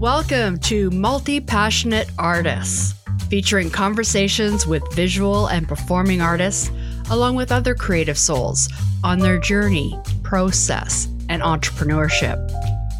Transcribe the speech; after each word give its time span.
Welcome 0.00 0.58
to 0.58 0.90
Multi 0.90 1.40
Passionate 1.40 2.10
Artists, 2.18 2.94
featuring 3.30 3.70
conversations 3.70 4.66
with 4.66 4.82
visual 4.92 5.46
and 5.46 5.66
performing 5.66 6.20
artists, 6.20 6.70
along 7.08 7.36
with 7.36 7.50
other 7.50 7.74
creative 7.74 8.18
souls, 8.18 8.68
on 9.02 9.20
their 9.20 9.38
journey, 9.38 9.98
process, 10.22 11.06
and 11.30 11.40
entrepreneurship. 11.40 12.36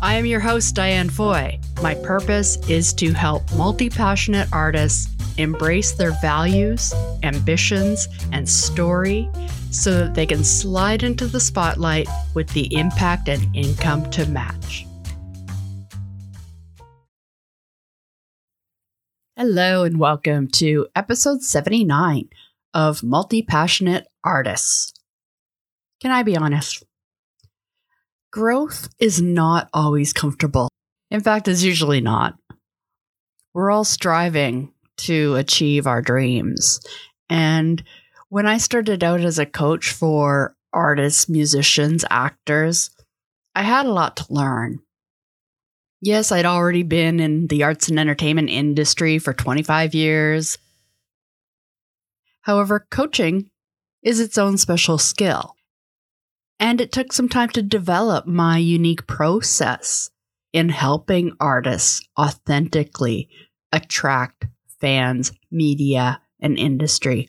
I 0.00 0.14
am 0.14 0.24
your 0.24 0.40
host, 0.40 0.74
Diane 0.74 1.10
Foy. 1.10 1.60
My 1.82 1.94
purpose 1.96 2.56
is 2.66 2.94
to 2.94 3.12
help 3.12 3.42
multi 3.52 3.90
passionate 3.90 4.48
artists 4.50 5.14
embrace 5.36 5.92
their 5.92 6.12
values, 6.22 6.94
ambitions, 7.22 8.08
and 8.32 8.48
story 8.48 9.28
so 9.70 9.92
that 9.92 10.14
they 10.14 10.24
can 10.24 10.42
slide 10.42 11.02
into 11.02 11.26
the 11.26 11.40
spotlight 11.40 12.08
with 12.32 12.48
the 12.54 12.74
impact 12.74 13.28
and 13.28 13.54
income 13.54 14.10
to 14.12 14.24
match. 14.30 14.85
Hello, 19.38 19.84
and 19.84 19.98
welcome 19.98 20.48
to 20.52 20.86
episode 20.96 21.42
79 21.42 22.30
of 22.72 23.02
Multi 23.02 23.42
Passionate 23.42 24.06
Artists. 24.24 24.94
Can 26.00 26.10
I 26.10 26.22
be 26.22 26.38
honest? 26.38 26.82
Growth 28.32 28.88
is 28.98 29.20
not 29.20 29.68
always 29.74 30.14
comfortable. 30.14 30.70
In 31.10 31.20
fact, 31.20 31.48
it's 31.48 31.62
usually 31.62 32.00
not. 32.00 32.38
We're 33.52 33.70
all 33.70 33.84
striving 33.84 34.72
to 35.00 35.34
achieve 35.34 35.86
our 35.86 36.00
dreams. 36.00 36.80
And 37.28 37.84
when 38.30 38.46
I 38.46 38.56
started 38.56 39.04
out 39.04 39.20
as 39.20 39.38
a 39.38 39.44
coach 39.44 39.90
for 39.90 40.56
artists, 40.72 41.28
musicians, 41.28 42.06
actors, 42.08 42.88
I 43.54 43.64
had 43.64 43.84
a 43.84 43.92
lot 43.92 44.16
to 44.16 44.32
learn. 44.32 44.78
Yes, 46.00 46.30
I'd 46.30 46.44
already 46.44 46.82
been 46.82 47.20
in 47.20 47.46
the 47.46 47.62
arts 47.62 47.88
and 47.88 47.98
entertainment 47.98 48.50
industry 48.50 49.18
for 49.18 49.32
25 49.32 49.94
years. 49.94 50.58
However, 52.42 52.86
coaching 52.90 53.50
is 54.02 54.20
its 54.20 54.38
own 54.38 54.56
special 54.56 54.98
skill. 54.98 55.56
And 56.60 56.80
it 56.80 56.92
took 56.92 57.12
some 57.12 57.28
time 57.28 57.48
to 57.50 57.62
develop 57.62 58.26
my 58.26 58.58
unique 58.58 59.06
process 59.06 60.10
in 60.52 60.68
helping 60.68 61.32
artists 61.40 62.00
authentically 62.18 63.28
attract 63.72 64.46
fans, 64.80 65.32
media, 65.50 66.20
and 66.40 66.58
industry 66.58 67.26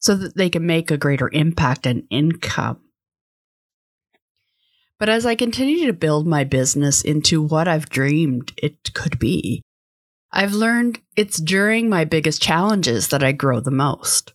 so 0.00 0.16
that 0.16 0.36
they 0.36 0.50
can 0.50 0.66
make 0.66 0.90
a 0.90 0.98
greater 0.98 1.30
impact 1.32 1.86
and 1.86 2.02
income. 2.10 2.81
But 5.02 5.08
as 5.08 5.26
I 5.26 5.34
continue 5.34 5.86
to 5.86 5.92
build 5.92 6.28
my 6.28 6.44
business 6.44 7.02
into 7.02 7.42
what 7.42 7.66
I've 7.66 7.88
dreamed 7.88 8.52
it 8.56 8.94
could 8.94 9.18
be, 9.18 9.60
I've 10.30 10.52
learned 10.52 11.00
it's 11.16 11.40
during 11.40 11.88
my 11.88 12.04
biggest 12.04 12.40
challenges 12.40 13.08
that 13.08 13.24
I 13.24 13.32
grow 13.32 13.58
the 13.58 13.72
most. 13.72 14.32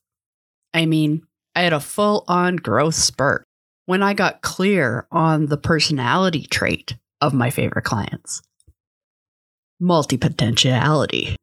I 0.73 0.85
mean, 0.85 1.21
I 1.55 1.61
had 1.61 1.71
a 1.71 1.79
full 1.79 2.25
on 2.27 2.57
growth 2.57 2.95
spurt 2.95 3.45
when 3.85 4.03
I 4.03 4.13
got 4.13 4.41
clear 4.41 5.07
on 5.09 5.45
the 5.45 5.55
personality 5.55 6.45
trait 6.45 6.97
of 7.21 7.33
my 7.33 7.49
favorite 7.49 7.85
clients 7.85 8.41
multipotentiality. 9.81 11.35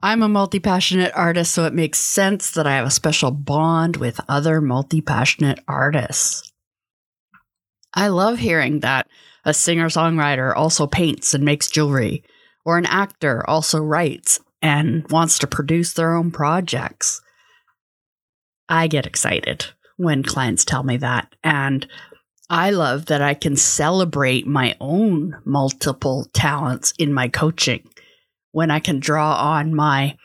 I'm 0.00 0.22
a 0.22 0.28
multi 0.28 0.60
passionate 0.60 1.10
artist, 1.12 1.50
so 1.50 1.64
it 1.64 1.74
makes 1.74 1.98
sense 1.98 2.52
that 2.52 2.68
I 2.68 2.76
have 2.76 2.86
a 2.86 2.92
special 2.92 3.32
bond 3.32 3.96
with 3.96 4.20
other 4.28 4.60
multi 4.60 5.00
passionate 5.00 5.58
artists. 5.66 6.47
I 7.98 8.06
love 8.06 8.38
hearing 8.38 8.78
that 8.80 9.08
a 9.44 9.52
singer 9.52 9.88
songwriter 9.88 10.54
also 10.54 10.86
paints 10.86 11.34
and 11.34 11.44
makes 11.44 11.68
jewelry, 11.68 12.22
or 12.64 12.78
an 12.78 12.86
actor 12.86 13.44
also 13.50 13.80
writes 13.80 14.38
and 14.62 15.04
wants 15.10 15.40
to 15.40 15.48
produce 15.48 15.94
their 15.94 16.14
own 16.14 16.30
projects. 16.30 17.20
I 18.68 18.86
get 18.86 19.04
excited 19.04 19.66
when 19.96 20.22
clients 20.22 20.64
tell 20.64 20.84
me 20.84 20.98
that. 20.98 21.34
And 21.42 21.88
I 22.48 22.70
love 22.70 23.06
that 23.06 23.20
I 23.20 23.34
can 23.34 23.56
celebrate 23.56 24.46
my 24.46 24.76
own 24.80 25.36
multiple 25.44 26.28
talents 26.32 26.94
in 27.00 27.12
my 27.12 27.26
coaching 27.26 27.82
when 28.52 28.70
I 28.70 28.78
can 28.78 29.00
draw 29.00 29.34
on 29.56 29.74
my 29.74 30.16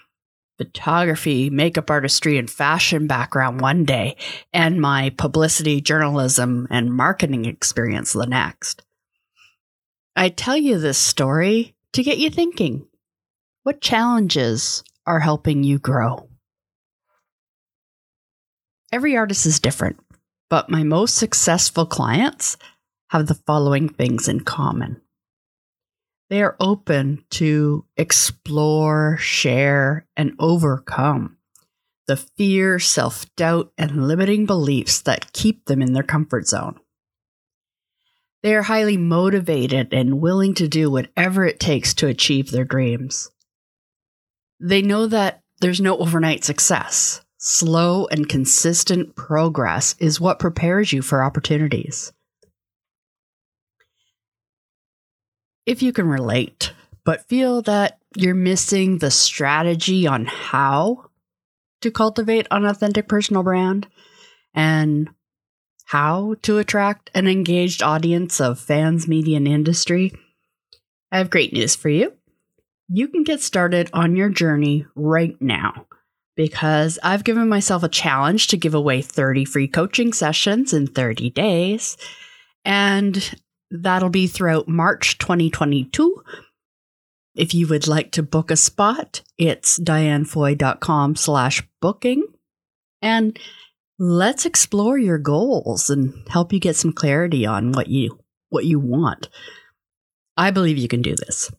photography, 0.58 1.50
makeup 1.50 1.90
artistry, 1.90 2.38
and 2.38 2.50
fashion 2.50 3.08
background 3.08 3.62
one 3.62 3.86
day, 3.86 4.16
and 4.52 4.80
my 4.80 5.10
publicity, 5.12 5.82
journalism, 5.82 6.68
and 6.70 6.94
marketing 6.94 7.46
experience 7.46 8.14
the 8.14 8.26
next. 8.26 8.84
I 10.16 10.30
tell 10.30 10.58
you 10.58 10.78
this 10.78 10.98
story 10.98 11.76
to 11.94 12.04
get 12.04 12.18
you 12.18 12.30
thinking. 12.30 12.88
What 13.64 13.82
challenges 13.82 14.84
are 15.06 15.20
helping 15.20 15.64
you 15.64 15.80
grow? 15.80 16.30
Every 18.92 19.18
artist 19.18 19.46
is 19.46 19.60
different, 19.60 20.00
but 20.50 20.70
my 20.70 20.84
most 20.84 21.16
successful 21.16 21.86
clients 21.86 22.58
have 23.10 23.28
the 23.28 23.36
following 23.36 23.90
things 23.90 24.28
in 24.28 24.42
common 24.42 25.02
they 26.34 26.42
are 26.42 26.56
open 26.60 27.24
to 27.30 27.86
explore, 27.96 29.18
share, 29.20 30.08
and 30.18 30.34
overcome 30.40 31.38
the 32.08 32.18
fear, 32.18 32.80
self 32.80 33.28
doubt, 33.36 33.72
and 33.78 34.08
limiting 34.08 34.48
beliefs 34.48 35.00
that 35.02 35.32
keep 35.32 35.66
them 35.66 35.80
in 35.80 35.94
their 35.94 36.02
comfort 36.02 36.48
zone. 36.48 36.80
They 38.42 38.56
are 38.56 38.64
highly 38.64 38.98
motivated 38.98 39.94
and 39.94 40.22
willing 40.22 40.56
to 40.56 40.68
do 40.68 40.90
whatever 40.90 41.46
it 41.46 41.60
takes 41.60 41.94
to 41.96 42.08
achieve 42.08 42.50
their 42.50 42.66
dreams. 42.66 43.30
They 44.60 44.82
know 44.82 45.06
that 45.06 45.44
there's 45.62 45.80
no 45.80 46.00
overnight 46.00 46.44
success. 46.44 47.22
Slow 47.38 48.08
and 48.08 48.28
consistent 48.28 49.16
progress 49.16 49.96
is 50.00 50.20
what 50.20 50.40
prepares 50.40 50.92
you 50.92 51.04
for 51.04 51.24
opportunities. 51.24 52.12
If 55.66 55.82
you 55.82 55.94
can 55.94 56.08
relate, 56.08 56.74
but 57.06 57.28
feel 57.28 57.62
that 57.64 58.00
you're 58.16 58.36
missing 58.36 58.98
the 58.98 59.12
strategy 59.12 60.08
on 60.08 60.26
how 60.26 61.10
to 61.82 61.92
cultivate 61.92 62.48
an 62.52 62.66
authentic 62.66 63.08
personal 63.08 63.44
brand 63.44 63.88
and 64.54 65.10
how 65.86 66.36
to 66.42 66.58
attract 66.58 67.10
an 67.14 67.28
engaged 67.28 67.84
audience 67.84 68.40
of 68.40 68.60
fans, 68.60 69.08
media, 69.08 69.38
and 69.38 69.48
industry, 69.48 70.12
I 71.12 71.18
have 71.18 71.30
great 71.30 71.54
news 71.54 71.76
for 71.76 71.90
you. 71.90 72.14
You 72.88 73.08
can 73.08 73.24
get 73.24 73.42
started 73.42 73.90
on 73.94 74.16
your 74.16 74.30
journey 74.30 74.86
right 74.96 75.40
now 75.42 75.86
because 76.36 76.98
I've 77.04 77.24
given 77.24 77.48
myself 77.48 77.84
a 77.84 77.90
challenge 77.90 78.48
to 78.48 78.58
give 78.58 78.74
away 78.74 79.02
30 79.02 79.46
free 79.46 79.68
coaching 79.68 80.14
sessions 80.14 80.74
in 80.74 80.88
30 80.88 81.30
days. 81.30 81.98
And 82.66 83.36
That'll 83.76 84.10
be 84.10 84.28
throughout 84.28 84.68
March 84.68 85.18
2022. 85.18 86.24
If 87.36 87.56
you 87.56 87.68
would 87.68 87.88
like 87.88 88.12
to 88.12 88.22
book 88.22 88.52
a 88.52 88.56
spot, 88.56 89.24
it's 89.40 89.80
dianefoy.com 89.80 91.16
slash 91.16 91.64
booking. 91.82 92.24
And 93.02 93.40
let's 93.98 94.46
explore 94.46 95.00
your 95.00 95.18
goals 95.18 95.90
and 95.90 96.14
help 96.30 96.54
you 96.54 96.60
get 96.60 96.76
some 96.76 96.94
clarity 96.94 97.48
on 97.48 97.72
what 97.72 97.88
you 97.88 98.20
what 98.50 98.66
you 98.66 98.80
want. 98.80 99.30
I 100.38 100.52
believe 100.52 100.78
you 100.78 100.88
can 100.88 101.02
do 101.02 101.16
this. 101.16 101.52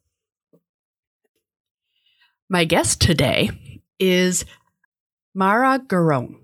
My 2.49 2.65
guest 2.65 3.01
today 3.01 3.51
is 3.99 4.45
Mara 5.35 5.81
Girone, 5.81 6.37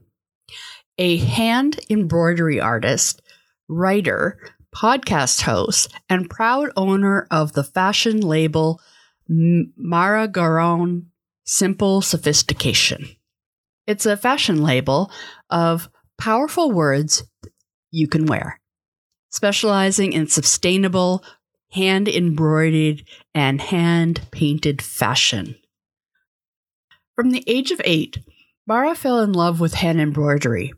a 0.99 1.19
hand 1.19 1.79
embroidery 1.89 2.61
artist, 2.61 3.23
writer, 3.69 4.37
podcast 4.75 5.43
host, 5.43 5.95
and 6.09 6.31
proud 6.31 6.71
owner 6.77 7.27
of 7.31 7.53
the 7.53 7.65
fashion 7.65 8.21
label 8.21 8.81
Mara 9.29 10.29
Girone 10.29 11.07
Simple 11.45 12.03
Sophistication. 12.03 13.09
It's 13.87 14.07
a 14.07 14.17
fashion 14.17 14.63
label 14.63 15.11
of 15.49 15.89
powerful 16.19 16.71
words 16.71 17.25
you 17.91 18.07
can 18.07 18.27
wear, 18.27 18.61
specializing 19.31 20.13
in 20.13 20.27
sustainable, 20.27 21.25
hand 21.73 22.09
embroidered, 22.09 23.05
and 23.35 23.61
hand 23.61 24.29
painted 24.31 24.83
fashion. 24.83 25.57
From 27.17 27.31
the 27.31 27.45
age 27.47 27.71
of 27.71 27.81
eight, 27.85 28.19
Mara 28.67 28.95
fell 28.95 29.21
in 29.21 29.33
love 29.33 29.61
with 29.61 29.75
hand 29.75 30.01
embroidery 30.01 30.73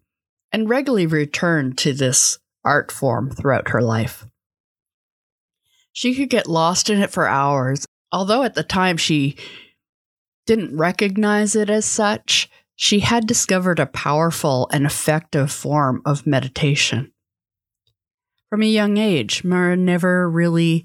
and 0.50 0.68
regularly 0.68 1.06
returned 1.06 1.78
to 1.78 1.92
this 1.92 2.38
art 2.64 2.92
form 2.92 3.30
throughout 3.30 3.70
her 3.70 3.82
life. 3.82 4.26
She 5.92 6.14
could 6.14 6.30
get 6.30 6.46
lost 6.46 6.88
in 6.88 7.00
it 7.00 7.10
for 7.10 7.26
hours, 7.26 7.86
although 8.10 8.42
at 8.42 8.54
the 8.54 8.62
time 8.62 8.96
she 8.96 9.36
didn't 10.46 10.76
recognize 10.76 11.54
it 11.54 11.70
as 11.70 11.84
such. 11.84 12.50
She 12.74 13.00
had 13.00 13.26
discovered 13.26 13.78
a 13.78 13.86
powerful 13.86 14.68
and 14.72 14.86
effective 14.86 15.52
form 15.52 16.02
of 16.04 16.26
meditation. 16.26 17.12
From 18.48 18.62
a 18.62 18.66
young 18.66 18.96
age, 18.96 19.44
Mara 19.44 19.76
never 19.76 20.28
really 20.28 20.84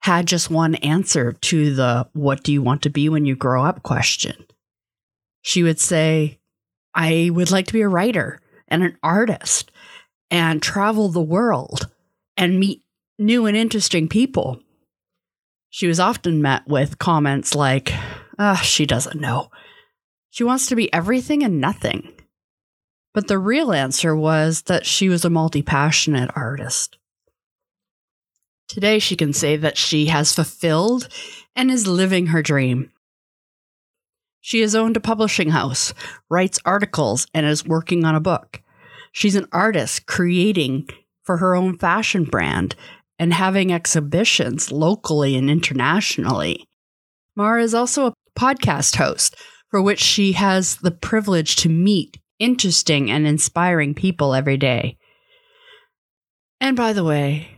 had 0.00 0.26
just 0.26 0.50
one 0.50 0.76
answer 0.76 1.32
to 1.32 1.74
the 1.74 2.08
what 2.12 2.42
do 2.42 2.52
you 2.52 2.62
want 2.62 2.82
to 2.82 2.90
be 2.90 3.08
when 3.08 3.24
you 3.24 3.36
grow 3.36 3.64
up 3.64 3.82
question. 3.82 4.46
She 5.42 5.62
would 5.62 5.80
say, 5.80 6.38
I 6.94 7.30
would 7.32 7.50
like 7.50 7.66
to 7.66 7.72
be 7.72 7.82
a 7.82 7.88
writer 7.88 8.40
and 8.68 8.82
an 8.82 8.96
artist 9.02 9.70
and 10.30 10.62
travel 10.62 11.08
the 11.08 11.20
world 11.20 11.88
and 12.36 12.60
meet 12.60 12.82
new 13.18 13.46
and 13.46 13.56
interesting 13.56 14.08
people. 14.08 14.60
She 15.70 15.86
was 15.86 16.00
often 16.00 16.40
met 16.40 16.66
with 16.66 16.98
comments 16.98 17.54
like, 17.54 17.92
ah, 18.38 18.56
she 18.56 18.86
doesn't 18.86 19.20
know. 19.20 19.50
She 20.30 20.44
wants 20.44 20.66
to 20.66 20.76
be 20.76 20.92
everything 20.92 21.42
and 21.42 21.60
nothing. 21.60 22.12
But 23.12 23.26
the 23.26 23.38
real 23.38 23.72
answer 23.72 24.14
was 24.14 24.62
that 24.62 24.86
she 24.86 25.08
was 25.08 25.24
a 25.24 25.30
multi 25.30 25.62
passionate 25.62 26.30
artist. 26.36 26.98
Today, 28.68 28.98
she 28.98 29.16
can 29.16 29.32
say 29.32 29.56
that 29.56 29.78
she 29.78 30.06
has 30.06 30.34
fulfilled 30.34 31.08
and 31.56 31.70
is 31.70 31.86
living 31.86 32.26
her 32.26 32.42
dream. 32.42 32.92
She 34.40 34.60
has 34.60 34.74
owned 34.74 34.96
a 34.96 35.00
publishing 35.00 35.50
house, 35.50 35.92
writes 36.30 36.60
articles, 36.64 37.26
and 37.34 37.46
is 37.46 37.64
working 37.66 38.04
on 38.04 38.14
a 38.14 38.20
book. 38.20 38.62
She's 39.12 39.36
an 39.36 39.46
artist 39.52 40.06
creating 40.06 40.88
for 41.22 41.38
her 41.38 41.54
own 41.54 41.76
fashion 41.78 42.24
brand 42.24 42.74
and 43.18 43.34
having 43.34 43.72
exhibitions 43.72 44.70
locally 44.70 45.36
and 45.36 45.50
internationally. 45.50 46.64
Mara 47.34 47.62
is 47.62 47.74
also 47.74 48.06
a 48.06 48.14
podcast 48.38 48.96
host 48.96 49.36
for 49.70 49.82
which 49.82 50.00
she 50.00 50.32
has 50.32 50.76
the 50.76 50.90
privilege 50.90 51.56
to 51.56 51.68
meet 51.68 52.18
interesting 52.38 53.10
and 53.10 53.26
inspiring 53.26 53.94
people 53.94 54.34
every 54.34 54.56
day. 54.56 54.96
And 56.60 56.76
by 56.76 56.92
the 56.92 57.04
way, 57.04 57.48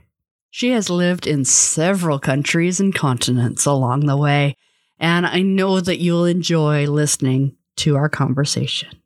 she 0.50 0.70
has 0.70 0.90
lived 0.90 1.26
in 1.26 1.44
several 1.44 2.18
countries 2.18 2.80
and 2.80 2.94
continents 2.94 3.66
along 3.66 4.06
the 4.06 4.16
way, 4.16 4.56
and 4.98 5.26
I 5.26 5.42
know 5.42 5.80
that 5.80 6.00
you'll 6.00 6.24
enjoy 6.24 6.86
listening 6.86 7.56
to 7.76 7.96
our 7.96 8.08
conversation. 8.08 8.99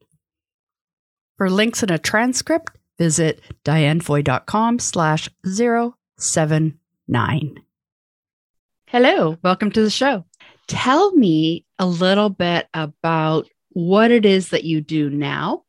For 1.36 1.50
links 1.50 1.82
and 1.82 1.90
a 1.90 1.98
transcript, 1.98 2.70
visit 2.96 3.40
dianefoy.com 3.64 4.78
slash 4.78 5.28
079. 5.44 7.58
Hello, 8.86 9.36
welcome 9.42 9.72
to 9.72 9.82
the 9.82 9.90
show. 9.90 10.24
Tell 10.68 11.10
me 11.16 11.66
a 11.80 11.86
little 11.86 12.28
bit 12.28 12.68
about 12.72 13.48
what 13.70 14.12
it 14.12 14.24
is 14.24 14.50
that 14.50 14.62
you 14.62 14.80
do 14.80 15.10
now. 15.10 15.64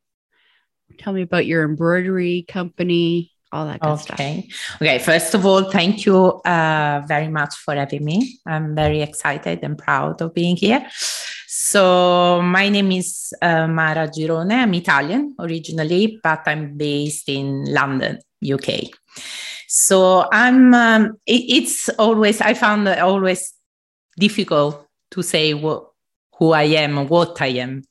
Tell 1.00 1.14
me 1.14 1.24
about 1.24 1.48
your 1.48 1.66
embroidery 1.66 2.46
company, 2.48 3.32
all 3.52 3.66
that 3.66 3.80
good 3.80 3.90
okay. 3.90 4.48
stuff. 4.48 4.80
Okay. 4.80 5.00
First 5.00 5.34
of 5.34 5.48
all, 5.48 5.72
thank 5.72 6.06
you 6.06 6.42
uh, 6.44 7.02
very 7.08 7.28
much 7.28 7.56
for 7.56 7.74
having 7.74 8.06
me. 8.06 8.38
I'm 8.46 8.76
very 8.76 9.02
excited 9.02 9.62
and 9.64 9.76
proud 9.76 10.22
of 10.22 10.36
being 10.36 10.58
here. 10.58 10.88
So, 11.75 12.42
my 12.42 12.69
name 12.69 12.94
is 12.94 13.33
uh, 13.42 13.68
Mara 13.68 14.07
Girone. 14.07 14.54
I'm 14.54 14.74
Italian 14.75 15.36
originally, 15.38 16.18
but 16.24 16.44
I'm 16.48 16.77
based 16.77 17.27
in 17.27 17.66
London, 17.66 18.18
UK. 18.42 18.92
So, 19.68 20.25
I'm. 20.31 20.74
Um, 20.74 21.18
it, 21.25 21.44
it's 21.50 21.89
always 22.00 22.39
I 22.39 22.54
found 22.54 22.88
it 22.88 23.00
always 23.00 23.54
difficult 24.18 24.88
to 25.12 25.22
say 25.22 25.51
who 25.51 26.51
I 26.54 26.63
am, 26.63 27.10
what 27.10 27.42
I 27.42 27.48
am, 27.48 27.83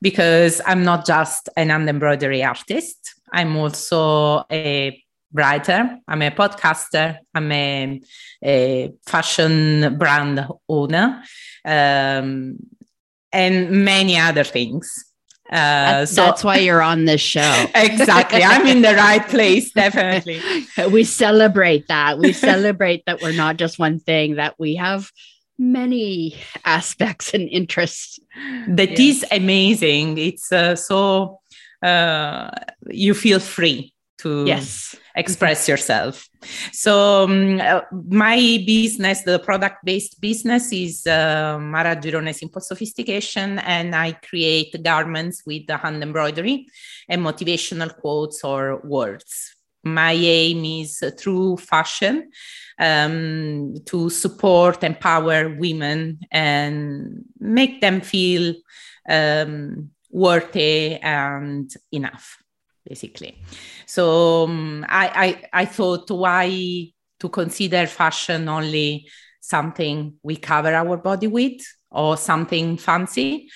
because 0.00 0.62
I'm 0.64 0.82
not 0.82 1.04
just 1.04 1.50
an 1.54 1.68
hand 1.68 1.86
embroidery 1.86 2.42
artist. 2.42 3.14
I'm 3.30 3.54
also 3.58 4.46
a 4.50 5.04
writer, 5.34 5.98
I'm 6.08 6.22
a 6.22 6.30
podcaster, 6.30 7.18
I'm 7.34 7.52
a, 7.52 8.00
a 8.42 8.92
fashion 9.06 9.98
brand 9.98 10.46
owner, 10.66 11.22
um, 11.66 12.56
and 13.32 13.84
many 13.84 14.18
other 14.18 14.44
things. 14.44 15.04
Uh, 15.50 16.04
so 16.04 16.26
that's 16.26 16.44
why 16.44 16.58
you're 16.58 16.82
on 16.82 17.06
this 17.06 17.20
show. 17.20 17.66
exactly. 17.74 18.42
I'm 18.42 18.66
in 18.66 18.82
the 18.82 18.94
right 18.94 19.26
place, 19.26 19.72
definitely. 19.72 20.42
we 20.90 21.04
celebrate 21.04 21.88
that. 21.88 22.18
We 22.18 22.32
celebrate 22.32 23.04
that 23.06 23.22
we're 23.22 23.32
not 23.32 23.56
just 23.56 23.78
one 23.78 23.98
thing, 23.98 24.36
that 24.36 24.56
we 24.58 24.76
have 24.76 25.10
many 25.58 26.36
aspects 26.64 27.32
and 27.32 27.48
interests. 27.48 28.20
That 28.68 28.98
is 28.98 29.24
amazing. 29.30 30.18
It's 30.18 30.52
uh, 30.52 30.76
so 30.76 31.40
uh, 31.82 32.50
you 32.88 33.14
feel 33.14 33.40
free 33.40 33.94
to 34.18 34.44
yes. 34.46 34.96
express 35.16 35.68
yourself. 35.68 36.28
So 36.72 37.24
um, 37.24 37.60
uh, 37.60 37.80
my 37.92 38.36
business, 38.66 39.22
the 39.22 39.38
product-based 39.38 40.20
business, 40.20 40.72
is 40.72 41.06
uh, 41.06 41.58
Mara 41.60 41.96
Girone 41.96 42.34
Simple 42.34 42.60
Sophistication, 42.60 43.58
and 43.60 43.94
I 43.94 44.12
create 44.12 44.82
garments 44.82 45.42
with 45.46 45.66
the 45.66 45.76
hand 45.76 46.02
embroidery 46.02 46.66
and 47.08 47.22
motivational 47.22 47.96
quotes 47.96 48.44
or 48.44 48.80
words. 48.84 49.54
My 49.84 50.12
aim 50.12 50.64
is 50.64 51.02
uh, 51.02 51.10
through 51.16 51.56
fashion 51.58 52.30
um, 52.78 53.74
to 53.86 54.10
support, 54.10 54.84
empower 54.84 55.48
women, 55.56 56.20
and 56.30 57.24
make 57.38 57.80
them 57.80 58.00
feel 58.00 58.54
um, 59.08 59.90
worthy 60.10 60.96
and 60.96 61.70
enough, 61.92 62.42
basically. 62.88 63.38
So 63.86 64.44
um, 64.44 64.86
I, 64.88 65.42
I, 65.52 65.62
I 65.62 65.64
thought, 65.66 66.10
why 66.10 66.92
to 67.20 67.28
consider 67.28 67.86
fashion 67.86 68.48
only 68.48 69.08
something 69.40 70.14
we 70.22 70.36
cover 70.36 70.74
our 70.74 70.96
body 70.96 71.26
with 71.26 71.60
or 71.90 72.16
something 72.16 72.76
fancy? 72.76 73.48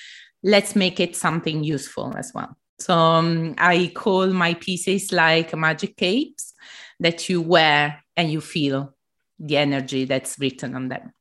Let's 0.43 0.77
make 0.77 1.01
it 1.01 1.17
something 1.17 1.65
useful 1.65 2.15
as 2.17 2.33
well. 2.35 2.57
So 2.79 2.95
um, 2.95 3.55
I 3.59 3.93
call 3.95 4.27
my 4.29 4.55
pieces 4.55 5.13
like 5.13 5.57
magic 5.57 5.97
capes 5.97 6.53
that 7.01 7.29
you 7.29 7.41
wear 7.41 8.03
and 8.17 8.31
you 8.31 8.41
feel 8.41 8.95
the 9.39 9.57
energy 9.57 10.05
that's 10.05 10.39
written 10.39 10.75
on 10.75 10.89
them. 10.89 11.13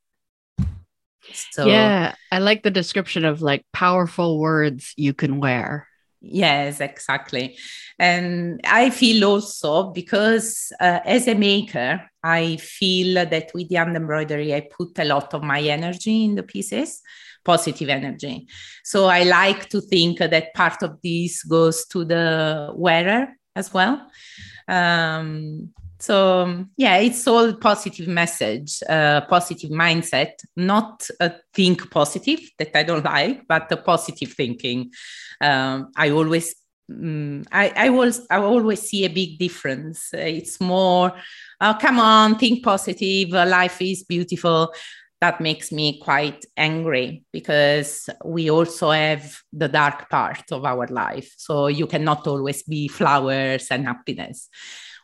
So 1.52 1.66
yeah, 1.68 2.14
I 2.30 2.38
like 2.38 2.62
the 2.62 2.70
description 2.70 3.24
of 3.24 3.42
like 3.42 3.64
powerful 3.72 4.38
words 4.38 4.92
you 4.96 5.14
can 5.14 5.38
wear. 5.38 5.88
Yes, 6.20 6.80
exactly. 6.80 7.58
And 8.02 8.60
I 8.64 8.90
feel 8.90 9.24
also 9.24 9.92
because 9.92 10.72
uh, 10.80 10.98
as 11.04 11.28
a 11.28 11.36
maker, 11.36 12.02
I 12.20 12.56
feel 12.56 13.14
that 13.14 13.52
with 13.54 13.68
the 13.68 13.76
hand 13.76 13.96
embroidery, 13.96 14.52
I 14.52 14.62
put 14.76 14.98
a 14.98 15.04
lot 15.04 15.32
of 15.34 15.44
my 15.44 15.60
energy 15.60 16.24
in 16.24 16.34
the 16.34 16.42
pieces, 16.42 17.00
positive 17.44 17.88
energy. 17.88 18.48
So 18.82 19.04
I 19.04 19.22
like 19.22 19.68
to 19.68 19.80
think 19.80 20.18
that 20.18 20.52
part 20.52 20.82
of 20.82 21.00
this 21.00 21.44
goes 21.44 21.86
to 21.92 22.04
the 22.04 22.72
wearer 22.74 23.28
as 23.54 23.72
well. 23.72 24.04
Um, 24.66 25.72
so 26.00 26.66
yeah 26.76 26.96
it's 26.96 27.28
all 27.28 27.54
positive 27.54 28.08
message 28.08 28.82
uh, 28.88 29.20
positive 29.28 29.70
mindset 29.70 30.32
not 30.56 31.08
a 31.20 31.32
think 31.54 31.88
positive 31.92 32.40
that 32.58 32.74
i 32.74 32.82
don't 32.82 33.04
like 33.04 33.46
but 33.46 33.70
a 33.70 33.76
positive 33.76 34.32
thinking 34.32 34.90
um, 35.40 35.92
i 35.96 36.10
always 36.10 36.56
um, 37.02 37.44
I, 37.50 37.72
I, 37.76 37.88
always, 37.88 38.20
I 38.30 38.36
always 38.36 38.82
see 38.82 39.04
a 39.04 39.10
big 39.10 39.38
difference. 39.38 40.10
Uh, 40.14 40.18
it's 40.18 40.60
more, 40.60 41.12
oh, 41.60 41.76
come 41.80 41.98
on, 41.98 42.38
think 42.38 42.64
positive. 42.64 43.34
Uh, 43.34 43.46
life 43.46 43.80
is 43.80 44.04
beautiful. 44.04 44.72
That 45.20 45.40
makes 45.40 45.70
me 45.70 46.00
quite 46.00 46.44
angry 46.56 47.24
because 47.32 48.10
we 48.24 48.50
also 48.50 48.90
have 48.90 49.38
the 49.52 49.68
dark 49.68 50.10
part 50.10 50.50
of 50.50 50.64
our 50.64 50.86
life. 50.88 51.32
So 51.36 51.68
you 51.68 51.86
cannot 51.86 52.26
always 52.26 52.64
be 52.64 52.88
flowers 52.88 53.68
and 53.70 53.86
happiness. 53.86 54.48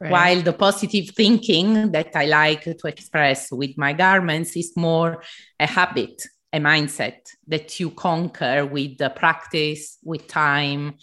Right. 0.00 0.10
While 0.10 0.42
the 0.42 0.52
positive 0.52 1.10
thinking 1.10 1.92
that 1.92 2.14
I 2.14 2.26
like 2.26 2.64
to 2.64 2.88
express 2.88 3.50
with 3.52 3.76
my 3.76 3.92
garments 3.92 4.56
is 4.56 4.72
more 4.76 5.22
a 5.58 5.66
habit, 5.66 6.22
a 6.52 6.58
mindset 6.58 7.30
that 7.46 7.78
you 7.78 7.90
conquer 7.90 8.64
with 8.64 8.98
the 8.98 9.10
practice, 9.10 9.98
with 10.02 10.26
time, 10.26 10.94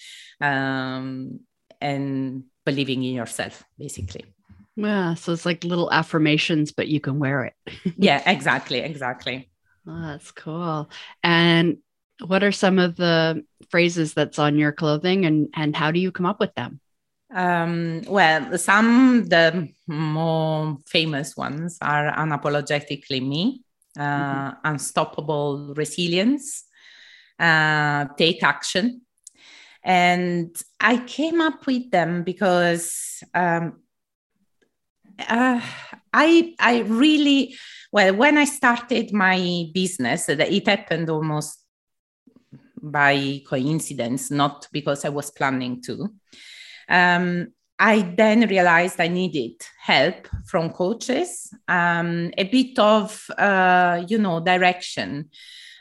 um, 0.42 1.40
and 1.82 2.44
believing 2.66 3.04
in 3.04 3.14
yourself, 3.14 3.64
basically. 3.78 4.26
Yeah, 4.76 5.14
so 5.14 5.32
it's 5.32 5.46
like 5.46 5.64
little 5.64 5.92
affirmations, 5.92 6.72
but 6.72 6.88
you 6.88 7.00
can 7.00 7.20
wear 7.20 7.46
it. 7.46 7.54
yeah, 7.98 8.30
exactly, 8.30 8.80
exactly. 8.80 9.50
Oh, 9.88 10.02
that's 10.02 10.32
cool. 10.32 10.90
And 11.24 11.78
what 12.26 12.44
are 12.44 12.52
some 12.52 12.80
of 12.80 12.96
the 12.96 13.46
phrases 13.70 14.14
that's 14.14 14.40
on 14.40 14.58
your 14.58 14.72
clothing, 14.72 15.26
and 15.26 15.50
and 15.56 15.76
how 15.76 15.92
do 15.92 16.00
you 16.00 16.12
come 16.12 16.26
up 16.26 16.40
with 16.40 16.54
them? 16.56 16.80
Um, 17.34 18.04
well, 18.08 18.58
some 18.58 19.26
the 19.28 19.70
more 19.88 20.78
famous 20.88 21.36
ones 21.36 21.78
are 21.82 22.14
unapologetically 22.16 23.26
me, 23.26 23.65
uh, 23.98 24.02
mm-hmm. 24.02 24.68
unstoppable 24.68 25.74
resilience, 25.76 26.66
uh, 27.40 28.06
take 28.18 28.44
action, 28.44 29.02
and 29.84 30.56
I 30.80 30.98
came 30.98 31.42
up 31.42 31.66
with 31.68 31.92
them 31.92 32.24
because 32.24 33.24
um, 33.34 33.82
uh, 35.30 35.62
I 36.14 36.56
I 36.60 36.80
really 36.80 37.56
Well, 37.96 38.14
when 38.14 38.38
I 38.38 38.44
started 38.44 39.14
my 39.14 39.70
business, 39.74 40.28
it 40.28 40.68
happened 40.68 41.10
almost 41.10 41.64
by 42.82 43.42
coincidence, 43.48 44.30
not 44.30 44.68
because 44.74 45.06
I 45.06 45.10
was 45.10 45.32
planning 45.32 45.82
to. 45.84 46.10
Um, 46.90 47.54
I 47.78 48.02
then 48.16 48.48
realized 48.48 49.00
I 49.00 49.10
needed 49.10 49.62
help 49.82 50.28
from 50.46 50.70
coaches, 50.70 51.54
um, 51.68 52.32
a 52.38 52.46
bit 52.46 52.80
of, 52.80 53.26
uh, 53.38 54.04
you 54.08 54.18
know, 54.18 54.40
direction 54.40 55.30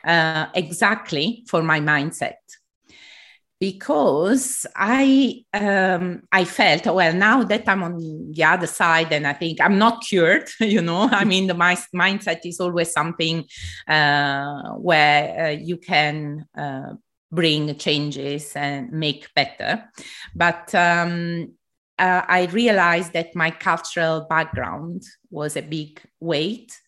uh, 0.04 0.46
exactly 0.54 1.44
for 1.48 1.62
my 1.62 1.80
mindset. 1.80 2.34
Because 3.60 4.66
I 4.76 5.44
um, 5.54 6.24
I 6.30 6.44
felt 6.44 6.84
well 6.86 7.14
now 7.14 7.44
that 7.44 7.66
I'm 7.68 7.82
on 7.84 8.32
the 8.32 8.44
other 8.44 8.66
side 8.66 9.12
and 9.12 9.26
I 9.26 9.32
think 9.32 9.60
I'm 9.60 9.78
not 9.78 10.02
cured. 10.02 10.50
You 10.60 10.82
know, 10.82 11.08
I 11.10 11.24
mean 11.24 11.46
the 11.46 11.54
my 11.54 11.76
mindset 11.94 12.40
is 12.44 12.60
always 12.60 12.90
something 12.92 13.44
uh, 13.88 14.72
where 14.72 15.46
uh, 15.46 15.50
you 15.50 15.78
can 15.78 16.46
uh, 16.58 16.94
bring 17.30 17.74
changes 17.76 18.52
and 18.56 18.92
make 18.92 19.32
better. 19.34 19.84
But 20.34 20.74
um, 20.74 21.54
uh, 21.98 22.22
I 22.26 22.46
realized 22.46 23.12
that 23.12 23.34
my 23.34 23.50
cultural 23.50 24.26
background 24.28 25.02
was 25.30 25.56
a 25.56 25.62
big 25.62 26.00
weight 26.20 26.78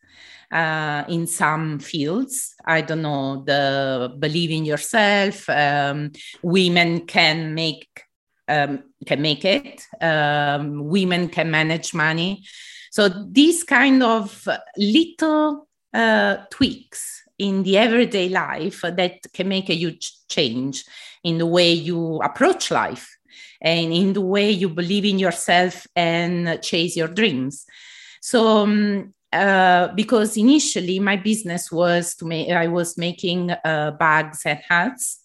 uh, 0.51 1.05
in 1.09 1.27
some 1.27 1.79
fields. 1.79 2.55
I 2.65 2.81
don't 2.81 3.03
know, 3.03 3.43
the 3.45 4.15
believe 4.19 4.51
in 4.51 4.65
yourself, 4.65 5.49
um, 5.49 6.13
women 6.43 7.07
can 7.07 7.55
make 7.55 8.03
um, 8.49 8.85
can 9.07 9.23
make 9.23 9.45
it, 9.45 9.83
um, 10.01 10.87
women 10.87 11.29
can 11.29 11.51
manage 11.51 11.93
money. 11.93 12.45
So 12.93 13.09
these 13.09 13.65
kind 13.65 14.05
of 14.05 14.49
little 14.77 15.69
uh, 15.93 16.37
tweaks 16.51 17.23
in 17.39 17.65
the 17.65 17.77
everyday 17.77 18.29
life 18.29 18.83
that 18.83 19.21
can 19.33 19.49
make 19.49 19.69
a 19.69 19.75
huge 19.75 20.13
change 20.29 20.85
in 21.25 21.39
the 21.39 21.47
way 21.47 21.73
you 21.73 22.21
approach 22.23 22.71
life 22.71 23.16
and 23.61 23.93
in 23.93 24.13
the 24.13 24.21
way 24.21 24.51
you 24.51 24.69
believe 24.69 25.05
in 25.05 25.19
yourself 25.19 25.87
and 25.97 26.61
chase 26.63 26.97
your 26.97 27.09
dreams. 27.09 27.67
So, 28.21 28.47
um, 28.47 29.15
uh, 29.33 29.89
because 29.95 30.37
initially 30.37 30.99
my 30.99 31.17
business 31.17 31.71
was 31.71 32.15
to 32.17 32.25
make, 32.25 32.51
I 32.51 32.69
was 32.69 32.97
making 32.97 33.51
uh, 33.51 33.91
bags 33.99 34.43
and 34.47 34.59
hats. 34.67 35.21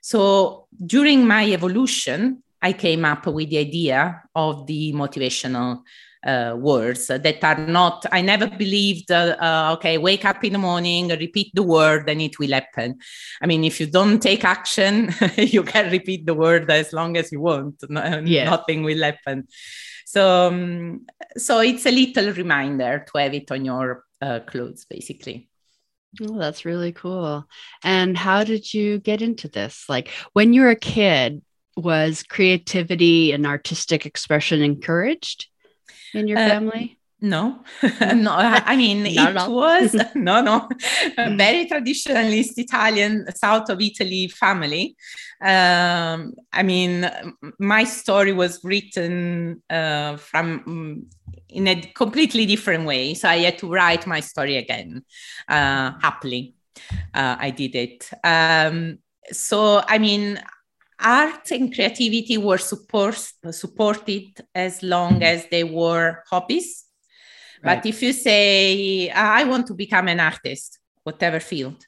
So 0.00 0.66
during 0.86 1.26
my 1.26 1.44
evolution, 1.44 2.42
I 2.62 2.72
came 2.72 3.04
up 3.04 3.26
with 3.26 3.50
the 3.50 3.58
idea 3.58 4.22
of 4.34 4.66
the 4.66 4.92
motivational 4.92 5.82
uh, 6.24 6.54
words 6.58 7.06
that 7.06 7.44
are 7.44 7.66
not, 7.66 8.06
I 8.12 8.20
never 8.20 8.46
believed, 8.46 9.10
uh, 9.10 9.36
uh, 9.40 9.74
okay, 9.74 9.98
wake 9.98 10.24
up 10.24 10.44
in 10.44 10.52
the 10.52 10.58
morning, 10.58 11.08
repeat 11.08 11.50
the 11.54 11.62
word, 11.62 12.08
and 12.08 12.20
it 12.20 12.38
will 12.38 12.50
happen. 12.50 12.98
I 13.40 13.46
mean, 13.46 13.64
if 13.64 13.80
you 13.80 13.86
don't 13.86 14.20
take 14.20 14.44
action, 14.44 15.14
you 15.36 15.62
can 15.62 15.90
repeat 15.90 16.26
the 16.26 16.34
word 16.34 16.70
as 16.70 16.92
long 16.92 17.16
as 17.16 17.32
you 17.32 17.40
want, 17.40 17.82
yeah. 17.88 18.44
nothing 18.44 18.82
will 18.82 19.02
happen. 19.02 19.48
So, 20.06 20.48
um, 20.48 21.06
so 21.36 21.60
it's 21.60 21.86
a 21.86 21.92
little 21.92 22.32
reminder 22.32 23.06
to 23.12 23.18
have 23.18 23.34
it 23.34 23.50
on 23.50 23.64
your 23.64 24.04
uh, 24.20 24.40
clothes, 24.40 24.84
basically. 24.84 25.48
Oh, 26.20 26.38
that's 26.38 26.64
really 26.64 26.92
cool. 26.92 27.46
And 27.84 28.18
how 28.18 28.42
did 28.42 28.74
you 28.74 28.98
get 28.98 29.22
into 29.22 29.46
this? 29.46 29.84
Like 29.88 30.08
when 30.32 30.52
you 30.52 30.62
were 30.62 30.70
a 30.70 30.76
kid, 30.76 31.42
was 31.76 32.22
creativity 32.22 33.32
and 33.32 33.46
artistic 33.46 34.06
expression 34.06 34.62
encouraged? 34.62 35.46
In 36.14 36.28
your 36.28 36.38
uh, 36.38 36.48
family? 36.48 37.00
No, 37.22 37.62
no. 38.00 38.32
I 38.32 38.76
mean, 38.76 39.04
it 39.08 39.48
was 39.48 39.94
no, 40.14 40.40
no, 40.40 40.68
a 41.18 41.20
mm. 41.20 41.36
very 41.36 41.66
traditionalist 41.66 42.56
Italian 42.56 43.26
south 43.34 43.68
of 43.68 43.80
Italy 43.80 44.28
family. 44.28 44.96
Um, 45.40 46.34
I 46.52 46.62
mean, 46.62 47.10
my 47.58 47.84
story 47.84 48.32
was 48.32 48.60
written 48.64 49.62
uh, 49.68 50.16
from 50.16 50.60
mm, 50.64 51.02
in 51.48 51.68
a 51.68 51.80
completely 51.94 52.46
different 52.46 52.86
way, 52.86 53.14
so 53.14 53.28
I 53.28 53.38
had 53.38 53.58
to 53.58 53.70
write 53.70 54.06
my 54.06 54.20
story 54.20 54.56
again. 54.56 55.04
Uh, 55.48 55.92
happily, 56.00 56.54
uh, 57.14 57.36
I 57.38 57.50
did 57.50 57.74
it. 57.74 58.10
Um, 58.24 58.98
so, 59.30 59.82
I 59.86 59.98
mean, 59.98 60.40
art 61.00 61.50
and 61.50 61.74
creativity 61.74 62.38
were 62.38 62.58
support, 62.58 63.16
supported 63.50 64.28
as 64.54 64.82
long 64.82 65.22
as 65.22 65.46
they 65.50 65.64
were 65.64 66.22
hobbies. 66.30 66.84
Right. 67.62 67.76
But 67.76 67.86
if 67.86 68.02
you 68.02 68.12
say, 68.12 69.10
I 69.10 69.44
want 69.44 69.66
to 69.68 69.74
become 69.74 70.08
an 70.08 70.20
artist, 70.20 70.78
whatever 71.02 71.40
field, 71.40 71.86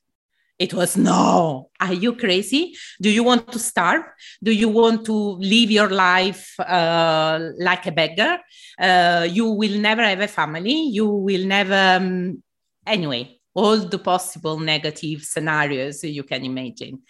it 0.58 0.74
was 0.74 0.96
no. 0.96 1.70
Are 1.80 1.92
you 1.92 2.14
crazy? 2.14 2.74
Do 3.00 3.10
you 3.10 3.24
want 3.24 3.50
to 3.50 3.58
starve? 3.58 4.04
Do 4.42 4.52
you 4.52 4.68
want 4.68 5.04
to 5.06 5.12
live 5.12 5.70
your 5.70 5.90
life 5.90 6.54
uh, 6.60 7.40
like 7.58 7.86
a 7.86 7.92
beggar? 7.92 8.38
Uh, 8.78 9.26
you 9.28 9.46
will 9.46 9.78
never 9.80 10.02
have 10.02 10.20
a 10.20 10.28
family. 10.28 10.88
You 10.88 11.08
will 11.08 11.46
never, 11.46 11.96
um, 11.96 12.42
anyway, 12.86 13.40
all 13.54 13.78
the 13.78 13.98
possible 13.98 14.58
negative 14.58 15.22
scenarios 15.22 16.04
you 16.04 16.22
can 16.22 16.44
imagine. 16.44 17.02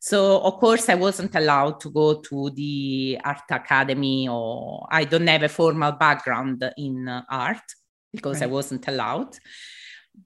So 0.00 0.40
of 0.40 0.54
course 0.54 0.88
I 0.88 0.94
wasn't 0.94 1.34
allowed 1.34 1.78
to 1.80 1.90
go 1.90 2.20
to 2.20 2.50
the 2.50 3.18
art 3.22 3.50
academy 3.50 4.28
or 4.28 4.88
I 4.90 5.04
don't 5.04 5.26
have 5.26 5.42
a 5.42 5.48
formal 5.48 5.92
background 5.92 6.64
in 6.78 7.06
art 7.28 7.62
because 8.10 8.40
right. 8.40 8.48
I 8.48 8.52
wasn't 8.52 8.88
allowed. 8.88 9.36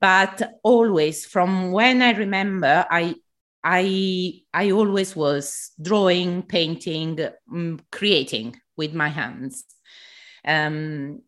But 0.01 0.59
always 0.63 1.27
from 1.27 1.73
when 1.73 2.03
I 2.03 2.13
remember 2.13 2.87
I 2.89 3.17
I 3.65 4.43
I 4.53 4.71
always 4.71 5.17
was 5.17 5.73
drawing, 5.81 6.43
painting, 6.43 7.19
um, 7.53 7.81
creating 7.91 8.57
with 8.77 8.95
my 8.95 9.09
hands. 9.09 9.65
Um, 10.47 11.23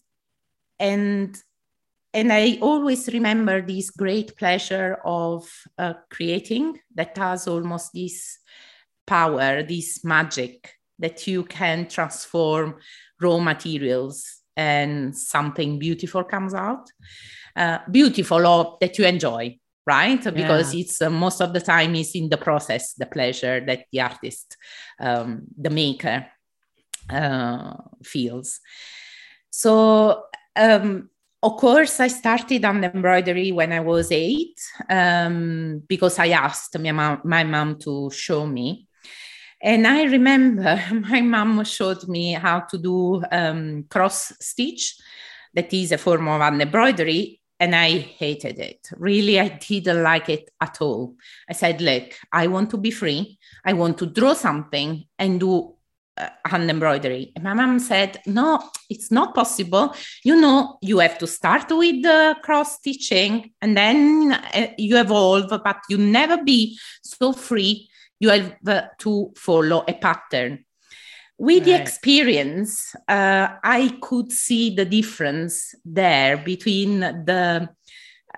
and 0.79 1.37
and 2.17 2.33
I 2.33 2.59
always 2.63 3.09
remember 3.13 3.61
this 3.61 3.91
great 3.91 4.37
pleasure 4.39 4.99
of 5.05 5.47
uh, 5.77 5.93
creating 6.11 6.79
that 6.95 7.17
has 7.19 7.47
almost 7.47 7.93
this 7.93 8.39
power, 9.07 9.63
this 9.63 10.03
magic 10.03 10.73
that 10.99 11.27
you 11.27 11.45
can 11.45 11.87
transform 11.89 12.77
raw 13.21 13.39
materials 13.39 14.41
and 14.57 15.15
something 15.15 15.79
beautiful 15.79 16.25
comes 16.25 16.55
out. 16.55 16.91
Uh, 17.55 17.79
beautiful 17.91 18.47
or 18.47 18.79
that 18.81 18.97
you 18.99 19.05
enjoy, 19.05 19.59
right? 19.87 20.25
Yeah. 20.25 20.31
Because 20.31 20.75
it's 20.75 21.03
uh, 21.03 21.11
most 21.11 21.43
of 21.43 21.53
the 21.53 21.61
time 21.61 21.95
is 21.97 22.15
in 22.15 22.31
the 22.31 22.39
process, 22.39 22.95
the 22.95 23.07
pleasure 23.07 23.61
that 23.67 23.85
the 23.93 24.01
artist, 24.01 24.57
um, 25.01 25.43
the 25.59 25.71
maker 25.71 26.27
uh, 27.11 27.75
feels. 28.03 28.61
So 29.51 30.25
um, 30.57 31.11
of 31.47 31.57
course, 31.59 32.01
I 32.01 32.09
started 32.09 32.65
on 32.65 32.83
embroidery 32.83 33.53
when 33.53 33.73
I 33.73 33.79
was 33.79 34.11
eight 34.11 34.61
um, 34.91 35.81
because 35.87 36.19
I 36.19 36.31
asked 36.31 36.77
my 36.77 36.91
mom, 36.91 37.21
my 37.23 37.45
mom 37.45 37.79
to 37.81 38.11
show 38.11 38.45
me. 38.47 38.89
And 39.63 39.87
I 39.87 40.03
remember 40.05 40.83
my 41.09 41.21
mom 41.21 41.63
showed 41.63 42.09
me 42.09 42.33
how 42.33 42.61
to 42.61 42.79
do 42.79 43.23
um, 43.31 43.85
cross 43.89 44.33
stitch, 44.41 44.97
that 45.55 45.73
is 45.73 45.93
a 45.93 45.99
form 45.99 46.27
of 46.27 46.41
an 46.41 46.61
embroidery, 46.61 47.41
and 47.61 47.77
I 47.77 47.91
hated 47.99 48.59
it. 48.59 48.89
Really, 48.97 49.39
I 49.39 49.49
didn't 49.49 50.03
like 50.03 50.29
it 50.29 50.51
at 50.61 50.79
all. 50.81 51.15
I 51.49 51.53
said, 51.53 51.81
Look, 51.81 52.13
I 52.33 52.49
want 52.49 52.71
to 52.71 52.77
be 52.77 52.91
free. 52.91 53.39
I 53.65 53.73
want 53.73 53.99
to 53.99 54.07
draw 54.07 54.35
something 54.35 55.05
and 55.17 55.39
do 55.39 55.76
uh, 56.19 56.29
hand 56.45 56.71
embroidery. 56.71 57.33
And 57.35 57.45
my 57.45 57.55
mom 57.55 57.79
said, 57.79 58.21
No, 58.27 58.71
it's 58.89 59.11
not 59.11 59.35
possible. 59.35 59.95
You 60.25 60.41
know, 60.41 60.79
you 60.81 60.99
have 61.01 61.19
to 61.19 61.27
start 61.27 61.71
with 61.71 62.03
the 62.03 62.37
cross 62.43 62.77
stitching 62.77 63.53
and 63.61 63.77
then 63.77 64.33
uh, 64.33 64.69
you 64.79 64.99
evolve, 64.99 65.49
but 65.51 65.79
you 65.89 65.99
never 65.99 66.43
be 66.43 66.79
so 67.03 67.33
free. 67.33 67.89
You 68.19 68.31
have 68.31 68.57
uh, 68.67 68.83
to 69.01 69.33
follow 69.37 69.85
a 69.87 69.93
pattern. 69.93 70.65
With 71.39 71.59
right. 71.59 71.65
the 71.67 71.83
experience, 71.83 72.95
uh, 73.09 73.49
I 73.63 73.99
could 74.01 74.33
see 74.33 74.75
the 74.75 74.87
difference 74.87 75.75
there 75.85 76.39
between 76.39 77.01
the 77.01 77.69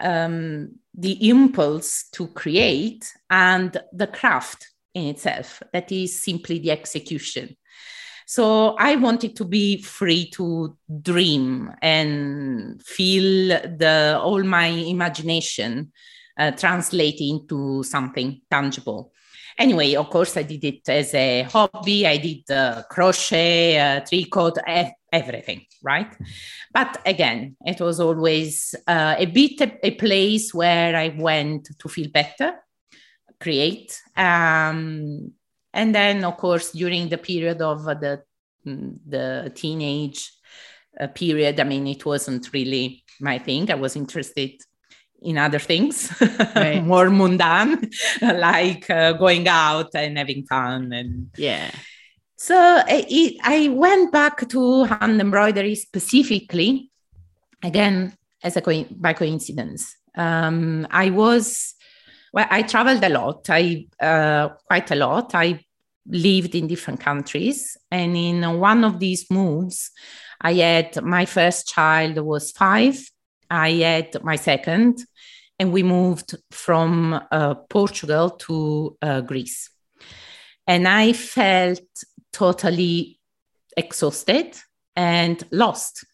um, 0.01 0.79
the 0.95 1.29
impulse 1.29 2.09
to 2.13 2.27
create 2.29 3.13
and 3.31 3.81
the 3.93 4.09
craft 4.09 4.69
in 4.95 5.07
itself 5.07 5.63
that 5.73 5.93
is 5.93 6.21
simply 6.21 6.59
the 6.59 6.73
execution 6.73 7.57
so 8.31 8.77
I 8.79 8.97
wanted 8.97 9.37
to 9.37 9.47
be 9.47 9.81
free 9.81 10.29
to 10.33 10.77
dream 11.01 11.73
and 11.81 12.79
feel 12.83 13.49
the 13.49 14.21
all 14.23 14.43
my 14.43 14.67
imagination 14.67 15.91
uh, 16.39 16.51
translate 16.51 17.23
into 17.23 17.83
something 17.85 18.43
tangible. 18.51 19.15
Anyway, 19.59 19.95
of 19.95 20.11
course, 20.11 20.37
I 20.37 20.43
did 20.43 20.63
it 20.63 20.87
as 20.91 21.15
a 21.15 21.45
hobby. 21.45 22.07
I 22.07 22.19
did 22.19 22.51
uh, 22.51 22.83
crochet, 22.91 23.79
uh, 23.79 24.01
tricot, 24.03 24.59
everything, 25.11 25.65
right? 25.83 26.15
But 26.71 27.01
again, 27.07 27.57
it 27.65 27.81
was 27.81 27.99
always 27.99 28.75
uh, 28.87 29.15
a 29.17 29.25
bit 29.25 29.59
a, 29.63 29.87
a, 29.87 29.91
place 29.93 30.53
where 30.53 30.95
I 30.95 31.17
went 31.19 31.71
to 31.79 31.89
feel 31.89 32.11
better, 32.11 32.57
create. 33.41 33.99
Um, 34.19 35.33
and 35.79 35.95
then, 35.95 36.25
of 36.25 36.37
course, 36.37 36.73
during 36.73 37.09
the 37.09 37.19
period 37.19 37.63
of 37.63 37.85
the, 37.85 38.23
the 38.65 39.53
teenage 39.55 40.33
uh, 41.01 41.07
period, 41.09 41.61
I 41.61 41.65
mean, 41.65 41.87
it 41.87 42.05
wasn't 42.05 42.53
really 42.53 43.05
my 43.21 43.39
thing. 43.39 43.71
I 43.71 43.75
was 43.75 43.97
interested 43.97 44.53
in 45.21 45.37
other 45.37 45.59
things 45.59 46.13
right. 46.55 46.85
more 46.85 47.11
mundane 47.11 47.91
like 48.23 48.89
uh, 48.89 49.13
going 49.15 49.49
out 49.49 49.91
and 49.97 50.17
having 50.17 50.47
fun 50.47 50.93
and 50.93 51.29
yeah 51.37 51.73
so 52.39 52.83
it, 52.87 53.37
I 53.43 53.69
went 53.69 54.13
back 54.13 54.49
to 54.49 54.85
hand 54.85 55.21
embroidery 55.21 55.75
specifically, 55.75 56.93
again, 57.65 58.15
as 58.45 58.57
a 58.57 58.61
co- 58.61 58.87
by 58.93 59.13
coincidence. 59.13 59.97
Um, 60.17 60.87
I 60.89 61.11
was, 61.11 61.75
well, 62.33 62.47
I 62.49 62.63
traveled 62.63 63.03
a 63.03 63.09
lot, 63.09 63.51
I 63.51 63.87
uh, 64.01 64.51
quite 64.69 64.89
a 64.93 64.95
lot. 64.95 65.35
I 65.35 65.65
lived 66.09 66.55
in 66.55 66.67
different 66.67 67.00
countries. 67.00 67.77
And 67.91 68.17
in 68.17 68.59
one 68.59 68.85
of 68.85 68.99
these 68.99 69.31
moves, 69.31 69.91
I 70.41 70.55
had 70.55 71.03
my 71.03 71.25
first 71.27 71.69
child 71.69 72.19
was 72.19 72.53
five. 72.53 72.99
I 73.50 73.71
had 73.73 74.23
my 74.23 74.37
second, 74.37 75.05
and 75.59 75.73
we 75.73 75.83
moved 75.83 76.37
from 76.50 77.21
uh, 77.33 77.55
Portugal 77.55 78.31
to 78.31 78.97
uh, 79.00 79.21
Greece. 79.23 79.71
And 80.67 80.87
I 80.87 81.15
felt 81.15 81.81
totally 82.33 83.19
exhausted 83.77 84.55
and 84.95 85.43
lost. 85.50 86.05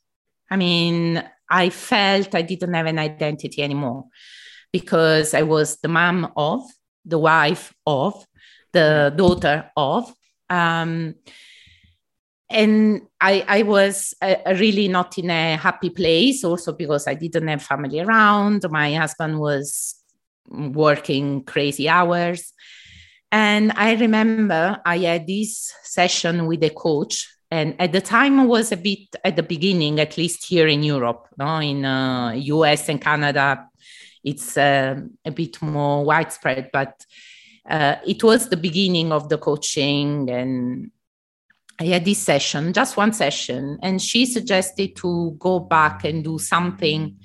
I 0.51 0.57
mean, 0.57 1.25
I 1.51 1.71
felt 1.71 2.35
I 2.35 2.43
didn't 2.43 2.75
have 2.75 2.87
an 2.87 2.99
identity 2.99 3.63
anymore 3.63 4.05
because 4.73 5.35
I 5.35 5.43
was 5.43 5.79
the 5.81 5.89
mom 5.89 6.33
of, 6.37 6.63
the 7.05 7.19
wife 7.19 7.75
of, 7.87 8.25
the 8.75 9.15
daughter 9.17 9.71
of. 9.75 10.13
Um, 10.51 11.15
and 12.51 13.03
I, 13.21 13.45
I 13.49 13.63
was 13.63 14.15
uh, 14.21 14.37
really 14.47 14.89
not 14.89 15.17
in 15.19 15.31
a 15.31 15.57
happy 15.57 15.91
place, 15.91 16.45
also 16.45 16.75
because 16.75 17.09
I 17.09 17.15
didn't 17.15 17.49
have 17.49 17.63
family 17.63 18.01
around. 18.01 18.65
My 18.71 18.95
husband 18.95 19.41
was 19.41 19.97
working 20.49 21.45
crazy 21.45 21.89
hours. 21.89 22.53
And 23.33 23.73
I 23.75 23.95
remember 23.95 24.79
I 24.85 24.99
had 24.99 25.27
this 25.27 25.73
session 25.83 26.47
with 26.47 26.63
a 26.63 26.71
coach, 26.71 27.29
and 27.51 27.75
at 27.81 27.93
the 27.93 28.01
time 28.01 28.39
I 28.39 28.47
was 28.47 28.71
a 28.71 28.77
bit 28.77 29.17
at 29.25 29.37
the 29.37 29.43
beginning, 29.43 29.99
at 29.99 30.17
least 30.17 30.45
here 30.45 30.69
in 30.69 30.83
Europe, 30.83 31.27
no? 31.39 31.59
in 31.59 31.85
uh, 31.85 32.33
US 32.33 32.89
and 32.89 33.01
Canada, 33.01 33.69
it's 34.23 34.57
uh, 34.57 35.01
a 35.25 35.31
bit 35.31 35.61
more 35.63 36.05
widespread, 36.05 36.71
but 36.73 37.05
uh, 37.69 37.97
it 38.07 38.23
was 38.23 38.49
the 38.49 38.57
beginning 38.57 39.13
of 39.13 39.29
the 39.29 39.39
coaching 39.39 40.29
and 40.31 40.91
I 41.79 41.85
had 41.87 42.05
this 42.05 42.19
session, 42.19 42.73
just 42.73 42.97
one 42.97 43.13
session, 43.13 43.79
and 43.83 44.01
she 44.01 44.27
suggested 44.27 44.95
to 44.97 45.35
go 45.41 45.59
back 45.59 46.05
and 46.05 46.23
do 46.23 46.39
something 46.39 47.19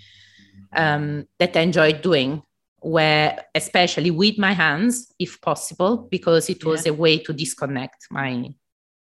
um, 0.75 1.27
that 1.37 1.55
I 1.55 1.61
enjoyed 1.61 2.01
doing 2.01 2.41
where 2.81 3.45
especially 3.53 4.11
with 4.11 4.37
my 4.37 4.53
hands 4.53 5.13
if 5.19 5.41
possible 5.41 6.07
because 6.09 6.49
it 6.49 6.63
was 6.63 6.85
yeah. 6.85 6.91
a 6.91 6.95
way 6.95 7.17
to 7.19 7.33
disconnect 7.33 8.07
my 8.09 8.53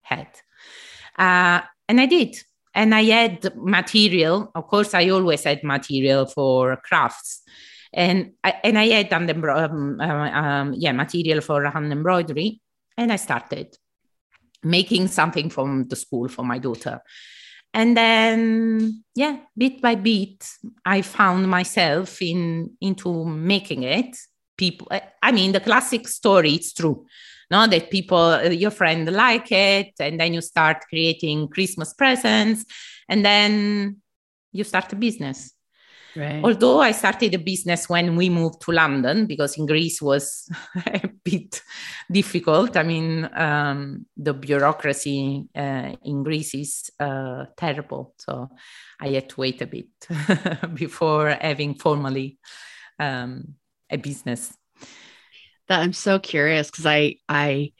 head. 0.02 0.28
Uh, 1.19 1.61
and 1.88 2.00
i 2.00 2.07
did. 2.07 2.37
And 2.75 2.95
i 2.95 3.02
had 3.05 3.55
material. 3.57 4.50
Of 4.55 4.66
course 4.66 4.95
i 4.95 5.09
always 5.09 5.45
had 5.45 5.62
material 5.62 6.26
for 6.26 6.76
crafts 6.76 7.43
and 7.93 8.33
I, 8.43 8.55
and 8.64 8.78
I 8.78 8.87
had 8.88 9.12
under, 9.12 9.50
um, 9.50 10.00
uh, 10.00 10.05
um, 10.05 10.75
yeah 10.75 10.93
material 10.93 11.40
for 11.40 11.64
hand 11.64 11.93
embroidery 11.93 12.61
and 12.96 13.12
I 13.12 13.16
started 13.16 13.77
making 14.62 15.09
something 15.09 15.51
from 15.51 15.85
the 15.88 15.96
school 15.96 16.29
for 16.29 16.44
my 16.44 16.59
daughter. 16.59 17.01
And 17.75 17.96
then 17.96 19.05
yeah 19.14 19.38
bit 19.57 19.83
by 19.83 19.96
bit 19.96 20.49
i 20.85 21.03
found 21.03 21.49
myself 21.49 22.22
in 22.22 22.70
into 22.81 23.25
making 23.25 23.83
it. 23.83 24.16
People 24.57 24.88
i 25.22 25.33
mean 25.33 25.53
the 25.53 25.61
classic 25.61 26.09
story 26.09 26.55
it's 26.55 26.72
true 26.72 27.05
no? 27.51 27.66
That 27.66 27.90
people 27.90 28.18
uh, 28.18 28.49
your 28.49 28.70
friend 28.70 29.11
like 29.12 29.53
it 29.53 29.92
and 30.01 30.18
then 30.18 30.35
you 30.35 30.40
start 30.40 30.85
creating 30.88 31.49
christmas 31.49 31.92
presents 31.94 32.64
and 33.09 33.25
then 33.25 33.96
you 34.53 34.64
start 34.64 34.92
a 34.92 34.96
business 34.96 35.53
Right. 36.16 36.42
Although 36.42 36.81
I 36.81 36.92
started 36.92 37.35
a 37.35 37.38
business 37.38 37.88
when 37.88 38.16
we 38.16 38.31
moved 38.31 38.62
to 38.62 38.72
London 38.72 39.26
because 39.26 39.59
in 39.59 39.66
Greece 39.66 40.00
was 40.00 40.48
a 40.87 41.09
bit 41.22 41.62
difficult. 42.11 42.76
I 42.76 42.83
mean, 42.85 43.29
um, 43.35 44.07
the 44.16 44.33
bureaucracy 44.33 45.44
uh, 45.55 45.92
in 46.02 46.22
Greece 46.22 46.55
is 46.55 46.90
uh, 46.98 47.46
terrible. 47.57 48.14
So 48.18 48.48
I 48.98 49.09
had 49.09 49.29
to 49.31 49.40
wait 49.40 49.61
a 49.61 49.66
bit 49.66 49.88
before 50.74 51.37
having 51.38 51.74
formally 51.74 52.38
um, 52.98 53.55
a 53.90 53.98
business. 53.98 54.57
That 55.68 55.81
I'm 55.81 55.92
so 55.92 56.18
curious 56.18 56.70
because 56.70 56.87
I 56.87 57.16
I 57.29 57.72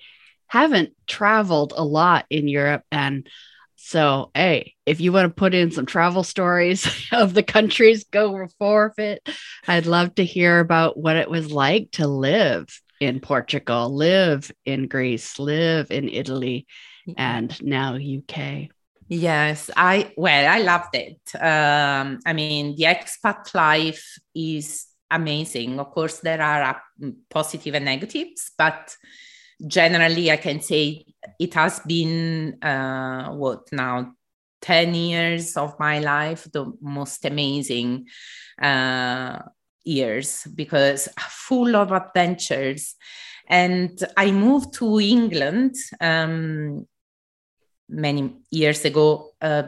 haven't 0.49 0.91
traveled 1.07 1.73
a 1.77 1.85
lot 1.85 2.27
in 2.31 2.49
Europe 2.49 2.83
and 2.93 3.29
so, 3.77 4.31
hey, 4.35 4.75
if 4.85 5.01
you 5.01 5.13
want 5.13 5.29
to 5.29 5.35
put 5.35 5.55
in 5.55 5.71
some 5.71 5.87
travel 5.87 6.25
stories 6.25 6.87
of 7.13 7.35
the 7.35 7.43
countries, 7.43 8.05
go 8.05 8.47
for 8.59 8.93
it. 8.99 9.29
I'd 9.69 9.87
love 9.87 10.15
to 10.17 10.25
hear 10.25 10.61
about 10.61 10.97
what 10.97 11.17
it 11.17 11.31
was 11.31 11.53
like 11.53 11.93
to 11.93 12.09
live 12.09 12.67
in 13.01 13.21
Portugal, 13.21 13.95
live 13.95 14.51
in 14.65 14.89
Greece, 14.89 15.39
live 15.39 15.91
in 15.91 16.09
Italy, 16.09 16.67
and 17.17 17.63
now 17.63 17.97
UK. 17.97 18.69
Yes, 19.09 19.71
I 19.77 20.13
well, 20.17 20.53
I 20.53 20.59
loved 20.59 20.95
it. 20.95 21.21
Um, 21.37 22.19
I 22.27 22.33
mean, 22.33 22.75
the 22.77 22.85
expat 22.85 23.55
life 23.55 24.19
is 24.35 24.87
amazing. 25.11 25.79
Of 25.79 25.93
course, 25.93 26.19
there 26.19 26.43
are 26.43 26.63
uh, 27.05 27.11
positive 27.31 27.75
and 27.75 27.85
negatives, 27.85 28.51
but 28.59 28.97
generally 29.67 30.31
i 30.31 30.37
can 30.37 30.61
say 30.61 31.05
it 31.39 31.55
has 31.55 31.81
been 31.81 32.63
uh, 32.63 33.31
what 33.31 33.71
now 33.73 34.13
10 34.63 34.95
years 34.95 35.57
of 35.57 35.79
my 35.79 35.99
life 35.99 36.49
the 36.53 36.73
most 36.81 37.25
amazing 37.25 38.07
uh, 38.61 39.39
years 39.85 40.45
because 40.55 41.09
full 41.29 41.77
of 41.77 41.93
adventures. 41.93 42.97
And 43.49 43.97
i 44.17 44.33
moved 44.33 44.75
to 44.75 44.99
england 44.99 45.77
um, 46.01 46.85
many 47.89 48.35
years 48.51 48.85
ago 48.85 49.31
uh, 49.41 49.63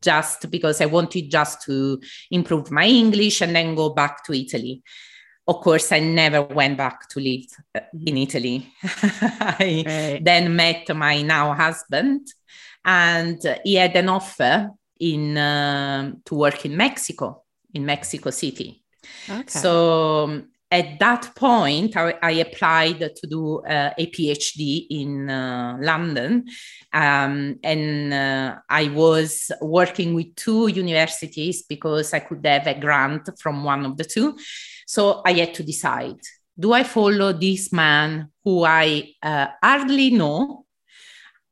just 0.00 0.50
because 0.50 0.80
i 0.80 0.86
wanted 0.86 1.30
just 1.30 1.60
to 1.62 2.00
improve 2.30 2.70
my 2.70 2.86
english 2.86 3.42
and 3.42 3.54
then 3.54 3.74
go 3.74 3.90
back 3.90 4.24
to 4.24 4.32
italy 4.32 4.82
of 5.46 5.60
course, 5.60 5.90
I 5.92 6.00
never 6.00 6.42
went 6.42 6.76
back 6.76 7.08
to 7.10 7.20
live 7.20 7.46
uh, 7.74 7.80
in 8.06 8.16
Italy. 8.16 8.72
I 8.82 9.84
right. 9.86 10.24
then 10.24 10.54
met 10.54 10.94
my 10.94 11.22
now 11.22 11.52
husband, 11.52 12.28
and 12.84 13.40
he 13.64 13.74
had 13.74 13.96
an 13.96 14.08
offer 14.08 14.70
in 15.00 15.36
uh, 15.36 16.12
to 16.24 16.34
work 16.34 16.64
in 16.64 16.76
Mexico, 16.76 17.42
in 17.74 17.84
Mexico 17.84 18.30
City. 18.30 18.82
Okay. 19.28 19.48
So 19.48 20.24
um, 20.24 20.48
at 20.70 20.98
that 21.00 21.34
point, 21.34 21.96
I, 21.96 22.14
I 22.22 22.30
applied 22.32 23.00
to 23.00 23.26
do 23.26 23.58
uh, 23.58 23.90
a 23.98 24.06
PhD 24.06 24.86
in 24.88 25.28
uh, 25.28 25.76
London. 25.80 26.46
Um, 26.92 27.58
and 27.62 28.14
uh, 28.14 28.56
I 28.70 28.88
was 28.88 29.50
working 29.60 30.14
with 30.14 30.34
two 30.34 30.68
universities 30.68 31.62
because 31.62 32.14
I 32.14 32.20
could 32.20 32.46
have 32.46 32.66
a 32.66 32.78
grant 32.78 33.28
from 33.38 33.64
one 33.64 33.84
of 33.84 33.98
the 33.98 34.04
two. 34.04 34.34
So 34.86 35.22
I 35.24 35.32
had 35.32 35.54
to 35.54 35.62
decide 35.62 36.18
do 36.58 36.72
I 36.72 36.84
follow 36.84 37.32
this 37.32 37.72
man 37.72 38.28
who 38.44 38.64
I 38.64 39.14
uh, 39.22 39.46
hardly 39.62 40.10
know 40.10 40.66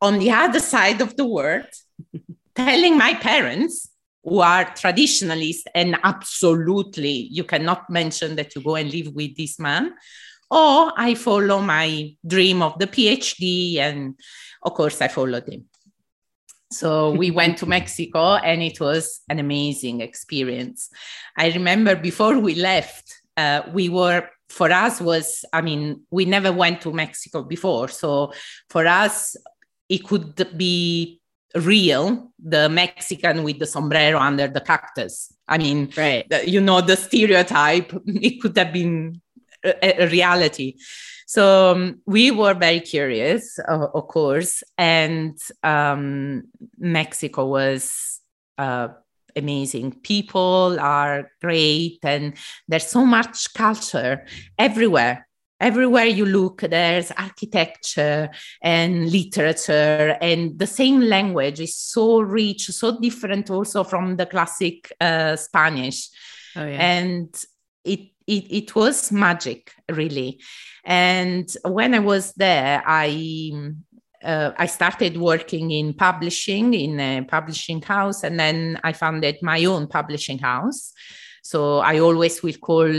on 0.00 0.18
the 0.18 0.30
other 0.30 0.60
side 0.60 1.00
of 1.00 1.16
the 1.16 1.26
world, 1.26 1.66
telling 2.54 2.96
my 2.96 3.14
parents, 3.14 3.88
who 4.22 4.40
are 4.40 4.64
traditionalists, 4.74 5.64
and 5.74 5.96
absolutely 6.04 7.28
you 7.30 7.44
cannot 7.44 7.88
mention 7.88 8.36
that 8.36 8.54
you 8.54 8.62
go 8.62 8.76
and 8.76 8.92
live 8.92 9.14
with 9.14 9.34
this 9.36 9.58
man, 9.58 9.94
or 10.50 10.92
I 10.96 11.14
follow 11.14 11.60
my 11.60 12.14
dream 12.26 12.60
of 12.60 12.78
the 12.78 12.86
PhD, 12.86 13.78
and 13.78 14.14
of 14.62 14.74
course 14.74 15.00
I 15.00 15.08
followed 15.08 15.48
him. 15.48 15.64
So 16.70 17.12
we 17.12 17.30
went 17.40 17.58
to 17.58 17.66
Mexico 17.66 18.34
and 18.34 18.62
it 18.62 18.78
was 18.78 19.20
an 19.30 19.38
amazing 19.38 20.02
experience. 20.02 20.90
I 21.36 21.48
remember 21.52 21.96
before 21.96 22.38
we 22.38 22.54
left, 22.54 23.19
uh, 23.40 23.62
we 23.72 23.88
were 23.88 24.22
for 24.48 24.70
us 24.72 25.00
was 25.00 25.44
i 25.53 25.61
mean 25.61 25.83
we 26.11 26.24
never 26.24 26.53
went 26.53 26.81
to 26.83 26.92
mexico 26.92 27.42
before. 27.42 27.88
So 27.88 28.33
for 28.68 28.87
us 28.87 29.37
it 29.88 30.03
could 30.09 30.37
be 30.57 31.20
real 31.55 32.33
the 32.55 32.68
mexican 32.68 33.42
with 33.46 33.59
the 33.59 33.66
sombrero 33.66 34.18
under 34.18 34.48
the 34.48 34.61
cactus. 34.61 35.33
I 35.48 35.59
mean 35.59 35.92
right. 35.96 36.29
the, 36.29 36.48
you 36.55 36.61
know 36.61 36.81
the 36.81 36.96
stereotype 36.96 37.92
it 38.29 38.40
could 38.40 38.57
have 38.59 38.72
been 38.72 39.20
a, 39.64 40.05
a 40.05 40.09
reality. 40.09 40.76
So 41.26 41.44
um, 41.72 42.00
we 42.07 42.33
were 42.33 42.55
very 42.55 42.81
curious 42.81 43.59
uh, 43.68 43.87
of 43.98 44.09
course 44.09 44.62
and 44.76 45.38
um, 45.62 46.44
mexico 46.79 47.46
was 47.46 48.20
uh, 48.59 48.88
amazing 49.36 49.92
people 50.02 50.78
are 50.80 51.30
great 51.40 51.98
and 52.02 52.34
there's 52.68 52.86
so 52.86 53.04
much 53.04 53.52
culture 53.54 54.24
everywhere. 54.58 55.26
Everywhere 55.60 56.06
you 56.06 56.24
look 56.24 56.62
there's 56.62 57.10
architecture 57.10 58.30
and 58.62 59.10
literature 59.10 60.16
and 60.22 60.58
the 60.58 60.66
same 60.66 61.00
language 61.00 61.60
is 61.60 61.76
so 61.76 62.20
rich 62.20 62.66
so 62.68 62.98
different 62.98 63.50
also 63.50 63.84
from 63.84 64.16
the 64.16 64.24
classic 64.24 64.90
uh, 65.00 65.36
spanish. 65.36 66.08
Oh, 66.56 66.64
yeah. 66.64 66.80
and 66.80 67.34
it, 67.84 68.00
it 68.26 68.44
it 68.50 68.74
was 68.74 69.12
magic 69.12 69.72
really. 69.90 70.40
And 70.82 71.46
when 71.64 71.92
i 71.94 71.98
was 71.98 72.32
there 72.32 72.82
i 72.86 73.52
uh, 74.22 74.52
I 74.56 74.66
started 74.66 75.16
working 75.16 75.70
in 75.70 75.94
publishing 75.94 76.74
in 76.74 77.00
a 77.00 77.22
publishing 77.22 77.83
house, 77.83 78.22
and 78.22 78.38
then 78.38 78.78
I 78.85 78.92
founded 78.92 79.38
my 79.42 79.64
own 79.64 79.87
publishing 79.87 80.38
house. 80.38 80.92
So 81.42 81.78
I 81.78 82.00
always 82.00 82.42
will 82.42 82.54
call 82.54 82.92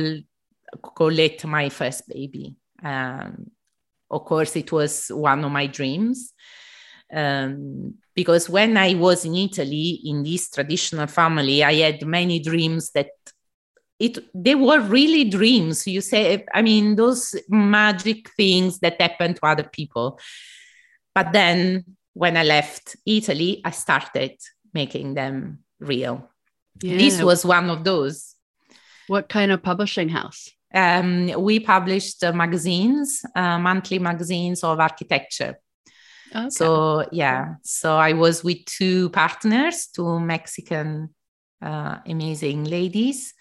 call 0.82 1.20
it 1.20 1.46
my 1.46 1.70
first 1.70 2.08
baby. 2.08 2.56
Um, 2.84 3.52
of 4.10 4.26
course, 4.26 4.56
it 4.56 4.72
was 4.72 5.08
one 5.10 5.44
of 5.44 5.52
my 5.52 5.68
dreams. 5.68 6.34
Um, 7.14 7.96
because 8.16 8.50
when 8.50 8.78
I 8.78 8.94
was 8.94 9.26
in 9.26 9.36
Italy 9.36 10.02
in 10.06 10.24
this 10.24 10.50
traditional 10.50 11.08
family, 11.08 11.64
I 11.64 11.74
had 11.76 12.06
many 12.06 12.40
dreams 12.40 12.92
that 12.92 13.10
it 14.00 14.18
they 14.34 14.56
were 14.56 14.80
really 14.80 15.26
dreams. 15.26 15.86
You 15.88 16.02
say, 16.02 16.46
I 16.54 16.62
mean, 16.62 16.96
those 16.96 17.36
magic 17.50 18.30
things 18.36 18.80
that 18.80 19.00
happen 19.00 19.36
to 19.36 19.46
other 19.46 19.64
people. 19.64 20.20
But 21.14 21.34
then 21.34 21.86
when 22.14 22.38
I 22.38 22.44
left 22.44 22.96
Italy, 23.06 23.62
I 23.64 23.72
started 23.72 24.38
making 24.74 25.14
them 25.14 25.60
real. 25.80 26.30
Yeah. 26.82 26.98
This 26.98 27.22
was 27.22 27.46
one 27.46 27.70
of 27.70 27.84
those. 27.84 28.36
What 29.08 29.30
kind 29.30 29.52
of 29.52 29.62
publishing 29.62 30.10
house? 30.10 30.50
Um, 30.74 31.28
we 31.42 31.60
published 31.60 32.24
uh, 32.24 32.32
magazines, 32.32 33.26
uh, 33.36 33.60
monthly 33.60 34.00
magazines 34.00 34.64
of 34.64 34.80
architecture. 34.80 35.60
Okay. 36.34 36.50
So 36.50 37.06
yeah, 37.12 37.56
so 37.62 37.98
I 37.98 38.14
was 38.14 38.42
with 38.44 38.64
two 38.66 39.10
partners, 39.10 39.88
two 39.94 40.20
Mexican 40.20 41.14
uh, 41.62 41.98
amazing 42.08 42.64
ladies, 42.64 43.34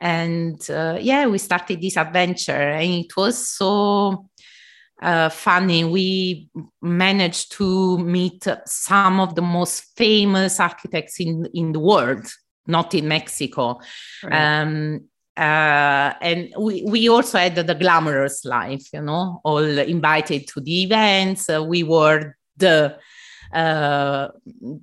and 0.00 0.58
uh, 0.70 0.96
yeah, 0.98 1.26
we 1.26 1.36
started 1.36 1.82
this 1.82 1.98
adventure, 1.98 2.52
and 2.52 3.04
it 3.04 3.14
was 3.16 3.50
so 3.50 4.30
uh, 5.02 5.28
funny. 5.28 5.84
We 5.84 6.48
managed 6.80 7.52
to 7.52 7.98
meet 7.98 8.46
some 8.66 9.20
of 9.20 9.34
the 9.34 9.42
most 9.42 9.96
famous 9.96 10.60
architects 10.60 11.20
in 11.20 11.48
in 11.52 11.72
the 11.72 11.80
world, 11.80 12.26
not 12.66 12.94
in 12.94 13.08
Mexico. 13.08 13.80
Right. 14.22 14.60
Um, 14.60 15.08
uh, 15.36 16.12
and 16.20 16.52
we, 16.58 16.82
we 16.86 17.08
also 17.08 17.38
had 17.38 17.54
the, 17.54 17.62
the, 17.62 17.74
glamorous 17.74 18.44
life, 18.44 18.86
you 18.92 19.00
know, 19.00 19.40
all 19.44 19.78
invited 19.78 20.46
to 20.46 20.60
the 20.60 20.82
events. 20.82 21.48
Uh, 21.48 21.64
we 21.64 21.82
were 21.82 22.36
the, 22.58 22.98
uh, 23.54 24.28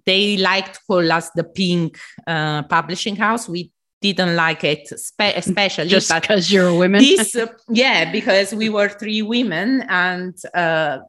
they 0.07 0.37
liked 0.37 0.73
to 0.73 0.79
call 0.87 1.11
us 1.11 1.29
the 1.35 1.43
pink 1.43 1.99
uh, 2.25 2.63
publishing 2.63 3.15
house. 3.15 3.47
We 3.47 3.71
didn't 4.01 4.35
like 4.35 4.63
it, 4.63 4.87
spe- 4.87 5.21
especially 5.35 5.89
just 5.89 6.13
because 6.13 6.51
you're 6.51 6.67
a 6.67 6.75
woman. 6.75 7.01
This, 7.01 7.35
yeah, 7.69 8.11
because 8.11 8.53
we 8.53 8.69
were 8.69 8.89
three 8.89 9.21
women 9.21 9.81
and 9.89 10.37
uh, 10.53 10.99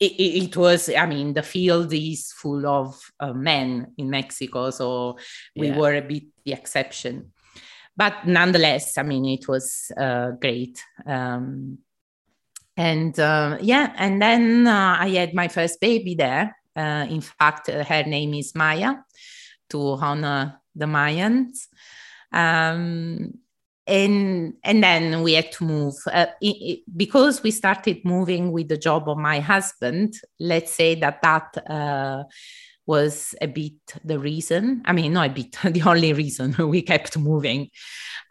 it, 0.00 0.12
it, 0.12 0.56
was, 0.56 0.88
I 0.88 1.06
mean, 1.06 1.34
the 1.34 1.42
field 1.42 1.92
is 1.92 2.32
full 2.32 2.66
of 2.66 3.00
uh, 3.20 3.32
men 3.32 3.92
in 3.98 4.10
Mexico. 4.10 4.70
So 4.70 5.18
we 5.54 5.68
yeah. 5.68 5.78
were 5.78 5.94
a 5.94 6.02
bit 6.02 6.24
the 6.44 6.52
exception 6.52 7.32
but 7.96 8.26
nonetheless, 8.26 8.96
I 8.96 9.02
mean, 9.02 9.26
it 9.26 9.46
was 9.48 9.92
uh, 9.96 10.30
great. 10.32 10.82
Um, 11.06 11.78
and 12.76 13.18
uh, 13.18 13.58
yeah, 13.60 13.92
and 13.98 14.20
then 14.20 14.66
uh, 14.66 14.96
I 14.98 15.08
had 15.10 15.34
my 15.34 15.48
first 15.48 15.80
baby 15.80 16.14
there. 16.14 16.56
Uh, 16.74 17.06
in 17.08 17.20
fact, 17.20 17.68
uh, 17.68 17.84
her 17.84 18.02
name 18.04 18.32
is 18.34 18.54
Maya 18.54 18.94
to 19.70 19.78
honor 19.92 20.60
the 20.74 20.86
Mayans. 20.86 21.68
Um, 22.32 23.38
and 23.86 24.54
and 24.62 24.82
then 24.82 25.22
we 25.22 25.32
had 25.32 25.50
to 25.50 25.64
move 25.64 25.94
uh, 26.12 26.26
it, 26.40 26.46
it, 26.46 26.80
because 26.96 27.42
we 27.42 27.50
started 27.50 28.04
moving 28.04 28.52
with 28.52 28.68
the 28.68 28.76
job 28.76 29.08
of 29.08 29.18
my 29.18 29.40
husband 29.40 30.14
let's 30.38 30.72
say 30.72 30.94
that 30.94 31.20
that 31.20 31.68
uh, 31.68 32.22
was 32.86 33.34
a 33.40 33.46
bit 33.46 33.74
the 34.04 34.18
reason. 34.18 34.82
I 34.84 34.92
mean, 34.92 35.12
not 35.12 35.30
a 35.30 35.32
bit, 35.32 35.56
the 35.64 35.82
only 35.82 36.12
reason 36.12 36.54
we 36.68 36.82
kept 36.82 37.16
moving. 37.18 37.70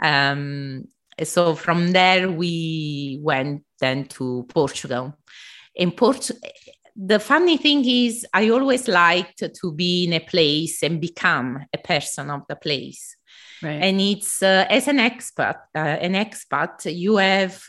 Um, 0.01 0.85
so 1.23 1.55
from 1.55 1.91
there, 1.91 2.31
we 2.31 3.19
went 3.21 3.63
then 3.79 4.05
to 4.05 4.45
Portugal. 4.49 5.15
In 5.75 5.91
Portugal, 5.91 6.41
the 6.95 7.19
funny 7.19 7.57
thing 7.57 7.85
is, 7.85 8.25
I 8.33 8.49
always 8.49 8.87
liked 8.87 9.43
to 9.61 9.73
be 9.73 10.05
in 10.05 10.13
a 10.13 10.19
place 10.19 10.83
and 10.83 10.99
become 10.99 11.65
a 11.73 11.77
person 11.77 12.29
of 12.29 12.41
the 12.49 12.55
place. 12.55 13.15
Right. 13.63 13.81
And 13.83 14.01
it's 14.01 14.41
uh, 14.41 14.65
as 14.69 14.87
an 14.87 14.97
expat, 14.97 15.55
uh, 15.75 15.79
an 15.79 16.13
expat, 16.13 16.93
you 16.95 17.17
have, 17.17 17.63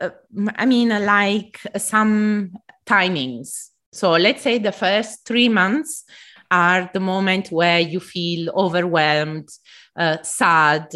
uh, 0.00 0.10
I 0.56 0.66
mean, 0.66 0.88
like 0.88 1.60
some 1.76 2.54
timings 2.86 3.70
so 3.94 4.10
let's 4.10 4.42
say 4.42 4.58
the 4.58 4.72
first 4.72 5.24
three 5.24 5.48
months 5.48 6.02
are 6.50 6.90
the 6.92 6.98
moment 7.00 7.52
where 7.52 7.78
you 7.78 8.00
feel 8.00 8.50
overwhelmed, 8.50 9.48
uh, 9.96 10.18
sad, 10.22 10.92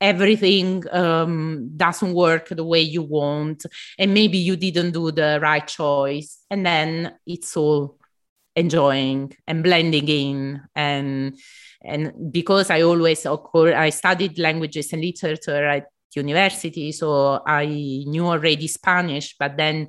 everything 0.00 0.82
um, 0.90 1.70
doesn't 1.76 2.12
work 2.12 2.48
the 2.48 2.64
way 2.64 2.80
you 2.80 3.02
want, 3.02 3.64
and 3.96 4.12
maybe 4.12 4.38
you 4.38 4.56
didn't 4.56 4.90
do 4.90 5.12
the 5.12 5.38
right 5.40 5.66
choice. 5.68 6.40
And 6.50 6.66
then 6.66 7.14
it's 7.28 7.56
all 7.56 7.96
enjoying 8.56 9.36
and 9.46 9.62
blending 9.62 10.08
in 10.08 10.62
and 10.74 11.36
and 11.84 12.32
because 12.32 12.70
i 12.70 12.82
always 12.82 13.26
occur 13.26 13.74
i 13.74 13.90
studied 13.90 14.38
languages 14.38 14.92
and 14.92 15.02
literature 15.02 15.66
at 15.66 15.86
university 16.14 16.92
so 16.92 17.40
i 17.46 17.64
knew 18.06 18.26
already 18.26 18.68
spanish 18.68 19.34
but 19.38 19.56
then 19.56 19.88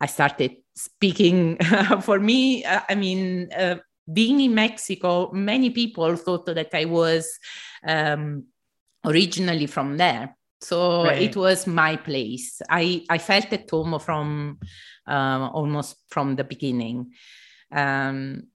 i 0.00 0.06
started 0.06 0.56
speaking 0.74 1.56
for 2.02 2.18
me 2.18 2.64
uh, 2.64 2.80
i 2.88 2.94
mean 2.94 3.48
uh, 3.56 3.76
being 4.12 4.40
in 4.40 4.54
mexico 4.54 5.30
many 5.32 5.70
people 5.70 6.14
thought 6.16 6.46
that 6.46 6.68
i 6.74 6.84
was 6.84 7.38
um, 7.86 8.44
originally 9.06 9.66
from 9.66 9.96
there. 9.96 10.36
So 10.60 11.04
right. 11.04 11.22
it 11.22 11.36
was 11.36 11.66
my 11.66 11.96
place. 11.96 12.60
I 12.68 13.04
i 13.08 13.18
felt 13.18 13.52
at 13.52 13.70
home 13.70 13.98
from 14.00 14.58
uh, 15.06 15.48
almost 15.52 15.96
from 16.08 16.36
the 16.36 16.44
beginning. 16.44 17.12
Um, 17.70 18.48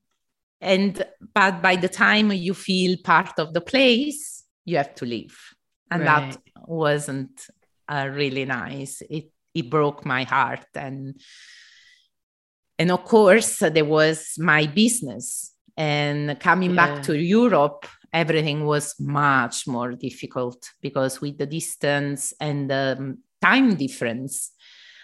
and 0.62 1.04
but 1.34 1.62
by 1.62 1.76
the 1.76 1.90
time 1.90 2.32
you 2.32 2.54
feel 2.54 2.96
part 3.04 3.38
of 3.40 3.54
the 3.54 3.62
place 3.62 4.44
you 4.64 4.78
have 4.78 4.94
to 4.96 5.06
leave 5.06 5.38
and 5.90 6.04
right. 6.04 6.32
that 6.32 6.38
wasn't 6.68 7.48
uh, 7.90 8.08
really 8.12 8.46
nice 8.46 9.02
it 9.10 9.32
it 9.54 9.70
broke 9.70 10.06
my 10.06 10.24
heart 10.24 10.66
and 10.76 11.20
and 12.80 12.92
of 12.92 13.04
course 13.04 13.58
there 13.58 13.86
was 13.86 14.36
my 14.38 14.66
business 14.68 15.54
and 15.76 16.40
coming 16.40 16.72
yeah. 16.72 16.76
back 16.76 17.04
to 17.04 17.18
europe 17.18 17.86
everything 18.14 18.66
was 18.66 18.96
much 19.00 19.68
more 19.68 19.94
difficult 19.94 20.70
because 20.82 21.20
with 21.22 21.38
the 21.38 21.46
distance 21.46 22.34
and 22.40 22.70
the 22.70 23.18
time 23.42 23.76
difference 23.76 24.52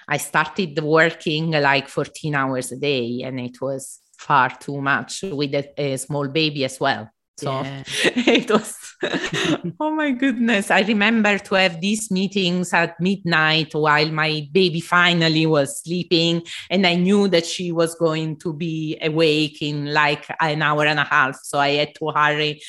i 0.08 0.18
started 0.18 0.78
working 0.82 1.52
like 1.52 1.88
14 1.88 2.36
hours 2.36 2.72
a 2.72 2.78
day 2.78 3.22
and 3.24 3.40
it 3.40 3.60
was 3.60 4.02
far 4.18 4.50
too 4.50 4.82
much 4.82 5.24
with 5.24 5.54
a, 5.54 5.82
a 5.82 5.98
small 5.98 6.28
baby 6.28 6.66
as 6.66 6.80
well 6.80 7.10
so 7.38 7.62
yeah. 7.62 7.84
it 8.04 8.50
was, 8.50 8.76
oh 9.80 9.92
my 9.92 10.12
goodness. 10.12 10.72
I 10.72 10.82
remember 10.82 11.38
to 11.38 11.56
have 11.56 11.80
these 11.80 12.10
meetings 12.10 12.74
at 12.74 13.00
midnight 13.00 13.76
while 13.76 14.10
my 14.10 14.48
baby 14.52 14.80
finally 14.82 15.46
was 15.46 15.84
sleeping. 15.84 16.42
And 16.72 16.86
I 16.88 16.96
knew 16.96 17.28
that 17.28 17.46
she 17.46 17.72
was 17.72 17.94
going 17.94 18.38
to 18.38 18.54
be 18.54 18.98
awake 19.02 19.62
in 19.62 19.94
like 19.94 20.26
an 20.42 20.64
hour 20.64 20.86
and 20.86 21.00
a 21.00 21.04
half. 21.04 21.38
So 21.44 21.60
I 21.60 21.70
had 21.70 21.94
to 21.96 22.10
hurry. 22.10 22.62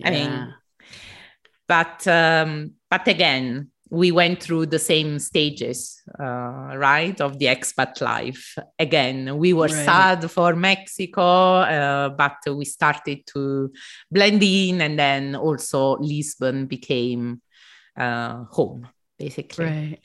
Yeah. 0.00 0.08
I 0.08 0.10
mean, 0.10 0.54
but, 1.68 2.08
um, 2.08 2.72
but 2.90 3.06
again, 3.06 3.70
we 3.90 4.10
went 4.10 4.42
through 4.42 4.66
the 4.66 4.78
same 4.78 5.18
stages, 5.18 6.02
uh, 6.18 6.76
right, 6.76 7.20
of 7.20 7.38
the 7.38 7.46
expat 7.46 8.00
life. 8.00 8.56
Again, 8.78 9.38
we 9.38 9.52
were 9.52 9.68
right. 9.68 9.84
sad 9.84 10.30
for 10.30 10.56
Mexico, 10.56 11.58
uh, 11.58 12.08
but 12.08 12.36
we 12.54 12.64
started 12.64 13.26
to 13.28 13.70
blend 14.10 14.42
in, 14.42 14.80
and 14.80 14.98
then 14.98 15.36
also 15.36 15.98
Lisbon 15.98 16.66
became 16.66 17.40
uh, 17.96 18.44
home, 18.50 18.88
basically. 19.18 19.64
Right. 19.64 19.98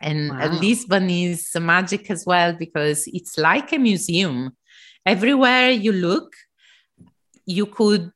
And 0.00 0.30
wow. 0.30 0.58
Lisbon 0.60 1.08
is 1.08 1.50
magic 1.58 2.10
as 2.10 2.26
well 2.26 2.52
because 2.52 3.04
it's 3.06 3.38
like 3.38 3.72
a 3.72 3.78
museum. 3.78 4.56
Everywhere 5.06 5.70
you 5.70 5.92
look, 5.92 6.34
you 7.46 7.66
could 7.66 8.10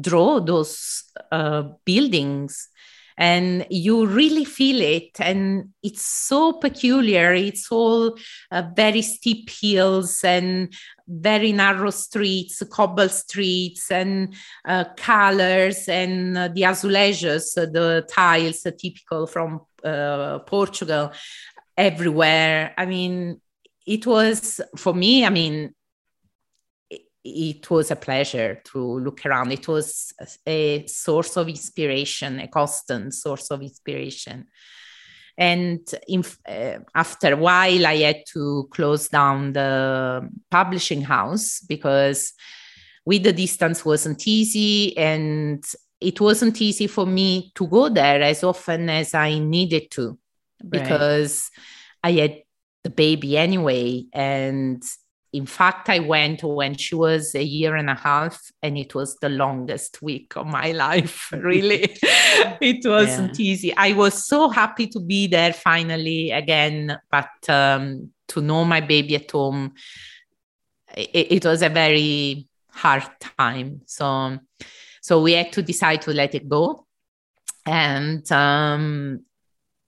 draw 0.00 0.40
those 0.40 1.04
uh, 1.30 1.62
buildings 1.84 2.68
and 3.18 3.66
you 3.70 4.06
really 4.06 4.44
feel 4.44 4.80
it 4.80 5.18
and 5.20 5.70
it's 5.82 6.04
so 6.04 6.52
peculiar. 6.54 7.32
It's 7.32 7.70
all 7.70 8.16
uh, 8.50 8.62
very 8.74 9.02
steep 9.02 9.50
hills 9.50 10.22
and 10.22 10.72
very 11.08 11.52
narrow 11.52 11.90
streets 11.90 12.62
cobble 12.70 13.08
streets 13.08 13.90
and 13.90 14.34
uh, 14.66 14.84
colors 14.96 15.88
and 15.88 16.36
uh, 16.36 16.48
the 16.48 16.62
azulejos 16.62 17.54
the 17.54 18.04
tiles 18.10 18.66
typical 18.76 19.26
from 19.26 19.60
uh, 19.84 20.40
portugal 20.40 21.12
everywhere. 21.76 22.74
I 22.76 22.86
mean 22.86 23.40
it 23.86 24.04
was 24.04 24.60
for 24.76 24.92
me 24.92 25.24
i 25.24 25.30
mean 25.30 25.72
it 27.26 27.70
was 27.70 27.90
a 27.90 27.96
pleasure 27.96 28.62
to 28.72 29.00
look 29.00 29.24
around. 29.26 29.52
It 29.52 29.66
was 29.66 30.12
a 30.46 30.86
source 30.86 31.36
of 31.36 31.48
inspiration, 31.48 32.40
a 32.40 32.48
constant 32.48 33.14
source 33.14 33.50
of 33.50 33.62
inspiration. 33.62 34.46
And 35.38 35.80
in, 36.08 36.24
uh, 36.48 36.78
after 36.94 37.34
a 37.34 37.36
while, 37.36 37.86
I 37.86 37.96
had 37.96 38.22
to 38.32 38.68
close 38.70 39.08
down 39.08 39.52
the 39.52 40.28
publishing 40.50 41.02
house 41.02 41.60
because 41.60 42.32
with 43.04 43.22
the 43.22 43.32
distance 43.32 43.84
wasn't 43.84 44.26
easy 44.26 44.96
and 44.96 45.64
it 46.00 46.20
wasn't 46.20 46.60
easy 46.60 46.86
for 46.86 47.06
me 47.06 47.52
to 47.54 47.66
go 47.66 47.88
there 47.88 48.22
as 48.22 48.42
often 48.44 48.88
as 48.88 49.14
I 49.14 49.38
needed 49.38 49.90
to 49.92 50.18
because. 50.68 51.50
I 52.06 52.12
had 52.12 52.42
the 52.84 52.90
baby 52.90 53.36
anyway 53.36 54.04
and 54.12 54.80
in 55.36 55.44
fact, 55.44 55.90
I 55.90 55.98
went 55.98 56.42
when 56.42 56.76
she 56.76 56.94
was 56.94 57.34
a 57.34 57.42
year 57.42 57.76
and 57.76 57.90
a 57.90 57.94
half, 57.94 58.50
and 58.62 58.78
it 58.78 58.94
was 58.94 59.16
the 59.16 59.28
longest 59.28 60.00
week 60.00 60.34
of 60.34 60.46
my 60.46 60.72
life. 60.86 61.30
Really, 61.30 61.94
it 62.02 62.86
wasn't 62.88 63.38
yeah. 63.38 63.44
easy. 63.44 63.76
I 63.76 63.92
was 63.92 64.26
so 64.26 64.48
happy 64.48 64.86
to 64.88 65.00
be 65.00 65.26
there 65.26 65.52
finally 65.52 66.30
again, 66.30 66.98
but 67.10 67.50
um, 67.50 68.12
to 68.28 68.40
know 68.40 68.64
my 68.64 68.80
baby 68.80 69.16
at 69.16 69.30
home, 69.30 69.74
it, 70.96 71.32
it 71.32 71.44
was 71.44 71.60
a 71.60 71.68
very 71.68 72.48
hard 72.70 73.04
time. 73.20 73.82
So, 73.84 74.38
so 75.02 75.20
we 75.20 75.32
had 75.32 75.52
to 75.52 75.62
decide 75.62 76.00
to 76.02 76.14
let 76.14 76.34
it 76.34 76.48
go, 76.48 76.86
and 77.66 78.30
um, 78.32 79.20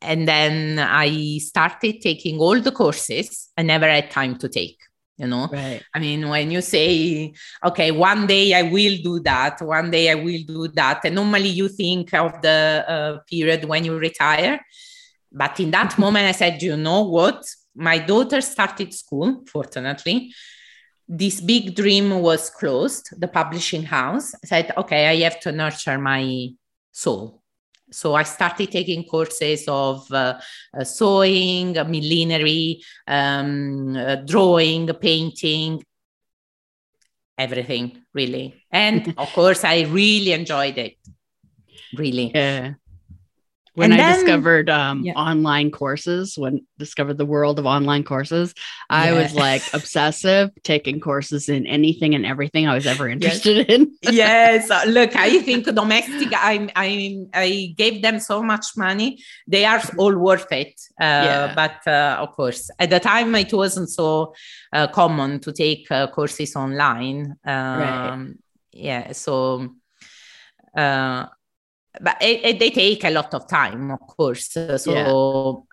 and 0.02 0.28
then 0.28 0.78
I 0.78 1.38
started 1.38 2.02
taking 2.02 2.38
all 2.38 2.61
the 2.61 2.70
courses 2.70 3.48
I 3.56 3.62
never 3.62 3.88
had 3.88 4.11
time 4.11 4.37
to 4.38 4.48
take 4.48 4.78
you 5.18 5.26
know? 5.26 5.48
Right. 5.52 5.83
i 5.94 5.98
mean 5.98 6.28
when 6.28 6.50
you 6.50 6.61
say 6.61 7.33
okay 7.64 7.90
one 7.90 8.26
day 8.26 8.54
i 8.54 8.62
will 8.62 8.96
do 9.02 9.20
that 9.20 9.61
one 9.61 9.90
day 9.90 10.11
i 10.11 10.14
will 10.14 10.42
do 10.46 10.68
that 10.68 11.04
and 11.04 11.14
normally 11.14 11.48
you 11.48 11.68
think 11.68 12.14
of 12.14 12.40
the 12.40 12.85
uh, 12.88 13.18
period 13.28 13.64
when 13.64 13.85
you 13.85 13.98
retire 13.98 14.61
but 15.33 15.59
in 15.61 15.70
that 15.72 15.98
moment 16.02 16.26
i 16.26 16.33
said 16.33 16.62
you 16.62 16.76
know 16.76 17.02
what? 17.02 17.44
My 17.81 17.98
daughter 17.98 18.40
started 18.40 18.92
school 18.92 19.44
fortunately. 19.46 20.33
This 21.07 21.40
big 21.40 21.76
dream 21.76 22.11
was 22.20 22.50
closed 22.50 23.14
the 23.16 23.28
publishing 23.28 23.85
house. 23.85 24.35
I 24.35 24.46
said 24.46 24.72
okay 24.76 25.07
i 25.07 25.16
have 25.24 25.38
to 25.40 25.52
nurture 25.52 25.98
my 25.98 26.48
soul 26.90 27.38
so 27.90 28.14
I 28.14 28.22
started 28.22 28.70
taking 28.70 29.05
courses 29.05 29.64
of 29.68 30.11
uh, 30.12 30.38
uh, 30.79 30.85
sewing, 30.85 31.72
millinery, 31.72 32.83
um, 33.07 33.96
uh, 33.96 34.16
drawing, 34.16 34.88
painting, 34.94 35.83
everything 37.37 38.03
really. 38.12 38.62
And 38.70 39.14
of 39.16 39.33
course, 39.33 39.64
I 39.64 39.83
really 39.83 40.33
enjoyed 40.33 40.79
it. 40.79 40.96
Really. 41.94 42.33
Yeah 42.35 42.74
when 43.74 43.92
and 43.92 44.00
I 44.00 44.14
discovered 44.14 44.68
um, 44.70 45.02
yeah. 45.02 45.12
online 45.14 45.70
courses, 45.70 46.37
when 46.37 46.66
discovered 46.78 47.18
the 47.18 47.26
world 47.26 47.59
of 47.59 47.66
online 47.66 48.04
courses, 48.04 48.54
I 48.90 49.12
was 49.12 49.35
like 49.35 49.62
obsessive, 49.72 50.50
taking 50.64 51.00
courses 51.00 51.48
in 51.48 51.66
anything 51.66 52.14
and 52.14 52.26
everything 52.26 52.66
I 52.66 52.74
was 52.74 52.87
ever 52.87 53.09
interested 53.09 53.57
yes. 53.57 53.66
in. 53.68 53.94
yes, 54.02 54.70
uh, 54.70 54.85
look, 54.87 55.14
I 55.16 55.38
think 55.40 55.64
domestic. 55.66 56.33
I, 56.33 56.68
I 56.74 57.26
I 57.35 57.74
gave 57.76 58.02
them 58.02 58.20
so 58.20 58.42
much 58.42 58.66
money; 58.76 59.22
they 59.46 59.64
are 59.64 59.83
all 59.96 60.16
worth 60.16 60.50
it. 60.52 60.81
Uh, 61.00 61.04
yeah. 61.04 61.52
But 61.54 61.87
uh, 61.87 62.16
of 62.20 62.33
course, 62.33 62.70
at 62.78 62.90
the 62.90 63.00
time, 63.00 63.35
it 63.35 63.52
wasn't 63.52 63.90
so 63.90 64.35
uh, 64.72 64.88
common 64.88 65.40
to 65.40 65.52
take 65.52 65.90
uh, 65.90 66.09
courses 66.09 66.57
online. 66.57 67.37
Um, 67.44 67.78
right. 67.81 68.26
Yeah, 68.72 69.12
so. 69.12 69.74
Uh, 70.76 71.26
but 72.01 72.16
it, 72.20 72.44
it, 72.44 72.59
they 72.59 72.70
take 72.70 73.05
a 73.05 73.11
lot 73.11 73.33
of 73.35 73.48
time, 73.48 73.90
of 73.90 74.01
course. 74.01 74.51
So 74.51 75.66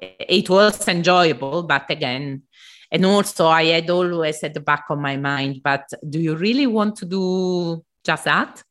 yeah. 0.00 0.14
it 0.18 0.48
was 0.48 0.88
enjoyable, 0.88 1.62
but 1.64 1.90
again, 1.90 2.42
and 2.90 3.06
also 3.06 3.46
I 3.46 3.64
had 3.64 3.90
always 3.90 4.42
at 4.42 4.54
the 4.54 4.60
back 4.60 4.84
of 4.90 4.98
my 4.98 5.16
mind, 5.16 5.60
but 5.62 5.88
do 6.08 6.18
you 6.18 6.34
really 6.34 6.66
want 6.66 6.96
to 6.96 7.06
do 7.06 7.84
just 8.04 8.24
that? 8.24 8.62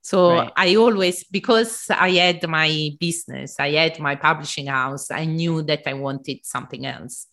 So 0.00 0.32
right. 0.32 0.52
I 0.54 0.76
always, 0.76 1.24
because 1.24 1.86
I 1.90 2.10
had 2.10 2.46
my 2.46 2.90
business, 3.00 3.56
I 3.58 3.70
had 3.70 3.98
my 3.98 4.16
publishing 4.16 4.66
house, 4.66 5.10
I 5.10 5.24
knew 5.24 5.62
that 5.62 5.88
I 5.88 5.94
wanted 5.94 6.44
something 6.44 6.84
else. 6.84 7.26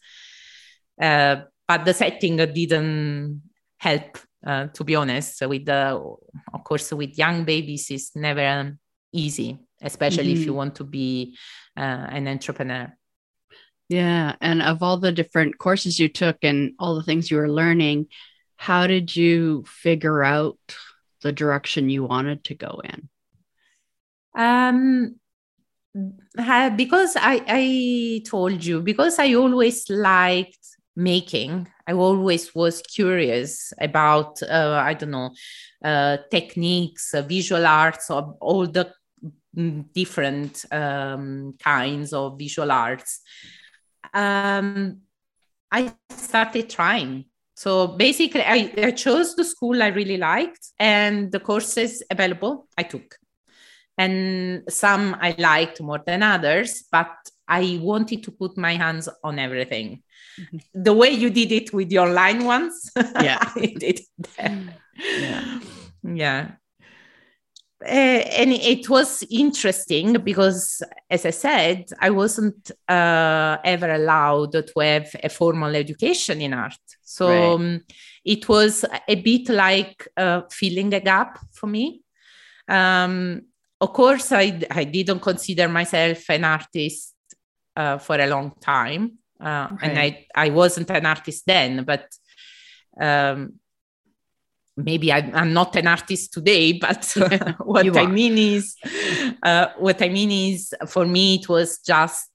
Uh, 1.00 1.42
but 1.68 1.86
the 1.86 1.94
setting 1.94 2.38
didn't 2.38 3.42
help, 3.78 4.18
uh, 4.46 4.68
to 4.68 4.84
be 4.84 4.96
honest. 4.96 5.46
With 5.46 5.66
the, 5.66 6.02
of 6.54 6.64
course, 6.64 6.94
with 6.94 7.18
young 7.18 7.44
babies, 7.44 7.92
it's 7.92 8.16
never 8.16 8.78
easy, 9.12 9.60
especially 9.82 10.34
mm-hmm. 10.34 10.34
if 10.34 10.39
you 10.39 10.47
mm-hmm. 10.47 10.56
want 10.56 10.76
to 10.76 10.84
be 10.84 11.38
uh, 11.78 12.08
an 12.10 12.28
entrepreneur. 12.28 12.91
Yeah. 13.89 14.36
And 14.39 14.62
of 14.62 14.82
all 14.82 14.97
the 14.97 15.12
different 15.12 15.58
courses 15.58 16.00
you 16.00 16.08
took 16.08 16.38
and 16.43 16.74
all 16.80 16.95
the 16.95 17.04
things 17.04 17.30
you 17.30 17.38
were 17.38 17.52
learning, 17.52 18.08
how 18.56 18.88
did 18.88 19.13
you 19.15 19.65
figure 19.67 20.24
out 20.24 20.58
the 21.21 21.32
direction 21.32 21.89
you 21.89 22.06
wanted 22.06 22.43
to 22.45 22.56
go 22.56 22.82
in? 22.84 23.10
Um, 24.34 25.15
because 26.76 27.17
I, 27.17 27.43
I 27.47 28.24
told 28.26 28.63
you, 28.63 28.82
because 28.82 29.19
I 29.19 29.34
always 29.34 29.89
liked 29.89 30.58
making, 30.95 31.67
I 31.86 31.93
always 31.93 32.56
was 32.56 32.82
curious 32.82 33.74
about, 33.80 34.41
uh, 34.41 34.82
I 34.82 34.93
don't 34.93 35.12
know, 35.12 35.32
uh, 35.84 36.17
techniques, 36.30 37.13
uh, 37.13 37.24
visual 37.24 37.65
arts, 37.65 38.10
or 38.10 38.38
all 38.39 38.67
the 38.67 38.93
different 39.54 40.66
um, 40.72 41.56
kinds 41.60 42.14
of 42.14 42.38
visual 42.38 42.72
arts, 42.72 43.22
um, 44.14 45.02
I 45.72 45.94
started 46.10 46.70
trying. 46.70 47.26
So 47.56 47.88
basically, 47.88 48.42
I, 48.42 48.74
I 48.78 48.92
chose 48.92 49.36
the 49.36 49.44
school 49.44 49.84
I 49.84 49.88
really 49.88 50.18
liked 50.18 50.68
and 50.80 51.32
the 51.32 51.40
courses 51.40 52.02
available 52.10 52.68
I 52.78 52.84
took. 52.84 53.16
And 53.98 54.64
some 54.70 55.16
I 55.22 55.36
liked 55.38 55.82
more 55.82 56.02
than 56.06 56.24
others, 56.24 56.86
but 56.92 57.12
I 57.48 57.80
wanted 57.82 58.24
to 58.24 58.32
put 58.32 58.58
my 58.58 58.76
hands 58.76 59.10
on 59.24 59.38
everything. 59.38 60.02
Mm-hmm. 60.40 60.84
The 60.84 60.94
way 60.94 61.12
you 61.12 61.30
did 61.30 61.52
it 61.52 61.74
with 61.74 61.90
the 61.90 62.00
online 62.00 62.46
ones, 62.46 62.90
yeah, 62.98 63.40
I 63.42 63.76
did 63.78 64.00
it. 64.38 64.72
Yeah. 65.20 65.60
yeah 66.04 66.52
uh, 67.84 67.88
and 67.88 68.52
it 68.52 68.89
was 68.89 69.24
interesting 69.30 70.13
because, 70.24 70.84
as 71.10 71.26
I 71.26 71.32
said, 71.32 71.86
I 72.00 72.12
wasn't 72.12 72.72
uh, 72.88 73.58
ever 73.63 73.91
allowed 73.94 74.52
to 74.52 74.80
have 74.80 75.15
a 75.24 75.30
formal 75.30 75.76
education 75.76 76.41
in 76.41 76.54
art. 76.54 76.78
So 77.04 77.28
right. 77.28 77.54
um, 77.54 77.82
it 78.24 78.48
was 78.48 78.86
a 79.08 79.15
bit 79.15 79.50
like 79.50 80.08
uh, 80.15 80.41
filling 80.52 80.94
a 80.94 81.00
gap 81.00 81.39
for 81.54 81.67
me. 81.67 82.02
Um, 82.67 83.41
of 83.80 83.94
course, 83.94 84.32
I, 84.32 84.62
I 84.70 84.84
didn't 84.84 85.22
consider 85.22 85.67
myself 85.67 86.30
an 86.30 86.44
artist 86.44 87.15
uh, 87.76 87.98
for 87.98 88.20
a 88.20 88.28
long 88.28 88.54
time. 88.60 89.17
Uh, 89.39 89.70
and 89.82 89.98
I, 89.98 90.28
I 90.36 90.50
wasn't 90.52 90.91
an 90.91 91.08
artist 91.08 91.44
then, 91.48 91.84
but 91.84 92.06
um, 93.00 93.54
maybe 94.84 95.12
I, 95.12 95.20
am 95.20 95.54
not 95.54 95.76
an 95.76 95.88
artist 95.88 96.34
today, 96.34 96.74
but 96.86 97.06
what 97.60 97.98
I 97.98 98.06
mean 98.08 98.38
is, 98.38 98.76
uh, 99.44 99.67
what 99.78 100.02
I 100.02 100.10
mean 100.10 100.32
is, 100.32 100.74
for 100.88 101.06
me, 101.06 101.36
it 101.36 101.50
was 101.50 101.80
just 101.80 102.30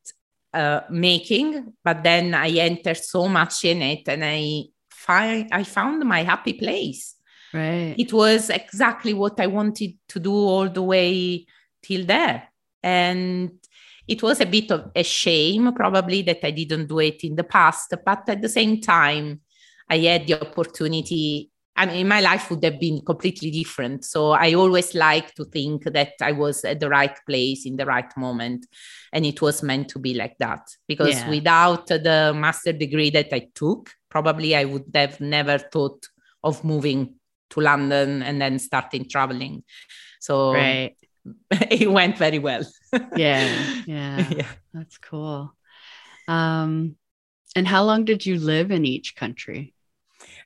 uh, 0.54 0.80
making, 0.90 1.74
but 1.84 2.02
then 2.02 2.34
I 2.34 2.48
entered 2.50 2.96
so 2.96 3.28
much 3.28 3.64
in 3.64 3.82
it, 3.82 4.08
and 4.08 4.24
I 4.24 4.64
find 4.90 5.48
I 5.52 5.64
found 5.64 6.04
my 6.04 6.22
happy 6.22 6.54
place. 6.54 7.14
Right. 7.52 7.94
It 7.96 8.12
was 8.12 8.50
exactly 8.50 9.14
what 9.14 9.40
I 9.40 9.46
wanted 9.46 9.94
to 10.08 10.18
do 10.18 10.32
all 10.32 10.68
the 10.68 10.82
way 10.82 11.46
till 11.82 12.04
there, 12.04 12.48
and 12.82 13.50
it 14.08 14.22
was 14.22 14.40
a 14.40 14.46
bit 14.46 14.70
of 14.70 14.90
a 14.94 15.02
shame 15.02 15.72
probably 15.72 16.22
that 16.22 16.44
I 16.46 16.52
didn't 16.52 16.86
do 16.86 17.00
it 17.00 17.24
in 17.24 17.34
the 17.34 17.44
past, 17.44 17.92
but 18.04 18.28
at 18.28 18.40
the 18.40 18.48
same 18.48 18.80
time, 18.80 19.40
I 19.88 19.98
had 19.98 20.26
the 20.26 20.40
opportunity 20.40 21.50
I 21.76 21.86
mean, 21.86 22.08
my 22.08 22.20
life 22.20 22.50
would 22.50 22.64
have 22.64 22.80
been 22.80 23.02
completely 23.04 23.50
different. 23.50 24.04
So 24.04 24.30
I 24.30 24.54
always 24.54 24.94
like 24.94 25.34
to 25.34 25.44
think 25.44 25.84
that 25.84 26.12
I 26.22 26.32
was 26.32 26.64
at 26.64 26.80
the 26.80 26.88
right 26.88 27.16
place 27.26 27.66
in 27.66 27.76
the 27.76 27.84
right 27.84 28.10
moment. 28.16 28.66
And 29.12 29.26
it 29.26 29.42
was 29.42 29.62
meant 29.62 29.88
to 29.90 29.98
be 29.98 30.14
like 30.14 30.36
that. 30.38 30.68
Because 30.88 31.14
yeah. 31.14 31.28
without 31.28 31.86
the 31.88 32.32
master 32.34 32.72
degree 32.72 33.10
that 33.10 33.32
I 33.32 33.48
took, 33.54 33.90
probably 34.08 34.56
I 34.56 34.64
would 34.64 34.90
have 34.94 35.20
never 35.20 35.58
thought 35.58 36.06
of 36.42 36.64
moving 36.64 37.16
to 37.50 37.60
London 37.60 38.22
and 38.22 38.40
then 38.40 38.58
starting 38.58 39.08
traveling. 39.08 39.62
So 40.20 40.54
right. 40.54 40.96
it 41.50 41.90
went 41.90 42.16
very 42.16 42.38
well. 42.38 42.64
yeah, 43.16 43.82
yeah. 43.86 44.28
Yeah. 44.30 44.46
That's 44.72 44.98
cool. 44.98 45.54
Um, 46.26 46.96
and 47.54 47.66
how 47.66 47.84
long 47.84 48.04
did 48.04 48.26
you 48.26 48.38
live 48.38 48.70
in 48.70 48.84
each 48.84 49.16
country? 49.16 49.74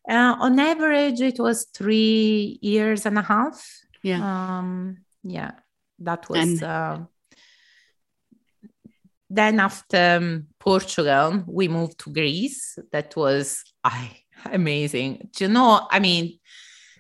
Uh, 0.09 0.37
on 0.41 0.59
average, 0.59 1.21
it 1.21 1.39
was 1.39 1.67
three 1.75 2.59
years 2.63 3.07
and 3.07 3.19
a 3.19 3.23
half. 3.23 3.65
Yeah. 4.03 4.59
Um, 4.59 4.99
yeah, 5.23 5.53
that 5.99 6.29
was. 6.29 6.39
And- 6.39 6.63
uh, 6.63 6.99
then 9.33 9.61
after 9.61 10.17
um, 10.17 10.47
Portugal, 10.59 11.45
we 11.47 11.69
moved 11.69 11.99
to 12.01 12.11
Greece. 12.11 12.79
That 12.91 13.15
was 13.15 13.63
I, 13.85 14.11
amazing. 14.53 15.29
Do 15.37 15.45
you 15.45 15.51
know? 15.51 15.87
I 15.89 16.01
mean, 16.01 16.41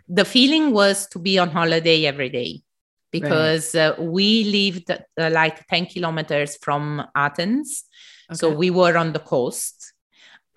the 0.08 0.24
feeling 0.24 0.70
was 0.70 1.08
to 1.08 1.18
be 1.18 1.38
on 1.38 1.50
holiday 1.50 2.06
every 2.06 2.28
day 2.28 2.62
because 3.10 3.74
right. 3.74 3.98
uh, 3.98 4.02
we 4.02 4.44
lived 4.44 4.90
uh, 4.90 5.30
like 5.30 5.66
10 5.66 5.86
kilometers 5.86 6.56
from 6.62 7.04
Athens. 7.16 7.84
Okay. 8.30 8.36
So 8.36 8.54
we 8.54 8.70
were 8.70 8.96
on 8.96 9.12
the 9.12 9.18
coast 9.18 9.79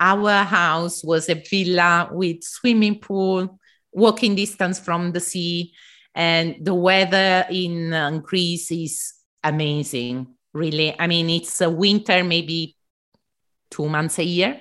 our 0.04 0.44
house 0.44 1.02
was 1.02 1.30
a 1.30 1.34
villa 1.34 2.10
with 2.12 2.44
swimming 2.44 2.98
pool, 3.00 3.58
walking 3.90 4.34
distance 4.34 4.78
from 4.78 5.12
the 5.12 5.20
sea, 5.20 5.72
and 6.14 6.56
the 6.60 6.74
weather 6.74 7.46
in 7.50 7.94
uh, 7.94 8.18
Greece 8.18 8.70
is 8.70 9.14
amazing. 9.42 10.26
Really, 10.52 10.94
I 11.00 11.06
mean, 11.06 11.30
it's 11.30 11.58
a 11.62 11.70
winter, 11.70 12.22
maybe 12.22 12.76
two 13.70 13.88
months 13.88 14.18
a 14.18 14.24
year, 14.24 14.60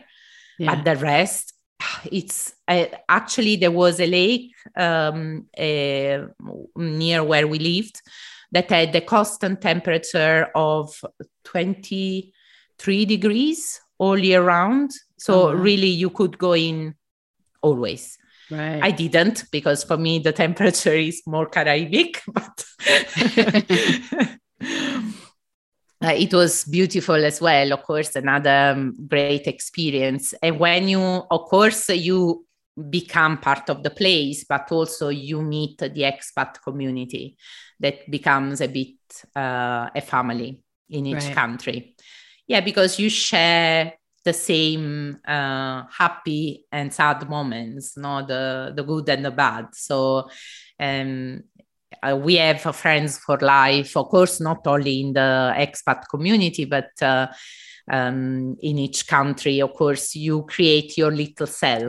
yeah. 0.58 0.75
but 0.75 0.86
the 0.86 0.95
rest, 0.95 1.53
it's 2.06 2.53
uh, 2.69 2.86
actually 3.10 3.58
there 3.58 3.71
was 3.71 3.99
a 3.99 4.08
lake 4.08 4.53
um, 4.77 5.47
uh, 5.58 6.19
near 6.77 7.21
where 7.21 7.47
we 7.47 7.60
lived 7.60 8.01
that 8.53 8.69
had 8.69 8.95
a 8.95 9.01
constant 9.01 9.62
temperature 9.62 10.47
of 10.56 11.03
23 11.43 13.06
degrees 13.06 13.82
all 14.04 14.20
year 14.20 14.44
round 14.44 14.92
so 15.24 15.48
oh, 15.48 15.54
really, 15.54 15.88
you 15.88 16.10
could 16.10 16.38
go 16.38 16.54
in 16.54 16.96
always. 17.62 18.18
Right. 18.52 18.84
I 18.84 18.92
didn't 18.92 19.46
because 19.54 19.86
for 19.86 19.96
me 19.96 20.20
the 20.20 20.34
temperature 20.34 20.94
is 20.94 21.22
more 21.26 21.46
Caribbean, 21.46 22.12
but 22.28 22.66
uh, 26.02 26.16
it 26.24 26.34
was 26.34 26.66
beautiful 26.66 27.24
as 27.24 27.39
well. 27.39 27.72
Of 27.72 27.84
course, 27.84 28.18
another 28.18 28.74
um, 28.76 29.08
great 29.08 29.48
experience. 29.48 30.34
And 30.44 30.60
when 30.60 30.89
you, 30.89 31.00
of 31.00 31.46
course, 31.46 31.88
you 31.88 32.46
become 32.89 33.38
part 33.38 33.70
of 33.70 33.82
the 33.82 33.92
place, 33.92 34.44
but 34.44 34.70
also 34.74 35.08
you 35.08 35.42
meet 35.42 35.78
the 35.78 35.89
expat 35.89 36.62
community 36.62 37.38
that 37.80 38.12
becomes 38.12 38.60
a 38.60 38.68
bit 38.68 38.98
uh, 39.38 39.89
a 39.96 40.02
family 40.02 40.62
in 40.89 41.06
each 41.06 41.24
right. 41.24 41.34
country. 41.34 41.96
Yeah, 42.47 42.62
because 42.62 42.99
you 42.99 43.10
share 43.10 43.93
the 44.25 44.34
same 44.34 45.19
uh, 45.27 45.84
happy 45.89 46.65
and 46.71 46.93
sad 46.93 47.29
moments, 47.29 47.97
no, 47.97 48.25
the 48.25 48.73
the 48.75 48.84
good 48.84 49.10
and 49.10 49.25
the 49.25 49.32
bad. 49.32 49.67
So 49.73 50.29
um, 50.79 51.43
uh, 52.01 52.15
we 52.15 52.36
have 52.36 52.62
friends 52.75 53.17
for 53.19 53.38
life, 53.39 53.95
of 53.97 54.08
course, 54.10 54.39
not 54.41 54.65
only 54.67 55.01
in 55.01 55.13
the 55.13 55.53
expat 55.56 56.03
community, 56.10 56.65
but 56.65 56.89
uh, 57.01 57.27
um, 57.91 58.56
in 58.62 58.79
each 58.79 59.08
country. 59.08 59.62
Of 59.62 59.73
course, 59.73 60.15
you 60.15 60.43
create 60.43 60.97
your 60.97 61.12
little 61.12 61.47
cell. 61.47 61.88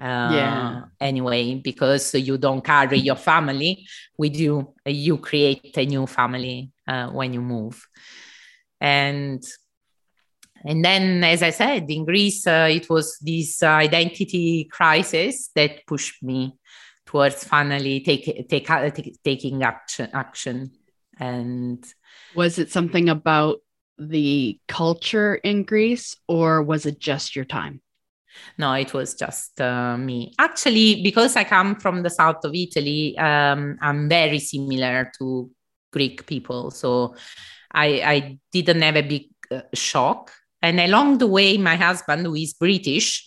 Uh, 0.00 0.32
yeah. 0.32 0.82
Anyway, 1.00 1.54
because 1.62 2.14
you 2.14 2.36
don't 2.36 2.64
carry 2.64 2.98
your 2.98 3.16
family 3.16 3.86
with 4.18 4.36
you, 4.36 4.74
you 4.86 5.18
create 5.18 5.76
a 5.76 5.86
new 5.86 6.06
family 6.06 6.72
uh, 6.88 7.08
when 7.08 7.32
you 7.32 7.40
move, 7.40 7.86
and 8.80 9.42
and 10.64 10.84
then, 10.84 11.22
as 11.22 11.42
I 11.42 11.50
said, 11.50 11.90
in 11.90 12.04
Greece, 12.04 12.46
uh, 12.46 12.68
it 12.70 12.88
was 12.88 13.18
this 13.20 13.62
uh, 13.62 13.66
identity 13.66 14.64
crisis 14.64 15.50
that 15.54 15.86
pushed 15.86 16.22
me 16.22 16.56
towards 17.04 17.44
finally 17.44 18.00
take, 18.00 18.48
take, 18.48 18.70
uh, 18.70 18.88
take, 18.90 19.22
taking 19.22 19.62
action, 19.62 20.08
action. 20.14 20.72
And 21.20 21.84
was 22.34 22.58
it 22.58 22.72
something 22.72 23.10
about 23.10 23.58
the 23.98 24.58
culture 24.66 25.34
in 25.34 25.64
Greece, 25.64 26.16
or 26.28 26.62
was 26.62 26.86
it 26.86 26.98
just 26.98 27.36
your 27.36 27.44
time? 27.44 27.82
No, 28.58 28.72
it 28.72 28.92
was 28.94 29.14
just 29.14 29.60
uh, 29.60 29.96
me. 29.96 30.34
Actually, 30.38 31.02
because 31.02 31.36
I 31.36 31.44
come 31.44 31.76
from 31.76 32.02
the 32.02 32.10
south 32.10 32.44
of 32.44 32.54
Italy, 32.54 33.16
um, 33.18 33.76
I'm 33.80 34.08
very 34.08 34.38
similar 34.38 35.12
to 35.18 35.50
Greek 35.92 36.26
people. 36.26 36.70
So 36.70 37.14
I, 37.70 37.86
I 37.86 38.38
didn't 38.50 38.82
have 38.82 38.96
a 38.96 39.02
big 39.02 39.26
uh, 39.50 39.60
shock 39.74 40.32
and 40.64 40.80
along 40.80 41.18
the 41.18 41.26
way, 41.26 41.58
my 41.58 41.76
husband, 41.76 42.24
who 42.24 42.34
is 42.34 42.54
British, 42.54 43.22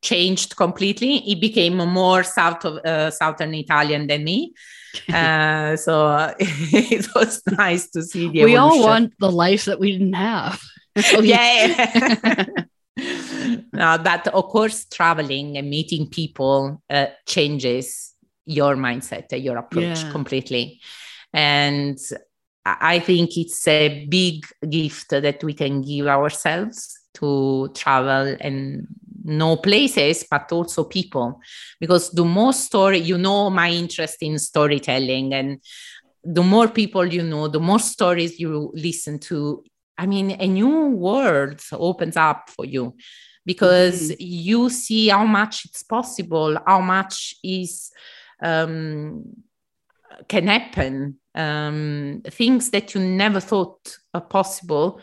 changed 0.00 0.56
completely. 0.56 1.18
He 1.18 1.34
became 1.34 1.76
more 1.76 2.22
south 2.22 2.64
of 2.64 2.76
uh, 2.84 3.10
southern 3.10 3.54
Italian 3.54 4.06
than 4.06 4.24
me. 4.24 4.54
Uh, 5.12 5.76
so 5.76 6.34
it 6.40 7.06
was 7.14 7.42
nice 7.46 7.90
to 7.90 8.02
see 8.02 8.26
the. 8.30 8.44
We 8.44 8.56
evolution. 8.56 8.80
all 8.80 8.86
want 8.88 9.12
the 9.20 9.30
life 9.30 9.66
that 9.66 9.78
we 9.78 9.92
didn't 9.92 10.14
have. 10.14 10.60
yeah. 11.20 12.46
no, 13.72 13.98
but 14.02 14.28
of 14.28 14.44
course, 14.48 14.86
traveling 14.86 15.58
and 15.58 15.68
meeting 15.68 16.08
people 16.08 16.82
uh, 16.88 17.06
changes 17.26 18.14
your 18.46 18.76
mindset, 18.76 19.26
your 19.30 19.58
approach 19.58 20.02
yeah. 20.02 20.10
completely. 20.10 20.80
And 21.34 21.98
I 22.64 22.98
think 22.98 23.36
it's 23.36 23.66
a 23.66 24.06
big 24.06 24.46
gift 24.68 25.10
that 25.10 25.42
we 25.42 25.54
can 25.54 25.82
give 25.82 26.06
ourselves 26.06 26.98
to 27.14 27.70
travel 27.74 28.36
and 28.40 28.86
know 29.24 29.56
places, 29.56 30.24
but 30.30 30.50
also 30.52 30.84
people. 30.84 31.40
Because 31.80 32.10
the 32.10 32.24
more 32.24 32.52
story, 32.52 32.98
you 32.98 33.18
know, 33.18 33.50
my 33.50 33.70
interest 33.70 34.18
in 34.20 34.38
storytelling, 34.38 35.34
and 35.34 35.60
the 36.24 36.42
more 36.42 36.68
people 36.68 37.06
you 37.06 37.22
know, 37.22 37.48
the 37.48 37.60
more 37.60 37.78
stories 37.78 38.38
you 38.38 38.70
listen 38.74 39.18
to. 39.20 39.64
I 39.96 40.06
mean, 40.06 40.30
a 40.30 40.46
new 40.46 40.90
world 40.90 41.60
opens 41.72 42.16
up 42.16 42.50
for 42.50 42.64
you 42.64 42.94
because 43.44 44.10
mm-hmm. 44.10 44.16
you 44.18 44.70
see 44.70 45.08
how 45.08 45.24
much 45.24 45.64
it's 45.64 45.82
possible, 45.82 46.56
how 46.66 46.80
much 46.80 47.34
is 47.42 47.90
um, 48.42 49.24
can 50.26 50.46
happen 50.46 51.18
um, 51.34 52.22
things 52.26 52.70
that 52.70 52.94
you 52.94 53.00
never 53.00 53.40
thought 53.40 53.96
are 54.12 54.20
possible 54.20 55.00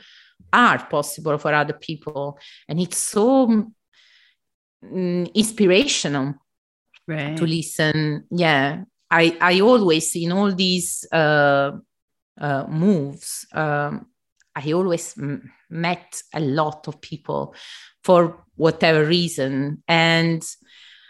are 0.51 0.85
possible 0.87 1.37
for 1.37 1.53
other 1.53 1.73
people. 1.73 2.39
And 2.67 2.79
it's 2.79 2.97
so 2.97 3.43
um, 3.43 5.25
inspirational 5.33 6.35
right. 7.07 7.37
to 7.37 7.45
listen. 7.45 8.25
Yeah. 8.31 8.83
I 9.11 9.37
i 9.39 9.61
always 9.61 10.15
in 10.15 10.31
all 10.31 10.51
these 10.53 11.05
uh, 11.11 11.71
uh, 12.41 12.65
moves 12.67 13.45
um, 13.53 14.07
i 14.55 14.71
always 14.73 15.15
m- 15.17 15.51
met 15.69 16.21
a 16.33 16.39
lot 16.39 16.87
of 16.87 16.99
people 17.01 17.53
for 18.03 18.43
whatever 18.55 19.05
reason. 19.05 19.83
And 19.87 20.43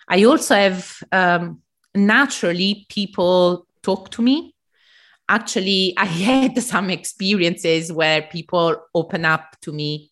i 0.10 0.24
also 0.26 0.56
have 0.56 0.98
um, 1.12 1.62
naturally 1.96 2.86
people 2.90 3.66
talk 3.88 4.10
to 4.10 4.22
me 4.22 4.36
actually 5.38 5.94
i 5.98 6.06
had 6.30 6.62
some 6.64 6.90
experiences 6.90 7.92
where 7.92 8.22
people 8.24 8.76
open 8.94 9.26
up 9.26 9.56
to 9.62 9.72
me 9.72 10.10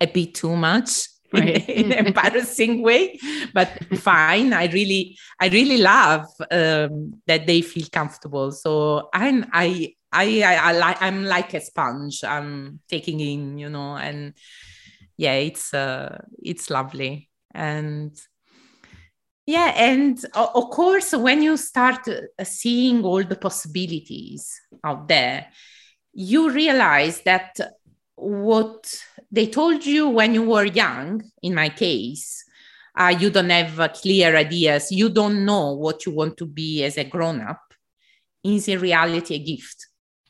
a 0.00 0.06
bit 0.06 0.34
too 0.34 0.56
much 0.56 1.08
right. 1.32 1.68
in, 1.68 1.86
in 1.86 1.92
an 1.92 2.06
embarrassing 2.06 2.82
way, 2.82 3.18
but 3.52 3.68
fine. 3.98 4.52
I 4.52 4.66
really, 4.66 5.18
I 5.40 5.48
really 5.48 5.76
love 5.76 6.26
um, 6.50 7.20
that 7.26 7.46
they 7.46 7.60
feel 7.60 7.86
comfortable. 7.92 8.50
So 8.52 9.10
I'm, 9.12 9.46
I, 9.52 9.94
I, 10.10 10.42
I, 10.42 10.56
I 10.56 10.72
like, 10.72 11.02
I'm 11.02 11.24
like 11.24 11.52
a 11.52 11.60
sponge. 11.60 12.24
I'm 12.24 12.80
taking 12.88 13.20
in, 13.20 13.58
you 13.58 13.68
know, 13.68 13.96
and 13.96 14.32
yeah, 15.18 15.34
it's, 15.34 15.74
uh, 15.74 16.18
it's 16.42 16.70
lovely. 16.70 17.28
And 17.54 18.18
yeah, 19.48 19.72
and 19.76 20.22
of 20.34 20.68
course, 20.68 21.14
when 21.14 21.42
you 21.42 21.56
start 21.56 22.06
uh, 22.06 22.44
seeing 22.44 23.02
all 23.02 23.24
the 23.24 23.34
possibilities 23.34 24.60
out 24.84 25.08
there, 25.08 25.46
you 26.12 26.50
realize 26.50 27.22
that 27.22 27.58
what 28.14 28.94
they 29.30 29.46
told 29.46 29.86
you 29.86 30.10
when 30.10 30.34
you 30.34 30.42
were 30.42 30.66
young, 30.66 31.22
in 31.42 31.54
my 31.54 31.70
case, 31.70 32.44
uh, 32.94 33.16
you 33.18 33.30
don't 33.30 33.48
have 33.48 33.80
uh, 33.80 33.88
clear 33.88 34.36
ideas, 34.36 34.92
you 34.92 35.08
don't 35.08 35.46
know 35.46 35.72
what 35.72 36.04
you 36.04 36.12
want 36.12 36.36
to 36.36 36.44
be 36.44 36.84
as 36.84 36.98
a 36.98 37.04
grown 37.04 37.40
up, 37.40 37.72
is 38.44 38.68
in 38.68 38.78
reality 38.78 39.34
a 39.34 39.38
gift 39.38 39.86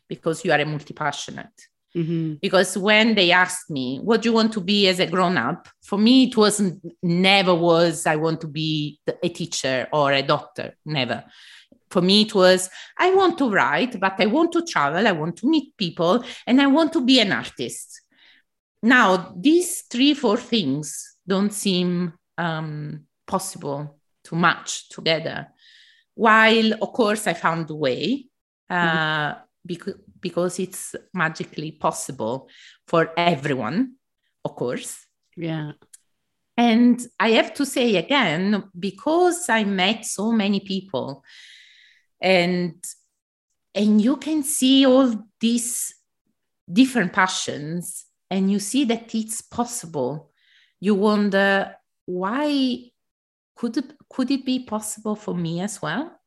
because 0.07 0.45
you 0.45 0.53
are 0.53 0.61
a 0.61 0.65
multi 0.65 0.95
passionate. 0.95 1.67
Mm-hmm. 1.97 2.35
Because 2.43 2.77
when 2.77 3.15
they 3.15 3.33
asked 3.33 3.71
me, 3.71 3.99
what 3.99 4.23
do 4.23 4.29
you 4.29 4.35
want 4.35 4.53
to 4.53 4.61
be 4.61 4.89
as 4.89 5.01
a 5.01 5.07
grown 5.07 5.39
up? 5.39 5.69
For 5.83 5.99
me, 5.99 6.25
it 6.25 6.37
wasn't, 6.37 6.83
never 7.03 7.55
was, 7.55 8.07
I 8.07 8.17
want 8.17 8.41
to 8.43 8.47
be 8.47 9.01
a 9.23 9.29
teacher 9.29 9.89
or 9.93 10.13
a 10.13 10.23
doctor, 10.23 10.77
never. 10.85 11.25
For 11.91 12.03
me, 12.03 12.23
it 12.23 12.35
was, 12.35 12.69
I 12.99 13.15
want 13.15 13.39
to 13.39 13.51
write, 13.51 13.99
but 13.99 14.15
I 14.19 14.27
want 14.27 14.53
to 14.53 14.65
travel, 14.65 15.07
I 15.07 15.13
want 15.13 15.39
to 15.39 15.49
meet 15.49 15.77
people, 15.77 16.23
and 16.47 16.61
I 16.61 16.67
want 16.67 16.93
to 16.93 17.05
be 17.05 17.21
an 17.21 17.33
artist. 17.33 18.03
Now, 18.83 19.33
these 19.37 19.83
three, 19.91 20.15
four 20.15 20.37
things 20.37 21.17
don't 21.27 21.53
seem 21.53 22.13
um, 22.37 23.07
possible 23.27 23.99
to 24.25 24.37
match 24.37 24.91
together. 24.91 25.49
While, 26.15 26.75
of 26.75 26.93
course, 26.93 27.27
I 27.27 27.33
found 27.33 27.71
a 27.71 27.75
way. 27.75 28.27
Uh, 28.69 28.77
mm-hmm 28.77 29.43
because, 29.69 29.95
because 30.21 30.59
it's 30.59 30.95
magically 31.15 31.73
possible 31.73 32.49
for 32.87 33.11
everyone, 33.17 33.95
of 34.45 34.55
course. 34.55 35.07
Yeah. 35.37 35.73
And 36.57 37.01
I 37.21 37.31
have 37.31 37.55
to 37.55 37.67
say 37.67 37.97
again, 37.97 38.65
because 38.79 39.49
I 39.49 39.65
met 39.65 40.05
so 40.05 40.33
many 40.33 40.61
people 40.61 41.23
and 42.21 42.75
and 43.75 44.01
you 44.01 44.17
can 44.17 44.43
see 44.43 44.85
all 44.87 45.15
these 45.41 45.95
different 46.71 47.13
passions 47.13 48.07
and 48.31 48.51
you 48.51 48.59
see 48.59 48.85
that 48.85 49.15
it's 49.15 49.41
possible 49.41 50.33
you 50.81 50.95
wonder 50.95 51.75
why 52.07 52.81
could 53.57 53.77
it, 53.77 53.93
could 54.09 54.31
it 54.31 54.45
be 54.45 54.65
possible 54.65 55.15
for 55.15 55.35
me 55.35 55.61
as 55.61 55.81
well 55.83 56.21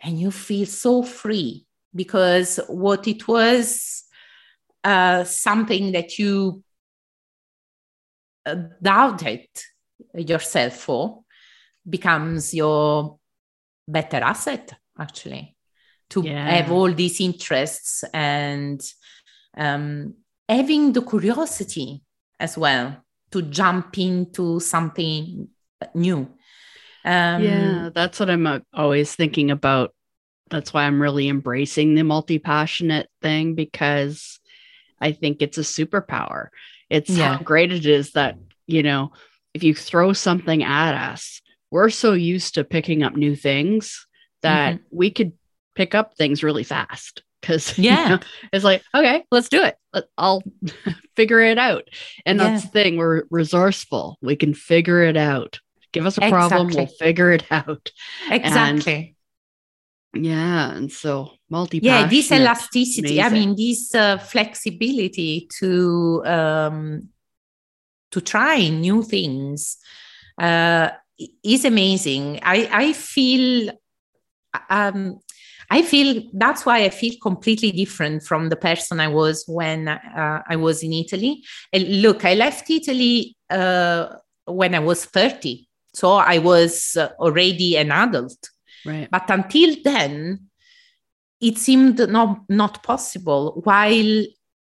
and 0.00 0.20
you 0.20 0.30
feel 0.30 0.66
so 0.66 1.02
free 1.02 1.66
because 1.94 2.58
what 2.68 3.06
it 3.06 3.26
was 3.28 4.04
uh, 4.84 5.24
something 5.24 5.92
that 5.92 6.18
you 6.18 6.62
uh, 8.46 8.56
doubted 8.80 9.46
yourself 10.14 10.74
for 10.76 11.22
becomes 11.88 12.54
your 12.54 13.18
better 13.86 14.18
asset 14.18 14.72
actually 14.98 15.56
to 16.08 16.22
yeah. 16.22 16.48
have 16.48 16.70
all 16.70 16.92
these 16.92 17.20
interests 17.20 18.04
and 18.12 18.80
um, 19.56 20.14
having 20.48 20.92
the 20.92 21.02
curiosity 21.02 22.02
as 22.38 22.58
well 22.58 22.96
to 23.30 23.42
jump 23.42 23.96
into 23.98 24.60
something 24.60 25.48
new 25.94 26.18
um, 27.04 27.42
yeah 27.42 27.90
that's 27.94 28.20
what 28.20 28.30
i'm 28.30 28.46
uh, 28.46 28.58
always 28.74 29.14
thinking 29.14 29.50
about 29.50 29.94
that's 30.52 30.72
why 30.72 30.84
I'm 30.84 31.02
really 31.02 31.28
embracing 31.28 31.94
the 31.94 32.04
multi 32.04 32.38
passionate 32.38 33.08
thing 33.22 33.54
because 33.54 34.38
I 35.00 35.12
think 35.12 35.42
it's 35.42 35.58
a 35.58 35.62
superpower. 35.62 36.48
It's 36.88 37.10
yeah. 37.10 37.36
how 37.36 37.42
great 37.42 37.72
it 37.72 37.86
is 37.86 38.12
that, 38.12 38.36
you 38.66 38.82
know, 38.82 39.12
if 39.54 39.64
you 39.64 39.74
throw 39.74 40.12
something 40.12 40.62
at 40.62 40.94
us, 40.94 41.40
we're 41.70 41.90
so 41.90 42.12
used 42.12 42.54
to 42.54 42.64
picking 42.64 43.02
up 43.02 43.16
new 43.16 43.34
things 43.34 44.06
that 44.42 44.74
mm-hmm. 44.74 44.96
we 44.96 45.10
could 45.10 45.32
pick 45.74 45.94
up 45.94 46.16
things 46.16 46.42
really 46.42 46.64
fast 46.64 47.22
because 47.40 47.78
yeah 47.78 48.02
you 48.04 48.08
know, 48.10 48.20
it's 48.52 48.64
like 48.64 48.82
okay 48.94 49.24
let's 49.30 49.48
do 49.48 49.62
it 49.62 49.76
i'll 50.18 50.42
figure 51.16 51.40
it 51.40 51.56
out 51.56 51.88
and 52.26 52.38
yeah. 52.38 52.50
that's 52.50 52.64
the 52.64 52.70
thing 52.70 52.96
we're 52.96 53.24
resourceful 53.30 54.18
we 54.20 54.36
can 54.36 54.52
figure 54.52 55.02
it 55.02 55.16
out 55.16 55.60
give 55.92 56.04
us 56.04 56.18
a 56.18 56.28
problem 56.28 56.68
exactly. 56.68 56.76
we'll 56.76 57.08
figure 57.08 57.32
it 57.32 57.44
out 57.50 57.90
exactly 58.30 59.11
yeah, 60.14 60.72
and 60.72 60.92
so 60.92 61.30
multi. 61.48 61.78
Yeah, 61.82 62.06
this 62.06 62.30
elasticity. 62.30 63.18
Amazing. 63.18 63.24
I 63.24 63.28
mean, 63.30 63.56
this 63.56 63.94
uh, 63.94 64.18
flexibility 64.18 65.48
to 65.58 66.22
um, 66.26 67.08
to 68.10 68.20
try 68.20 68.68
new 68.68 69.02
things 69.02 69.78
uh, 70.38 70.90
is 71.42 71.64
amazing. 71.64 72.40
I 72.42 72.68
I 72.72 72.92
feel. 72.92 73.72
Um, 74.68 75.20
I 75.70 75.80
feel 75.80 76.24
that's 76.34 76.66
why 76.66 76.84
I 76.84 76.90
feel 76.90 77.14
completely 77.22 77.72
different 77.72 78.24
from 78.24 78.50
the 78.50 78.56
person 78.56 79.00
I 79.00 79.08
was 79.08 79.44
when 79.48 79.88
uh, 79.88 80.42
I 80.46 80.56
was 80.56 80.82
in 80.82 80.92
Italy. 80.92 81.42
And 81.72 82.02
look, 82.02 82.26
I 82.26 82.34
left 82.34 82.68
Italy 82.68 83.34
uh, 83.48 84.08
when 84.44 84.74
I 84.74 84.80
was 84.80 85.06
30. 85.06 85.66
So 85.94 86.12
I 86.12 86.36
was 86.36 86.94
uh, 86.98 87.08
already 87.18 87.78
an 87.78 87.90
adult. 87.90 88.50
Right. 88.84 89.08
But 89.10 89.30
until 89.30 89.76
then, 89.82 90.48
it 91.40 91.58
seemed 91.58 91.98
not, 92.08 92.40
not 92.48 92.82
possible. 92.82 93.60
While 93.64 94.24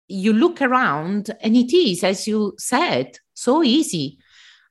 you 0.09 0.33
look 0.33 0.61
around, 0.61 1.31
and 1.41 1.57
it 1.57 1.75
is, 1.75 2.05
as 2.05 2.27
you 2.27 2.55
said, 2.59 3.19
so 3.33 3.63
easy. 3.63 4.19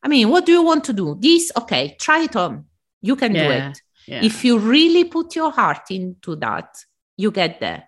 I 0.02 0.08
mean, 0.08 0.30
what 0.30 0.46
do 0.46 0.52
you 0.52 0.64
want 0.64 0.84
to 0.86 0.94
do? 0.94 1.18
This, 1.20 1.52
okay, 1.58 1.96
try 2.00 2.24
it 2.24 2.36
on. 2.36 2.66
You 3.02 3.16
can 3.16 3.34
yeah. 3.34 3.48
do 3.48 3.52
it. 3.52 3.82
Yeah. 4.08 4.24
If 4.24 4.44
you 4.44 4.60
really 4.60 5.06
put 5.06 5.36
your 5.36 5.52
heart 5.52 5.89
into 5.89 6.36
that, 6.38 6.76
you 7.18 7.32
get 7.32 7.60
there. 7.60 7.86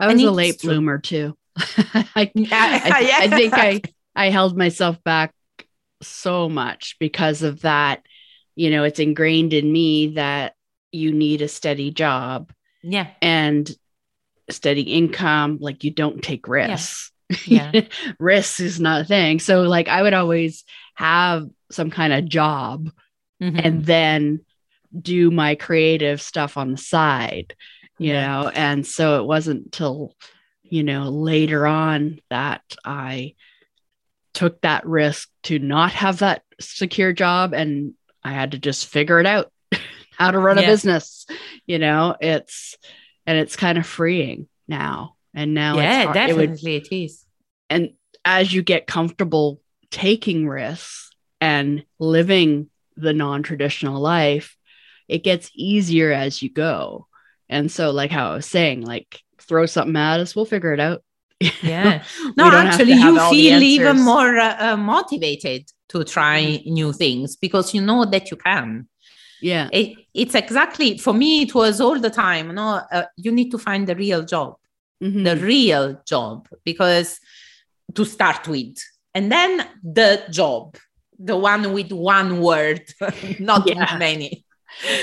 I 0.00 0.06
was 0.06 0.14
and 0.14 0.28
a 0.28 0.30
late 0.30 0.60
true. 0.60 0.70
bloomer 0.70 0.98
too. 0.98 1.36
I, 1.56 2.30
I, 2.34 3.18
I 3.20 3.28
think 3.28 3.52
I, 3.54 3.82
I 4.16 4.30
held 4.30 4.56
myself 4.56 5.02
back 5.04 5.34
so 6.02 6.48
much 6.48 6.96
because 6.98 7.42
of 7.42 7.60
that. 7.62 8.02
You 8.54 8.70
know, 8.70 8.84
it's 8.84 8.98
ingrained 8.98 9.52
in 9.52 9.70
me 9.70 10.14
that 10.14 10.54
you 10.92 11.12
need 11.12 11.42
a 11.42 11.48
steady 11.48 11.90
job. 11.90 12.52
Yeah. 12.82 13.08
And 13.20 13.70
steady 14.50 14.82
income. 14.82 15.58
Like 15.60 15.84
you 15.84 15.90
don't 15.90 16.22
take 16.22 16.46
risks. 16.46 17.10
Yeah. 17.46 17.70
yeah. 17.74 17.82
risks 18.18 18.60
is 18.60 18.78
not 18.78 19.00
a 19.00 19.04
thing. 19.04 19.40
So 19.40 19.62
like 19.62 19.88
I 19.88 20.02
would 20.02 20.14
always 20.14 20.64
have 20.94 21.48
some 21.70 21.90
kind 21.90 22.12
of 22.12 22.28
job 22.28 22.90
mm-hmm. 23.42 23.58
and 23.58 23.84
then 23.84 24.40
do 25.00 25.30
my 25.30 25.54
creative 25.54 26.20
stuff 26.20 26.56
on 26.56 26.72
the 26.72 26.76
side, 26.76 27.56
you 27.98 28.12
yeah. 28.12 28.26
know. 28.26 28.48
And 28.48 28.86
so 28.86 29.20
it 29.20 29.26
wasn't 29.26 29.72
till, 29.72 30.14
you 30.62 30.82
know, 30.82 31.08
later 31.08 31.66
on 31.66 32.20
that 32.28 32.62
I 32.84 33.34
took 34.34 34.60
that 34.62 34.86
risk 34.86 35.30
to 35.44 35.58
not 35.58 35.92
have 35.92 36.18
that 36.18 36.42
secure 36.60 37.12
job 37.12 37.52
and 37.54 37.94
I 38.22 38.32
had 38.32 38.52
to 38.52 38.58
just 38.58 38.86
figure 38.86 39.18
it 39.18 39.26
out 39.26 39.50
how 40.16 40.30
to 40.30 40.38
run 40.38 40.58
yeah. 40.58 40.64
a 40.64 40.66
business. 40.66 41.26
You 41.66 41.78
know, 41.78 42.16
it's 42.20 42.76
and 43.26 43.38
it's 43.38 43.56
kind 43.56 43.78
of 43.78 43.86
freeing 43.86 44.48
now. 44.68 45.16
And 45.34 45.54
now, 45.54 45.76
yeah, 45.76 46.12
definitely 46.12 46.44
it, 46.44 46.50
would, 46.50 46.64
it 46.64 46.94
is. 46.94 47.24
And 47.70 47.90
as 48.24 48.52
you 48.52 48.62
get 48.62 48.86
comfortable 48.86 49.60
taking 49.90 50.46
risks 50.46 51.10
and 51.40 51.84
living 51.98 52.68
the 52.96 53.12
non-traditional 53.12 54.00
life, 54.00 54.56
it 55.08 55.24
gets 55.24 55.50
easier 55.54 56.12
as 56.12 56.42
you 56.42 56.50
go. 56.50 57.06
And 57.48 57.70
so, 57.70 57.90
like 57.90 58.10
how 58.10 58.32
I 58.32 58.34
was 58.36 58.46
saying, 58.46 58.82
like 58.82 59.20
throw 59.40 59.66
something 59.66 59.96
at 59.96 60.20
us, 60.20 60.36
we'll 60.36 60.44
figure 60.44 60.72
it 60.72 60.80
out. 60.80 61.02
Yeah. 61.62 62.04
no, 62.36 62.48
actually, 62.50 62.92
you 62.92 63.18
feel 63.30 63.62
even 63.62 64.00
more 64.00 64.38
uh, 64.38 64.72
uh, 64.72 64.76
motivated 64.76 65.68
to 65.88 66.04
try 66.04 66.62
new 66.66 66.92
things 66.92 67.36
because 67.36 67.74
you 67.74 67.80
know 67.80 68.04
that 68.04 68.30
you 68.30 68.36
can 68.36 68.86
yeah. 69.42 69.68
It, 69.72 69.98
it's 70.14 70.34
exactly 70.34 70.98
for 70.98 71.12
me 71.12 71.42
it 71.42 71.54
was 71.54 71.80
all 71.80 71.98
the 71.98 72.10
time 72.10 72.54
no 72.54 72.80
uh, 72.92 73.04
you 73.16 73.32
need 73.32 73.50
to 73.50 73.58
find 73.58 73.86
the 73.86 73.96
real 73.96 74.24
job. 74.24 74.56
Mm-hmm. 75.02 75.24
the 75.24 75.36
real 75.36 76.00
job 76.06 76.48
because 76.64 77.18
to 77.94 78.04
start 78.04 78.46
with. 78.46 78.76
And 79.14 79.32
then 79.32 79.66
the 79.82 80.22
job 80.30 80.76
the 81.18 81.36
one 81.36 81.72
with 81.72 81.90
one 81.92 82.40
word 82.40 82.82
not 83.40 83.68
yeah. 83.68 83.96
many. 83.98 84.44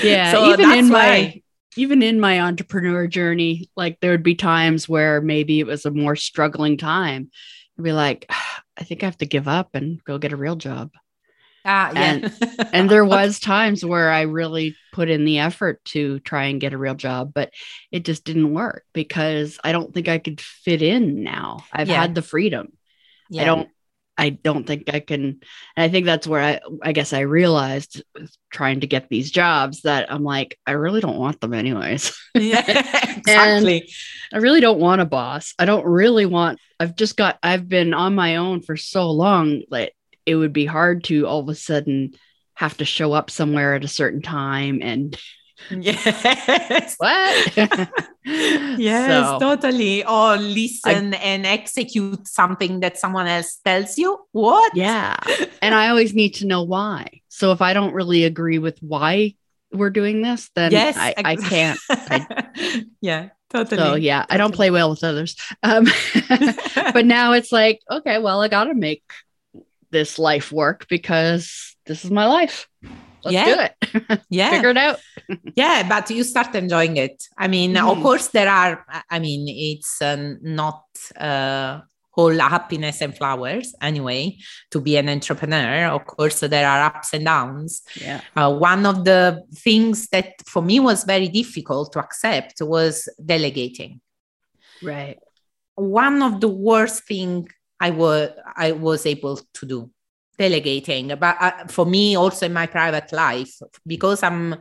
Yeah 0.02 0.32
so 0.32 0.54
even 0.54 0.72
in 0.72 0.90
my 0.90 1.42
even 1.76 2.02
in 2.02 2.20
my 2.20 2.40
entrepreneur 2.40 3.08
journey 3.08 3.70
like 3.76 4.00
there 4.00 4.12
would 4.12 4.24
be 4.24 4.36
times 4.36 4.88
where 4.88 5.22
maybe 5.22 5.60
it 5.60 5.68
was 5.68 5.86
a 5.86 5.92
more 5.92 6.16
struggling 6.16 6.78
time. 6.78 7.30
I'd 7.78 7.84
be 7.84 7.94
like 7.94 8.26
i 8.80 8.84
think 8.84 9.04
i 9.04 9.06
have 9.06 9.18
to 9.18 9.26
give 9.26 9.48
up 9.48 9.70
and 9.74 10.04
go 10.04 10.18
get 10.18 10.34
a 10.34 10.38
real 10.38 10.56
job 10.56 10.92
Ah, 11.70 11.92
yeah. 11.94 12.02
And- 12.02 12.68
and 12.74 12.90
there 12.90 13.06
was 13.06 13.40
times 13.40 13.86
where 13.86 14.10
I 14.12 14.22
really 14.22 14.76
put 14.92 15.08
in 15.10 15.24
the 15.24 15.38
effort 15.40 15.84
to 15.86 16.20
try 16.22 16.46
and 16.46 16.60
get 16.60 16.74
a 16.74 16.78
real 16.78 16.96
job, 16.96 17.32
but 17.34 17.52
it 17.92 18.04
just 18.06 18.26
didn't 18.26 18.54
work 18.54 18.84
because 18.94 19.60
I 19.64 19.72
don't 19.72 19.94
think 19.94 20.08
I 20.08 20.18
could 20.18 20.42
fit 20.42 20.82
in 20.82 21.24
now. 21.24 21.64
I've 21.72 21.88
Yeah. 21.90 22.02
had 22.02 22.16
the 22.16 22.22
freedom. 22.24 22.74
yeah. 23.30 23.44
I 23.44 23.46
don't 23.46 23.70
I 24.18 24.30
don't 24.32 24.68
think 24.68 24.94
I 24.94 25.00
can 25.00 25.22
and 25.24 25.42
I 25.78 25.88
think 25.88 26.06
that's 26.06 26.28
where 26.28 26.42
I 26.42 26.60
I 26.84 26.92
guess 26.92 27.14
I 27.14 27.22
realized 27.22 28.04
trying 28.52 28.82
to 28.82 28.88
get 28.88 29.08
these 29.08 29.32
jobs 29.32 29.84
that 29.84 30.12
I'm 30.12 30.24
like 30.24 30.58
I 30.68 30.72
really 30.72 31.00
don't 31.00 31.18
want 31.20 31.40
them 31.40 31.54
anyways. 31.54 32.12
yeah, 32.36 32.66
exactly. 33.18 33.90
I 34.34 34.38
really 34.40 34.60
don't 34.60 34.80
want 34.80 35.00
a 35.00 35.06
boss. 35.06 35.54
I 35.58 35.64
don't 35.66 35.86
really 35.86 36.26
want 36.26 36.60
I've 36.82 36.98
just 36.98 37.16
got 37.16 37.40
I've 37.44 37.70
been 37.70 37.94
on 37.94 38.14
my 38.16 38.36
own 38.38 38.62
for 38.62 38.76
so 38.76 39.10
long 39.12 39.62
that 39.72 39.94
it 40.30 40.36
would 40.36 40.54
be 40.54 40.66
hard 40.66 41.04
to 41.06 41.26
all 41.26 41.40
of 41.42 41.50
a 41.50 41.56
sudden 41.56 42.14
have 42.54 42.78
to 42.78 42.86
show 42.86 43.14
up 43.14 43.32
somewhere 43.32 43.74
at 43.74 43.84
a 43.84 43.88
certain 43.88 44.22
time 44.22 44.80
and 44.84 45.18
yes. 45.72 46.96
what? 46.98 47.58
Yes, 48.78 49.10
So, 49.10 49.40
totally. 49.40 50.06
Or 50.06 50.38
listen 50.38 51.16
and 51.16 51.48
execute 51.48 52.28
something 52.28 52.80
that 52.82 53.00
someone 53.00 53.26
else 53.26 53.58
tells 53.66 53.98
you. 53.98 54.20
What? 54.34 54.76
yeah. 54.76 55.18
And 55.64 55.74
I 55.74 55.90
always 55.90 56.14
need 56.14 56.36
to 56.36 56.46
know 56.46 56.62
why. 56.62 57.22
So 57.30 57.52
if 57.54 57.62
I 57.62 57.74
don't 57.74 57.94
really 57.94 58.26
agree 58.26 58.60
with 58.60 58.78
why 58.82 59.34
we're 59.74 59.90
doing 59.90 60.22
this, 60.22 60.52
then 60.54 60.72
yes, 60.72 60.96
I, 60.96 61.16
I 61.18 61.36
can't. 61.38 61.80
yeah, 63.02 63.30
totally. 63.50 63.82
So 63.82 63.96
yeah, 63.96 64.26
I 64.30 64.38
don't 64.38 64.54
play 64.54 64.70
well 64.70 64.92
with 64.92 65.04
others. 65.04 65.36
Um, 65.64 65.88
but 66.94 67.06
now 67.06 67.34
it's 67.34 67.52
like, 67.52 67.82
okay, 67.90 68.20
well, 68.20 68.42
I 68.44 68.48
got 68.48 68.66
to 68.66 68.76
make 68.76 69.02
this 69.92 70.20
life 70.20 70.52
work 70.52 70.88
because 70.90 71.76
this 71.86 72.06
is 72.06 72.12
my 72.12 72.26
life. 72.26 72.68
Let's 73.24 73.34
Yeah. 73.34 73.46
do 73.56 73.62
it. 73.68 74.22
yeah, 74.30 74.50
Figure 74.52 74.70
it 74.70 74.78
out. 74.78 75.00
yeah, 75.56 75.88
but 75.88 76.10
you 76.10 76.24
start 76.24 76.56
enjoying 76.56 76.98
it. 76.98 77.24
I 77.38 77.48
mean, 77.48 77.76
of 77.78 77.98
Mhm. 77.98 78.02
course, 78.02 78.28
there 78.30 78.50
are. 78.50 78.86
I 79.10 79.20
mean, 79.20 79.46
it's 79.48 80.02
uh, 80.02 80.36
not 80.42 80.84
uh, 81.18 81.82
all 82.16 82.38
happiness 82.40 83.02
and 83.02 83.16
flowers 83.18 83.76
anyway. 83.82 84.38
To 84.72 84.80
be 84.82 84.96
an 84.98 85.10
entrepreneur, 85.10 85.88
of 85.88 86.06
course, 86.06 86.40
there 86.42 86.68
are 86.68 86.86
ups 86.86 87.14
and 87.14 87.26
downs. 87.26 87.82
Yeah. 88.02 88.22
Uh, 88.36 88.54
one 88.56 88.86
of 88.86 89.04
the 89.04 89.44
things 89.56 90.08
that 90.10 90.34
for 90.46 90.62
me 90.62 90.80
was 90.80 91.04
very 91.04 91.28
difficult 91.28 91.92
to 91.94 92.00
accept 92.00 92.62
was 92.62 93.10
delegating. 93.26 94.00
Right. 94.82 95.18
One 95.76 96.22
of 96.22 96.40
the 96.42 96.48
worst 96.50 97.04
thing 97.06 97.48
I 97.80 97.92
was 97.92 98.30
I 98.56 98.72
was 98.74 99.06
able 99.06 99.38
to 99.54 99.66
do 99.66 99.92
delegating. 100.38 101.08
But 101.20 101.38
uh, 101.40 101.68
for 101.68 101.86
me, 101.86 102.16
also 102.16 102.46
in 102.46 102.54
my 102.54 102.68
private 102.68 103.12
life, 103.12 103.54
because 103.86 104.24
I'm 104.24 104.56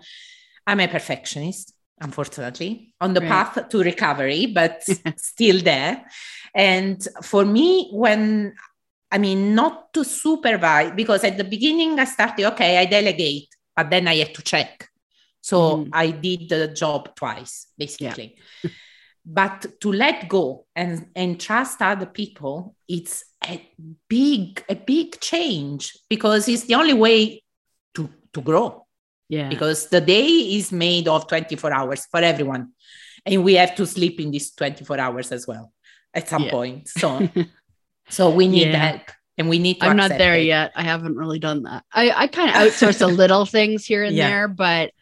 I'm 0.67 0.81
a 0.81 0.89
perfectionist, 0.89 1.75
unfortunately, 2.01 2.95
on 3.01 3.15
the 3.15 3.21
Right. 3.21 3.29
path 3.29 3.69
to 3.69 3.79
recovery, 3.83 4.47
but 4.47 4.83
still 5.17 5.61
there. 5.63 6.05
And 6.55 7.07
for 7.23 7.45
me, 7.45 7.91
when 7.93 8.55
I 9.11 9.19
mean, 9.19 9.55
not 9.55 9.93
to 9.95 10.05
supervise, 10.05 10.93
because 10.95 11.25
at 11.25 11.39
the 11.39 11.45
beginning 11.45 11.99
I 11.99 12.05
started, 12.05 12.45
okay, 12.53 12.77
I 12.79 12.85
delegate, 12.85 13.49
but 13.75 13.91
then 13.91 14.07
I 14.09 14.17
had 14.17 14.35
to 14.35 14.43
check. 14.43 14.89
So 15.41 15.85
Mm. 15.87 15.91
I 15.93 16.11
did 16.11 16.49
the 16.49 16.69
job 16.69 17.15
twice, 17.17 17.69
basically. 17.79 18.37
but 19.31 19.67
to 19.83 19.93
let 19.93 20.27
go 20.29 20.65
and, 20.75 21.09
and 21.15 21.39
trust 21.39 21.83
other 21.83 22.07
people, 22.07 22.75
it's 22.89 23.25
a 23.45 23.61
big, 24.09 24.65
a 24.71 24.75
big 24.75 25.21
change 25.21 25.95
because 26.09 26.49
it's 26.49 26.65
the 26.65 26.75
only 26.75 26.95
way 26.95 27.43
to, 27.95 28.09
to 28.33 28.41
grow 28.41 28.87
Yeah. 29.29 29.51
because 29.51 29.89
the 29.91 30.01
day 30.01 30.27
is 30.57 30.73
made 30.73 31.09
of 31.09 31.27
24 31.29 31.73
hours 31.73 32.07
for 32.11 32.21
everyone 32.21 32.73
and 33.27 33.45
we 33.45 33.55
have 33.55 33.75
to 33.75 33.85
sleep 33.87 34.19
in 34.19 34.31
these 34.31 34.51
24 34.53 34.99
hours 34.99 35.31
as 35.31 35.47
well 35.47 35.73
at 36.15 36.27
some 36.29 36.45
Yeah. 36.45 36.51
point 36.51 36.89
so 36.89 37.29
so 38.09 38.31
we 38.31 38.49
need 38.49 38.69
Yeah. 38.73 38.79
help 38.93 39.03
and 39.37 39.49
we 39.51 39.59
need 39.59 39.79
to 39.81 39.87
I'm 39.87 39.97
not 39.97 40.17
there 40.17 40.37
it. 40.37 40.47
yet. 40.47 40.73
I 40.75 40.83
haven't 40.83 41.17
really 41.17 41.39
done 41.39 41.65
that. 41.65 41.85
I, 41.93 42.11
I 42.11 42.27
kind 42.29 42.49
of 42.49 42.57
outsource 42.57 43.03
a 43.03 43.07
little 43.23 43.45
things 43.45 43.85
here 43.85 44.03
and 44.05 44.17
Yeah. 44.17 44.29
there, 44.31 44.49
but 44.49 44.93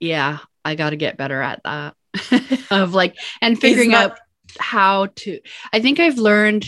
yeah, 0.00 0.38
I 0.64 0.74
got 0.76 0.90
to 0.90 0.96
get 0.96 1.18
better 1.18 1.40
at 1.42 1.60
that. 1.64 1.94
of 2.70 2.94
like, 2.94 3.16
and 3.40 3.60
figuring 3.60 3.90
not- 3.90 4.12
out 4.12 4.18
how 4.58 5.06
to. 5.06 5.40
I 5.72 5.80
think 5.80 6.00
I've 6.00 6.18
learned 6.18 6.66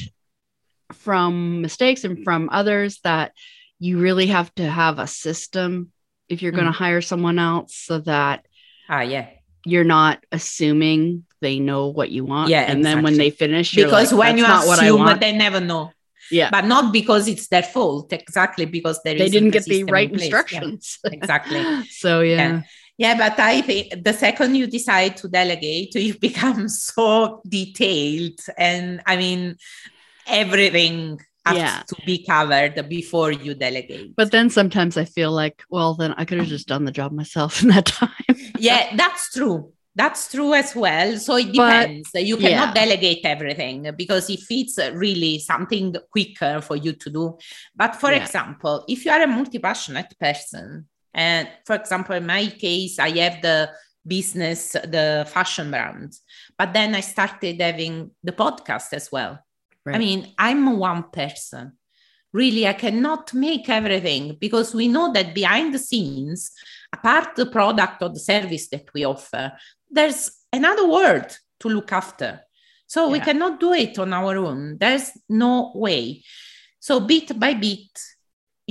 from 0.93 1.61
mistakes 1.62 2.05
and 2.05 2.22
from 2.24 2.49
others 2.53 3.01
that 3.05 3.32
you 3.78 3.99
really 3.99 4.26
have 4.26 4.55
to 4.57 4.68
have 4.68 4.99
a 4.99 5.07
system 5.07 5.90
if 6.28 6.43
you're 6.43 6.53
going 6.53 6.66
to 6.66 6.70
Mm. 6.70 6.74
hire 6.76 7.01
someone 7.01 7.38
else 7.38 7.74
so 7.74 7.99
that 8.01 8.47
ah 8.88 9.01
yeah 9.01 9.26
you're 9.64 9.84
not 9.84 10.24
assuming 10.32 11.24
they 11.40 11.59
know 11.61 11.86
what 11.88 12.11
you 12.11 12.24
want. 12.24 12.51
Yeah, 12.51 12.62
And 12.62 12.84
then 12.84 13.03
when 13.03 13.16
they 13.16 13.30
finish, 13.30 13.74
you're 13.74 13.86
because 13.86 14.12
like, 14.12 14.18
when 14.20 14.38
you 14.38 14.45
"That's 14.45 14.64
not 14.64 14.68
what 14.68 14.78
I 14.80 14.86
assume 14.86 15.01
want. 15.01 15.20
they 15.20 15.32
never 15.36 15.61
know 15.61 15.93
Yeah. 16.30 16.51
but 16.51 16.64
not 16.66 16.93
because 16.93 17.26
it's 17.28 17.49
their 17.49 17.62
fault 17.62 18.12
exactly 18.12 18.64
because 18.64 19.01
they 19.05 19.14
didn't 19.16 19.51
get 19.51 19.64
the 19.64 19.84
right 19.84 20.11
in 20.11 20.16
place. 20.18 20.30
Yeah, 20.30 20.36
instructions. 20.38 20.99
exactly 21.05 21.62
so 21.90 22.20
yeah. 22.20 22.36
Yeah, 22.36 22.62
but 22.99 23.38
I 23.38 23.61
think 23.62 24.05
the 24.05 24.12
second 24.12 24.55
you 24.55 24.66
decide 24.66 25.16
to 25.18 25.28
delegate, 25.28 25.95
you 25.95 26.18
become 26.28 26.68
so 26.68 27.40
detailed. 27.49 28.38
And 28.57 29.03
I 29.07 29.16
mean, 29.16 29.57
everything 30.26 31.20
has 31.45 31.57
Yeah. 31.57 31.82
to 31.88 31.97
be 32.07 32.24
covered 32.24 32.88
before 32.88 33.32
you 33.32 33.55
delegate. 33.55 34.14
But 34.16 34.30
then 34.30 34.51
sometimes 34.51 34.97
I 34.97 35.05
feel 35.05 35.32
like, 35.32 35.62
well, 35.70 35.95
then 35.95 36.14
I 36.16 36.24
could 36.24 36.38
have 36.38 36.47
just 36.49 36.68
done 36.68 36.84
the 36.84 36.93
job 36.93 37.12
myself 37.12 37.62
in 37.62 37.68
that 37.68 37.86
time. 37.86 38.36
yeah, 38.59 38.95
that's 38.97 39.32
true. 39.32 39.72
That's 39.95 40.30
true 40.30 40.55
as 40.55 40.74
well. 40.74 41.18
So 41.18 41.36
it 41.36 41.55
But- 41.55 41.86
depends. 41.88 42.11
you 42.14 42.36
cannot 42.38 42.74
yeah. 42.74 42.84
delegate 42.84 43.20
everything 43.24 43.90
because 43.97 44.30
if 44.30 44.45
it's 44.51 44.78
really 44.95 45.38
something 45.40 45.95
quicker 46.11 46.61
for 46.62 46.76
you 46.76 46.93
to 46.93 47.11
do. 47.11 47.36
But 47.76 47.97
for 47.97 48.11
Yeah. 48.11 48.22
example, 48.22 48.84
if 48.88 49.05
you 49.05 49.11
are 49.11 49.22
a 49.22 49.26
multi 49.26 49.59
passionate 49.59 50.14
person, 50.18 50.86
and 51.14 51.48
for 51.64 51.76
example, 51.76 52.16
in 52.16 52.26
my 52.26 52.46
case, 52.46 52.98
I 52.98 53.10
have 53.18 53.42
the 53.42 53.70
business, 54.06 54.72
the 54.72 55.26
fashion 55.30 55.70
brand, 55.70 56.14
but 56.58 56.72
then 56.72 56.94
I 56.94 57.00
started 57.00 57.60
having 57.60 58.10
the 58.22 58.32
podcast 58.32 58.92
as 58.92 59.10
well. 59.12 59.38
I 59.86 59.98
mean, 59.98 60.32
I'm 60.38 60.78
one 60.78 61.10
person. 61.10 61.72
Really, 62.32 62.66
I 62.66 62.72
cannot 62.72 63.34
make 63.34 63.68
everything 63.68 64.38
because 64.40 64.74
we 64.74 64.88
know 64.88 65.12
that 65.12 65.34
behind 65.34 65.74
the 65.74 65.78
scenes, 65.78 66.52
apart 66.92 67.36
the 67.36 67.46
product 67.46 68.02
or 68.02 68.08
the 68.08 68.20
service 68.20 68.68
that 68.68 68.88
we 68.94 69.04
offer, 69.04 69.52
there's 69.90 70.30
another 70.52 70.88
world 70.88 71.36
to 71.60 71.68
look 71.68 71.92
after. 71.92 72.40
So 72.86 73.08
we 73.08 73.20
cannot 73.20 73.58
do 73.58 73.72
it 73.72 73.98
on 73.98 74.12
our 74.12 74.36
own. 74.36 74.78
There's 74.78 75.10
no 75.28 75.72
way. 75.74 76.22
So 76.78 77.00
bit 77.00 77.38
by 77.38 77.54
bit, 77.54 77.98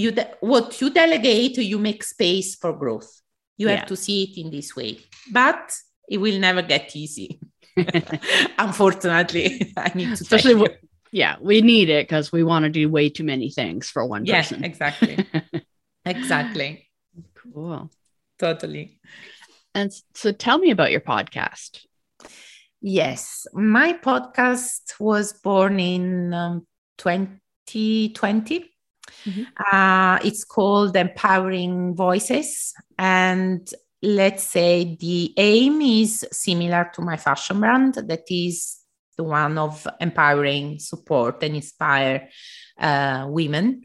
you 0.02 0.12
de- 0.12 0.32
what 0.42 0.68
you 0.82 0.90
delegate, 0.90 1.58
you 1.58 1.78
make 1.80 2.04
space 2.04 2.56
for 2.62 2.72
growth. 2.74 3.12
You 3.58 3.68
Yeah. 3.68 3.76
have 3.78 3.88
to 3.88 3.96
see 3.96 4.18
it 4.26 4.34
in 4.42 4.50
this 4.52 4.76
way, 4.76 4.92
but 5.32 5.64
it 6.10 6.18
will 6.18 6.40
never 6.40 6.62
get 6.74 6.96
easy. 6.96 7.40
Unfortunately, 8.58 9.74
I 9.78 9.92
need 9.96 10.08
to 10.08 10.24
Especially 10.24 10.56
wh- 10.56 10.78
yeah, 11.12 11.36
we 11.42 11.62
need 11.62 11.90
it 11.90 12.08
because 12.08 12.32
we 12.32 12.44
want 12.44 12.64
to 12.64 12.70
do 12.70 12.90
way 12.90 13.10
too 13.10 13.24
many 13.24 13.50
things 13.52 13.90
for 13.90 14.06
one 14.06 14.26
yeah, 14.26 14.38
person. 14.42 14.64
exactly, 14.64 15.18
exactly, 16.06 16.90
cool. 17.36 17.90
totally. 18.40 19.00
And 19.74 19.92
so 20.16 20.32
tell 20.32 20.58
me 20.58 20.72
about 20.72 20.92
your 20.92 21.02
podcast. 21.02 21.86
Yes, 22.82 23.46
my 23.54 23.94
podcast 23.94 25.00
was 25.00 25.34
born 25.34 25.80
in 25.80 26.34
um, 26.34 26.68
2020. 26.98 28.66
Mhm. 29.28 29.48
Uh, 29.72 30.20
it's 30.24 30.44
called 30.44 30.96
Empowering 30.96 31.96
Voices. 31.96 32.74
And 32.98 33.68
let's 34.02 34.44
say 34.44 34.98
the 35.00 35.34
aim 35.38 35.82
is 35.82 36.26
similar 36.32 36.90
to 36.94 37.02
my 37.02 37.18
fashion 37.18 37.60
brand, 37.60 37.96
that 37.96 38.24
is 38.30 38.80
the 39.18 39.24
one 39.24 39.58
of 39.58 39.88
empowering, 40.00 40.80
support, 40.80 41.44
and 41.44 41.56
inspire 41.56 42.30
uh, 42.80 43.28
women. 43.30 43.84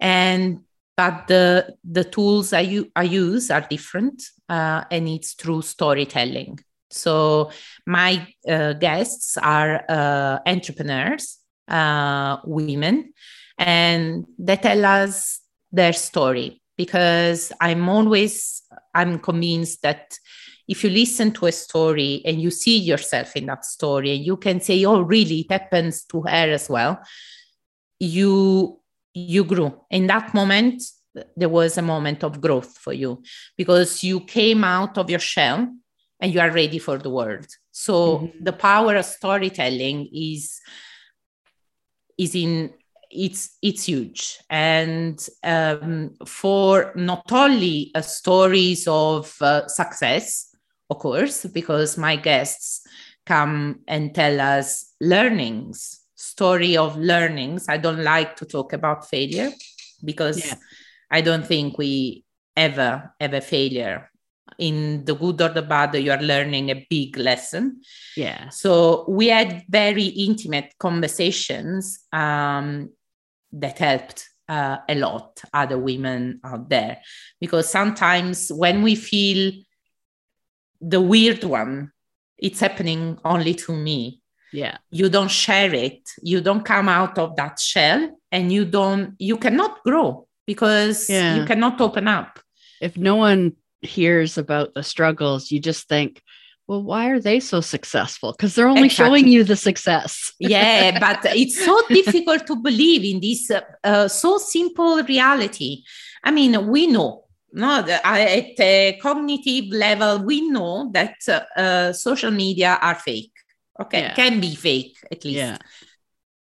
And 0.00 0.60
but 0.96 1.26
the 1.28 1.74
the 1.84 2.04
tools 2.04 2.52
I, 2.52 2.60
u- 2.60 2.90
I 2.96 3.02
use 3.04 3.50
are 3.50 3.60
different, 3.68 4.22
uh, 4.48 4.84
and 4.90 5.08
it's 5.08 5.34
through 5.34 5.62
storytelling. 5.62 6.58
So 6.90 7.50
my 7.86 8.26
uh, 8.48 8.74
guests 8.74 9.36
are 9.38 9.84
uh, 9.88 10.38
entrepreneurs, 10.46 11.38
uh, 11.68 12.38
women, 12.44 13.12
and 13.58 14.26
they 14.38 14.56
tell 14.56 14.84
us 14.84 15.40
their 15.72 15.92
story 15.92 16.60
because 16.76 17.52
I'm 17.60 17.88
always 17.88 18.62
I'm 18.94 19.18
convinced 19.18 19.82
that 19.82 20.18
if 20.68 20.82
you 20.82 20.90
listen 20.90 21.30
to 21.32 21.46
a 21.46 21.52
story 21.52 22.22
and 22.24 22.40
you 22.40 22.50
see 22.50 22.78
yourself 22.78 23.36
in 23.36 23.46
that 23.46 23.64
story 23.64 24.16
and 24.16 24.24
you 24.24 24.36
can 24.36 24.60
say, 24.60 24.84
"Oh, 24.84 25.00
really? 25.00 25.40
It 25.40 25.52
happens 25.52 26.04
to 26.06 26.22
her 26.22 26.52
as 26.52 26.68
well," 26.68 27.00
you 27.98 28.80
you 29.14 29.44
grew 29.44 29.80
in 29.90 30.06
that 30.08 30.34
moment. 30.34 30.82
there 31.34 31.48
was 31.48 31.78
a 31.78 31.82
moment 31.82 32.22
of 32.22 32.42
growth 32.42 32.76
for 32.76 32.92
you 32.92 33.22
because 33.56 34.04
you 34.04 34.20
came 34.20 34.62
out 34.62 34.98
of 34.98 35.08
your 35.08 35.18
shell 35.18 35.66
and 36.20 36.34
you 36.34 36.38
are 36.40 36.50
ready 36.50 36.78
for 36.78 36.98
the 36.98 37.08
world. 37.08 37.46
So 37.72 38.18
mm-hmm. 38.18 38.44
the 38.44 38.52
power 38.52 38.96
of 38.96 39.06
storytelling 39.06 40.10
is 40.12 40.60
is 42.18 42.34
in 42.34 42.72
it's 43.10 43.56
it's 43.62 43.84
huge 43.84 44.38
and 44.50 45.28
um, 45.44 46.10
for 46.26 46.92
not 46.94 47.30
only 47.32 47.90
uh, 47.94 48.00
stories 48.00 48.86
of 48.88 49.34
uh, 49.40 49.66
success 49.68 50.54
of 50.90 50.98
course 50.98 51.44
because 51.46 51.96
my 51.96 52.16
guests 52.16 52.86
come 53.24 53.80
and 53.88 54.14
tell 54.14 54.40
us 54.40 54.94
learnings 55.00 56.00
story 56.14 56.76
of 56.76 56.96
learnings 56.96 57.68
i 57.68 57.76
don't 57.76 58.02
like 58.02 58.36
to 58.36 58.44
talk 58.44 58.72
about 58.72 59.08
failure 59.08 59.50
because 60.04 60.46
yeah. 60.46 60.54
i 61.10 61.20
don't 61.20 61.46
think 61.46 61.76
we 61.78 62.24
ever 62.56 63.12
ever 63.20 63.40
failure 63.40 64.10
in 64.58 65.04
the 65.04 65.14
good 65.14 65.40
or 65.40 65.48
the 65.48 65.62
bad 65.62 65.94
you 65.94 66.10
are 66.10 66.22
learning 66.22 66.70
a 66.70 66.86
big 66.88 67.16
lesson. 67.16 67.80
Yeah. 68.16 68.48
So 68.50 69.04
we 69.08 69.28
had 69.28 69.64
very 69.68 70.04
intimate 70.04 70.74
conversations 70.78 72.00
um, 72.12 72.90
that 73.52 73.78
helped 73.78 74.28
uh, 74.48 74.78
a 74.88 74.94
lot 74.94 75.42
other 75.52 75.78
women 75.78 76.40
out 76.44 76.68
there. 76.68 76.98
Because 77.40 77.68
sometimes 77.68 78.50
when 78.50 78.82
we 78.82 78.94
feel 78.94 79.52
the 80.80 81.00
weird 81.00 81.42
one 81.44 81.92
it's 82.38 82.60
happening 82.60 83.18
only 83.24 83.54
to 83.54 83.72
me. 83.72 84.22
Yeah. 84.52 84.78
You 84.90 85.08
don't 85.08 85.30
share 85.30 85.74
it. 85.74 86.08
You 86.22 86.40
don't 86.40 86.64
come 86.64 86.88
out 86.88 87.18
of 87.18 87.36
that 87.36 87.58
shell 87.58 88.18
and 88.30 88.52
you 88.52 88.64
don't 88.64 89.14
you 89.18 89.36
cannot 89.36 89.82
grow 89.82 90.26
because 90.46 91.10
yeah. 91.10 91.36
you 91.36 91.44
cannot 91.44 91.80
open 91.80 92.08
up. 92.08 92.38
If 92.80 92.96
no 92.96 93.16
one 93.16 93.56
hears 93.86 94.38
about 94.38 94.74
the 94.74 94.82
struggles 94.82 95.50
you 95.50 95.60
just 95.60 95.88
think 95.88 96.22
well, 96.66 96.82
why 96.82 97.10
are 97.10 97.20
they 97.20 97.38
so 97.38 97.60
successful? 97.60 98.32
Because 98.32 98.54
they're 98.54 98.66
only 98.66 98.86
exactly. 98.86 99.20
showing 99.20 99.28
you 99.28 99.44
the 99.44 99.56
success. 99.56 100.32
yeah, 100.40 100.98
but 100.98 101.24
it's 101.36 101.64
so 101.64 101.80
difficult 101.88 102.46
to 102.48 102.56
believe 102.56 103.04
in 103.04 103.20
this 103.20 103.50
uh, 103.50 103.60
uh, 103.84 104.08
so 104.08 104.38
simple 104.38 105.02
reality. 105.04 105.84
I 106.24 106.32
mean, 106.32 106.66
we 106.66 106.88
know. 106.88 107.24
No, 107.52 107.86
at 107.86 108.60
a 108.60 108.98
cognitive 109.00 109.66
level, 109.70 110.24
we 110.24 110.50
know 110.50 110.90
that 110.92 111.14
uh, 111.28 111.40
uh, 111.58 111.92
social 111.92 112.30
media 112.30 112.78
are 112.82 112.96
fake. 112.96 113.32
Okay, 113.80 114.00
yeah. 114.00 114.14
can 114.14 114.40
be 114.40 114.54
fake 114.54 114.96
at 115.10 115.24
least. 115.24 115.36
Yeah. 115.36 115.58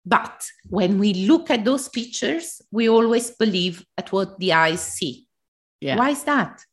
But 0.05 0.45
when 0.69 0.99
we 0.99 1.15
look 1.15 1.51
at 1.51 1.65
those 1.65 1.89
pictures, 1.89 2.61
we 2.73 2.89
always 2.89 3.31
believe 3.31 3.85
at 3.97 4.11
what 4.13 4.39
the 4.41 4.53
eyes 4.55 4.81
see. 4.81 5.29
Yeah. 5.81 5.97
Why 5.97 6.11
is 6.11 6.25
that? 6.25 6.65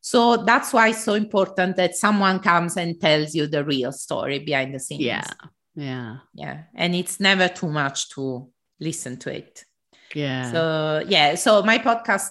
So 0.00 0.38
that's 0.38 0.72
why 0.72 0.88
it's 0.88 1.04
so 1.04 1.14
important 1.14 1.76
that 1.76 1.94
someone 1.94 2.40
comes 2.40 2.76
and 2.76 3.00
tells 3.00 3.34
you 3.34 3.46
the 3.46 3.64
real 3.64 3.92
story 3.92 4.38
behind 4.38 4.74
the 4.74 4.80
scenes. 4.80 5.02
Yeah. 5.02 5.26
Yeah. 5.74 6.16
Yeah. 6.34 6.62
And 6.74 6.94
it's 6.94 7.20
never 7.20 7.48
too 7.48 7.68
much 7.68 8.10
to 8.10 8.48
listen 8.80 9.18
to 9.18 9.34
it. 9.34 9.64
Yeah. 10.14 10.50
So, 10.50 11.04
yeah. 11.06 11.34
So 11.34 11.62
my 11.62 11.78
podcast 11.78 12.30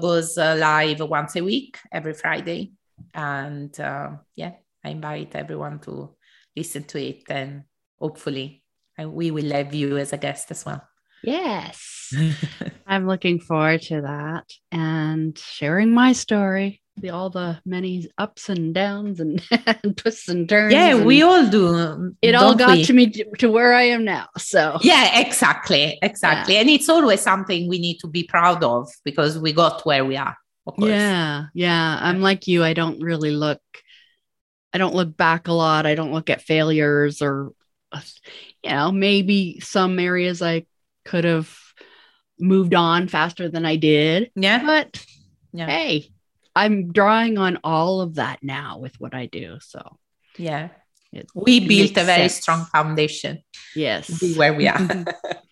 goes 0.00 0.38
uh, 0.38 0.56
live 0.58 1.00
once 1.00 1.36
a 1.36 1.44
week, 1.44 1.78
every 1.92 2.14
Friday. 2.14 2.72
And 3.14 3.78
uh, 3.78 4.10
yeah, 4.34 4.52
I 4.84 4.90
invite 4.90 5.34
everyone 5.36 5.80
to 5.80 6.16
listen 6.56 6.84
to 6.84 6.98
it. 7.00 7.22
And 7.28 7.64
hopefully, 8.00 8.62
we 8.98 9.30
will 9.30 9.50
have 9.52 9.74
you 9.74 9.98
as 9.98 10.12
a 10.12 10.18
guest 10.18 10.50
as 10.50 10.64
well. 10.64 10.82
Yes. 11.22 12.14
I'm 12.86 13.06
looking 13.06 13.38
forward 13.38 13.82
to 13.82 14.02
that 14.02 14.44
and 14.70 15.38
sharing 15.38 15.92
my 15.92 16.12
story 16.12 16.81
the 16.96 17.10
all 17.10 17.30
the 17.30 17.60
many 17.64 18.08
ups 18.18 18.48
and 18.48 18.74
downs 18.74 19.20
and, 19.20 19.42
twists 19.96 20.28
and 20.28 20.48
turns. 20.48 20.72
Yeah, 20.72 20.96
and 20.96 21.06
we 21.06 21.22
all 21.22 21.48
do. 21.48 22.14
It 22.20 22.34
all 22.34 22.54
got 22.54 22.76
we? 22.76 22.84
to 22.84 22.92
me 22.92 23.10
to 23.10 23.50
where 23.50 23.74
I 23.74 23.82
am 23.82 24.04
now. 24.04 24.28
So 24.38 24.78
yeah, 24.82 25.20
exactly, 25.20 25.98
exactly. 26.02 26.54
Yeah. 26.54 26.60
And 26.60 26.70
it's 26.70 26.88
always 26.88 27.20
something 27.20 27.68
we 27.68 27.78
need 27.78 27.98
to 27.98 28.06
be 28.06 28.24
proud 28.24 28.62
of 28.62 28.90
because 29.04 29.38
we 29.38 29.52
got 29.52 29.84
where 29.86 30.04
we 30.04 30.16
are. 30.16 30.36
Yeah, 30.78 31.46
yeah. 31.54 31.98
I'm 32.00 32.20
like 32.20 32.46
you. 32.46 32.62
I 32.62 32.74
don't 32.74 33.00
really 33.00 33.32
look. 33.32 33.60
I 34.72 34.78
don't 34.78 34.94
look 34.94 35.16
back 35.16 35.48
a 35.48 35.52
lot. 35.52 35.86
I 35.86 35.94
don't 35.94 36.12
look 36.12 36.30
at 36.30 36.42
failures 36.42 37.20
or, 37.20 37.52
you 38.62 38.70
know, 38.70 38.90
maybe 38.90 39.60
some 39.60 39.98
areas 39.98 40.40
I 40.40 40.66
could 41.04 41.24
have 41.24 41.54
moved 42.38 42.74
on 42.74 43.08
faster 43.08 43.50
than 43.50 43.66
I 43.66 43.76
did. 43.76 44.30
Yeah. 44.34 44.64
But 44.64 45.04
yeah. 45.52 45.66
hey, 45.66 46.11
I'm 46.54 46.92
drawing 46.92 47.38
on 47.38 47.58
all 47.64 48.00
of 48.00 48.16
that 48.16 48.40
now 48.42 48.78
with 48.78 49.00
what 49.00 49.14
I 49.14 49.26
do. 49.26 49.58
So 49.60 49.98
yeah, 50.36 50.68
it, 51.12 51.28
we 51.34 51.66
built 51.66 51.92
a 51.92 52.04
very 52.04 52.28
sense. 52.28 52.42
strong 52.42 52.64
foundation. 52.66 53.42
Yes, 53.74 54.20
be 54.20 54.34
where 54.34 54.54
we 54.54 54.68
are. 54.68 55.04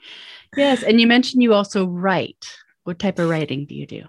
yes, 0.56 0.82
and 0.82 1.00
you 1.00 1.06
mentioned 1.06 1.42
you 1.42 1.54
also 1.54 1.86
write. 1.86 2.46
What 2.84 2.98
type 2.98 3.18
of 3.18 3.28
writing 3.28 3.66
do 3.66 3.74
you 3.74 3.86
do? 3.86 4.04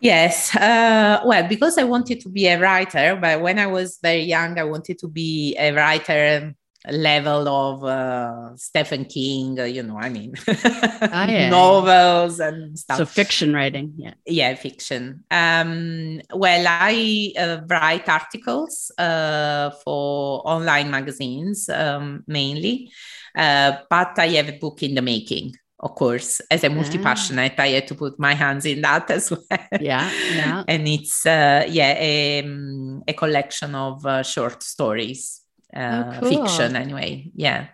Yes. 0.00 0.54
Uh, 0.56 1.20
well, 1.24 1.46
because 1.46 1.78
I 1.78 1.84
wanted 1.84 2.20
to 2.20 2.28
be 2.28 2.46
a 2.46 2.58
writer, 2.58 3.16
but 3.20 3.40
when 3.40 3.58
I 3.58 3.66
was 3.66 3.98
very 4.02 4.22
young, 4.22 4.58
I 4.58 4.64
wanted 4.64 4.98
to 5.00 5.08
be 5.08 5.56
a 5.58 5.72
writer 5.72 6.54
level 6.88 7.48
of 7.48 7.84
uh, 7.84 8.56
Stephen 8.56 9.04
King, 9.04 9.60
uh, 9.60 9.64
you 9.64 9.82
know, 9.82 9.98
I 9.98 10.08
mean, 10.08 10.34
ah, 10.48 11.26
yeah. 11.28 11.50
novels 11.50 12.40
and 12.40 12.78
stuff. 12.78 12.98
So 12.98 13.04
fiction 13.04 13.52
writing, 13.52 13.92
yeah. 13.96 14.14
Yeah, 14.26 14.54
fiction. 14.54 15.24
Um, 15.30 16.20
well, 16.32 16.64
I 16.66 17.32
uh, 17.38 17.60
write 17.68 18.08
articles 18.08 18.90
uh, 18.96 19.70
for 19.84 20.42
online 20.48 20.90
magazines 20.90 21.68
um, 21.68 22.24
mainly, 22.26 22.90
uh, 23.36 23.72
but 23.88 24.18
I 24.18 24.28
have 24.28 24.48
a 24.48 24.58
book 24.58 24.82
in 24.82 24.94
the 24.94 25.02
making. 25.02 25.56
Of 25.82 25.94
course, 25.94 26.42
as 26.50 26.62
a 26.62 26.68
multi 26.68 26.98
passionate, 26.98 27.54
ah. 27.58 27.62
I 27.62 27.68
had 27.68 27.88
to 27.88 27.94
put 27.94 28.18
my 28.18 28.34
hands 28.34 28.66
in 28.66 28.82
that 28.82 29.10
as 29.10 29.30
well. 29.30 29.40
Yeah, 29.80 30.10
yeah. 30.34 30.64
and 30.68 30.86
it's 30.86 31.24
uh, 31.24 31.64
yeah 31.68 31.94
a, 31.98 32.42
um, 32.44 33.02
a 33.08 33.14
collection 33.14 33.74
of 33.74 34.04
short 34.26 34.62
stories 34.62 35.39
uh, 35.74 36.14
oh, 36.16 36.20
cool. 36.20 36.28
fiction 36.28 36.76
anyway. 36.76 37.30
Yeah. 37.34 37.68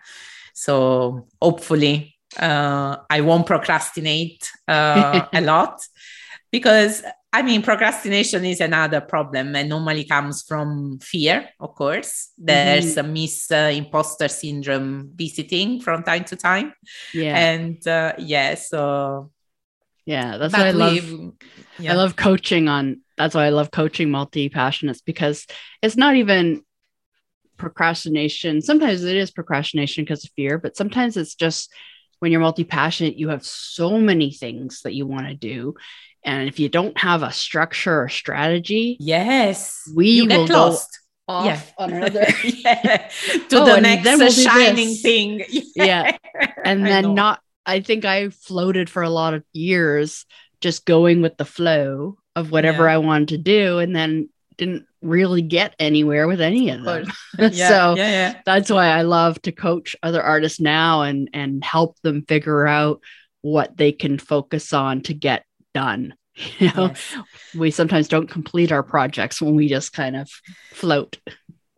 So 0.53 1.27
hopefully 1.41 2.15
uh, 2.39 2.97
I 3.09 3.21
won't 3.21 3.45
procrastinate 3.45 4.49
uh, 4.67 5.25
a 5.33 5.41
lot 5.53 5.79
because 6.51 7.03
I 7.33 7.41
mean, 7.41 7.61
procrastination 7.61 8.45
is 8.45 8.61
another 8.61 9.01
problem 9.01 9.55
and 9.55 9.69
normally 9.69 10.05
comes 10.05 10.43
from 10.43 10.97
fear, 10.99 11.49
of 11.59 11.75
course. 11.75 12.31
There's 12.37 12.95
mm-hmm. 12.95 13.05
a 13.05 13.13
miss 13.13 13.51
uh, 13.51 13.71
imposter 13.73 14.27
syndrome 14.27 15.11
visiting 15.13 15.81
from 15.81 16.03
time 16.03 16.23
to 16.25 16.35
time. 16.35 16.73
Yeah. 17.13 17.37
And 17.37 17.85
uh, 17.87 18.13
yeah, 18.17 18.55
so. 18.55 19.31
Yeah, 20.05 20.37
that's 20.37 20.53
why 20.53 20.67
I 20.67 20.71
love. 20.71 21.33
Yeah. 21.77 21.91
I 21.91 21.95
love 21.95 22.15
coaching 22.15 22.69
on. 22.69 23.01
That's 23.17 23.35
why 23.35 23.45
I 23.45 23.49
love 23.49 23.71
coaching 23.71 24.09
multi 24.09 24.49
passionates 24.49 25.01
because 25.05 25.45
it's 25.81 25.97
not 25.97 26.15
even 26.15 26.63
procrastination. 27.57 28.61
Sometimes 28.61 29.03
it 29.03 29.15
is 29.15 29.31
procrastination 29.31 30.03
because 30.03 30.23
of 30.23 30.31
fear, 30.31 30.57
but 30.57 30.77
sometimes 30.77 31.17
it's 31.17 31.35
just 31.35 31.71
when 32.19 32.31
you're 32.31 32.41
multi 32.41 32.63
passionate, 32.63 33.17
you 33.17 33.29
have 33.29 33.45
so 33.45 33.99
many 33.99 34.31
things 34.31 34.81
that 34.81 34.93
you 34.93 35.05
want 35.05 35.27
to 35.27 35.35
do. 35.35 35.75
And 36.23 36.47
if 36.49 36.59
you 36.59 36.69
don't 36.69 36.97
have 36.97 37.23
a 37.23 37.31
structure 37.31 38.01
or 38.01 38.09
strategy, 38.09 38.97
yes, 38.99 39.89
we 39.95 40.09
you 40.09 40.25
will 40.25 40.47
go 40.47 40.77
off 41.27 41.45
yeah. 41.45 41.83
on 41.83 41.93
another 41.93 42.25
yeah. 42.43 43.09
to 43.49 43.57
oh, 43.57 43.65
the 43.65 43.81
next 43.81 44.05
we'll 44.05 44.31
shining 44.31 44.95
thing. 44.95 45.43
Yeah. 45.75 46.17
yeah. 46.35 46.51
And 46.65 46.85
then 46.85 47.13
not, 47.13 47.41
I 47.65 47.81
think 47.81 48.03
I 48.05 48.29
floated 48.29 48.89
for 48.89 49.03
a 49.03 49.09
lot 49.09 49.33
of 49.33 49.43
years 49.53 50.25
just 50.59 50.85
going 50.85 51.21
with 51.21 51.37
the 51.37 51.45
flow 51.45 52.17
of 52.35 52.51
whatever 52.51 52.85
yeah. 52.85 52.95
I 52.95 52.97
wanted 52.97 53.29
to 53.29 53.37
do. 53.37 53.79
And 53.79 53.95
then 53.95 54.29
didn't 54.57 54.85
really 55.01 55.41
get 55.41 55.75
anywhere 55.79 56.27
with 56.27 56.41
any 56.41 56.69
of 56.69 56.83
them. 56.83 57.05
yeah, 57.39 57.69
so 57.69 57.95
yeah, 57.95 58.09
yeah. 58.09 58.41
that's 58.45 58.69
why 58.69 58.87
I 58.87 59.03
love 59.03 59.41
to 59.43 59.51
coach 59.51 59.95
other 60.03 60.21
artists 60.21 60.59
now 60.59 61.03
and 61.03 61.29
and 61.33 61.63
help 61.63 61.99
them 62.01 62.25
figure 62.27 62.67
out 62.67 63.01
what 63.41 63.77
they 63.77 63.91
can 63.91 64.17
focus 64.17 64.73
on 64.73 65.01
to 65.03 65.13
get 65.13 65.45
done. 65.73 66.13
You 66.59 66.71
know, 66.75 66.87
yes. 66.87 67.15
we 67.55 67.71
sometimes 67.71 68.07
don't 68.07 68.29
complete 68.29 68.71
our 68.71 68.83
projects 68.83 69.41
when 69.41 69.55
we 69.55 69.67
just 69.67 69.91
kind 69.91 70.15
of 70.15 70.29
float. 70.71 71.17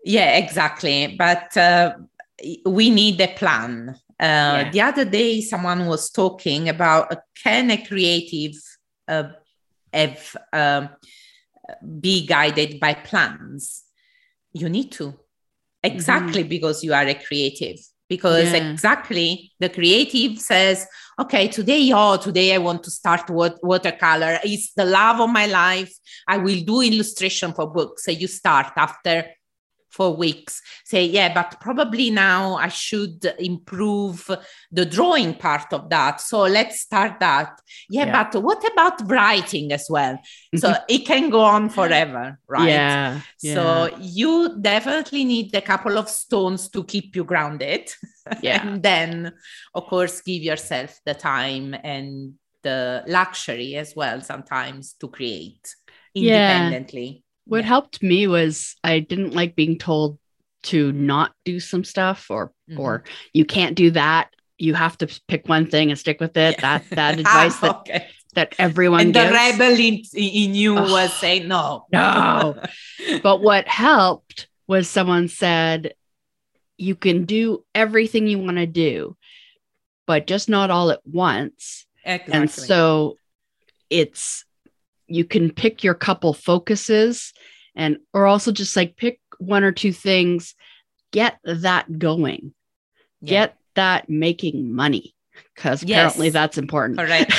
Yeah, 0.03 0.38
exactly. 0.38 1.15
But 1.17 1.55
uh, 1.55 1.93
we 2.65 2.89
need 2.89 3.21
a 3.21 3.27
plan. 3.27 3.95
Uh, 4.19 4.67
yeah. 4.67 4.69
The 4.71 4.82
other 4.82 5.05
day, 5.05 5.39
someone 5.39 5.86
was 5.86 6.09
talking 6.09 6.67
about 6.67 7.09
uh, 7.09 7.15
can 7.41 7.71
a 7.71 7.86
creative 7.86 8.55
uh, 9.07 9.30
have 9.93 10.36
um, 10.53 10.89
be 11.99 12.26
guided 12.26 12.80
by 12.80 12.93
plans. 12.93 13.84
You 14.53 14.70
need 14.70 14.91
to 14.93 15.13
exactly 15.84 16.41
mm-hmm. 16.41 16.49
because 16.49 16.84
you 16.84 16.93
are 16.93 17.07
a 17.07 17.13
creative. 17.15 17.80
because 18.09 18.51
Yeah. 18.51 18.72
exactly 18.72 19.51
the 19.59 19.70
creative 19.70 20.39
says 20.39 20.88
okay 21.20 21.47
today 21.47 21.91
oh 21.93 22.17
today 22.17 22.55
i 22.55 22.57
want 22.57 22.84
to 22.84 22.91
start 22.91 23.30
wat- 23.30 23.63
watercolor 23.63 24.39
it's 24.43 24.74
the 24.74 24.84
love 24.84 25.20
of 25.22 25.30
my 25.30 25.45
life 25.45 25.93
i 26.28 26.36
will 26.38 26.61
do 26.72 26.82
illustration 26.82 27.53
for 27.53 27.65
books 27.72 28.05
so 28.05 28.11
you 28.11 28.28
start 28.28 28.74
after 28.76 29.26
four 29.89 30.15
weeks 30.15 30.61
say 30.85 31.03
yeah 31.05 31.33
but 31.33 31.59
probably 31.59 32.09
now 32.09 32.55
i 32.55 32.67
should 32.67 33.25
improve 33.39 34.29
the 34.71 34.85
drawing 34.85 35.33
part 35.33 35.73
of 35.73 35.89
that 35.89 36.21
so 36.21 36.41
let's 36.41 36.81
start 36.81 37.19
that 37.19 37.59
yeah, 37.89 38.05
Yeah. 38.05 38.23
but 38.31 38.43
what 38.43 38.63
about 38.71 39.09
writing 39.09 39.71
as 39.71 39.87
well 39.89 40.19
so 40.55 40.69
mm-hmm. 40.69 40.83
it 40.87 41.05
can 41.05 41.29
go 41.29 41.41
on 41.41 41.69
forever 41.69 42.39
right 42.47 42.69
Yeah. 42.69 43.21
so 43.37 43.89
you 43.99 44.57
definitely 44.61 45.23
need 45.25 45.55
a 45.55 45.61
couple 45.61 45.97
of 45.97 46.09
stones 46.09 46.69
to 46.69 46.83
keep 46.83 47.15
you 47.15 47.23
grounded. 47.23 47.91
Yeah. 48.43 48.61
and 48.61 48.83
then, 48.83 49.33
of 49.73 49.87
course, 49.87 50.21
give 50.21 50.43
yourself 50.43 50.99
the 51.03 51.15
time 51.15 51.75
and 51.83 52.33
the 52.61 53.03
luxury 53.07 53.75
as 53.75 53.95
well 53.95 54.21
sometimes 54.21 54.93
to 54.99 55.07
create 55.07 55.75
Yeah. 56.13 56.51
independently. 56.51 57.23
What 57.49 57.61
Yeah. 57.61 57.67
helped 57.67 58.01
me 58.03 58.27
was 58.27 58.75
I 58.83 58.99
didn't 58.99 59.33
like 59.33 59.55
being 59.55 59.77
told 59.77 60.17
to 60.63 60.91
not 60.91 61.33
do 61.45 61.59
some 61.59 61.83
stuff 61.83 62.29
or 62.29 62.53
Mhm. 62.69 62.79
or 62.79 63.03
you 63.33 63.43
can't 63.45 63.75
do 63.75 63.91
that. 63.91 64.33
You 64.57 64.73
have 64.75 64.97
to 64.99 65.07
pick 65.27 65.47
one 65.49 65.65
thing 65.67 65.89
and 65.89 65.97
stick 65.97 66.19
with 66.19 66.37
it. 66.37 66.59
That 66.61 66.83
that 66.91 67.17
advice 67.19 67.55
Ah, 67.57 67.59
that, 67.61 67.75
okay. 67.77 68.07
that 68.35 68.55
everyone 68.59 69.01
and 69.01 69.13
the 69.15 69.21
gives. 69.21 69.33
rebel 69.33 69.79
in, 69.79 70.03
in 70.13 70.53
you 70.53 70.77
Ugh. 70.77 70.91
was 70.91 71.13
saying 71.13 71.47
no. 71.47 71.85
No. 71.91 72.61
but 73.23 73.41
what 73.41 73.67
helped 73.67 74.47
was 74.67 74.87
someone 74.87 75.27
said 75.27 75.93
you 76.77 76.95
can 76.95 77.25
do 77.25 77.65
everything 77.73 78.27
you 78.27 78.37
want 78.39 78.57
to 78.57 78.67
do, 78.67 79.17
but 80.05 80.27
just 80.27 80.49
not 80.49 80.69
all 80.69 80.91
at 80.91 81.01
once. 81.05 81.87
exactly. 82.05 82.33
And 82.33 82.49
so 82.51 83.17
it's 83.89 84.45
you 85.10 85.26
can 85.26 85.51
pick 85.51 85.84
your 85.84 85.93
couple 85.93 86.34
focuses 86.34 87.34
and 87.76 87.97
or 88.14 88.26
also 88.26 88.51
just 88.51 88.76
like 88.76 88.95
pick 88.97 89.20
one 89.39 89.64
or 89.64 89.72
two 89.72 89.91
things, 89.93 90.55
get 91.12 91.39
that 91.43 91.97
going, 91.99 92.53
Yeah. 93.22 93.30
get 93.30 93.55
that 93.76 94.10
making 94.10 94.74
money. 94.74 95.16
Because 95.55 95.84
Yes. 95.84 95.91
apparently 96.14 96.30
that's 96.30 96.57
important. 96.57 96.99
Correct. 96.99 97.32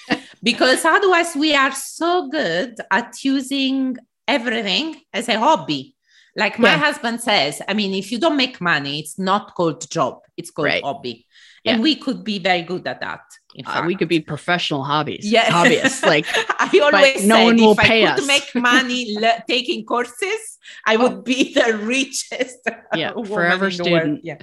because 0.42 0.84
otherwise, 0.84 1.34
we 1.34 1.54
are 1.54 1.72
so 1.72 2.28
good 2.28 2.76
at 2.90 3.14
using 3.24 3.96
everything 4.26 5.00
as 5.12 5.28
a 5.28 5.38
hobby. 5.38 5.94
Like 6.36 6.58
my 6.58 6.70
Yeah. 6.70 6.78
husband 6.78 7.20
says, 7.20 7.60
I 7.66 7.74
mean, 7.74 7.94
if 7.94 8.12
you 8.12 8.18
don't 8.18 8.36
make 8.36 8.60
money, 8.60 9.00
it's 9.00 9.18
not 9.18 9.54
called 9.56 9.90
job, 9.90 10.20
it's 10.36 10.50
called 10.50 10.66
Right. 10.66 10.84
hobby. 10.84 11.26
Yeah. 11.68 11.74
And 11.74 11.82
we 11.82 11.94
could 11.96 12.24
be 12.24 12.38
very 12.38 12.62
good 12.62 12.86
at 12.86 13.00
that. 13.00 13.20
Uh, 13.66 13.82
we 13.86 13.94
could 13.96 14.08
be 14.08 14.20
professional 14.20 14.84
hobbies. 14.84 15.24
yeah. 15.30 15.46
Hobbyists. 15.50 16.02
Like 16.14 16.26
I 16.60 16.68
always 16.82 17.26
no 17.26 17.44
one 17.44 17.56
will 17.56 17.72
if 17.72 17.78
pay 17.78 18.04
I 18.06 18.10
could 18.14 18.20
us. 18.22 18.26
make 18.26 18.48
money 18.54 19.16
le- 19.18 19.42
taking 19.48 19.84
courses, 19.84 20.58
I 20.86 20.96
would 20.96 21.24
be 21.24 21.52
the 21.58 21.76
richest 21.78 22.58
Yeah, 22.94 23.12
woman 23.16 23.30
forever 23.32 23.68
in 23.68 23.76
the 23.76 23.90
world. 23.90 24.18
student. 24.20 24.24
Yeah, 24.24 24.38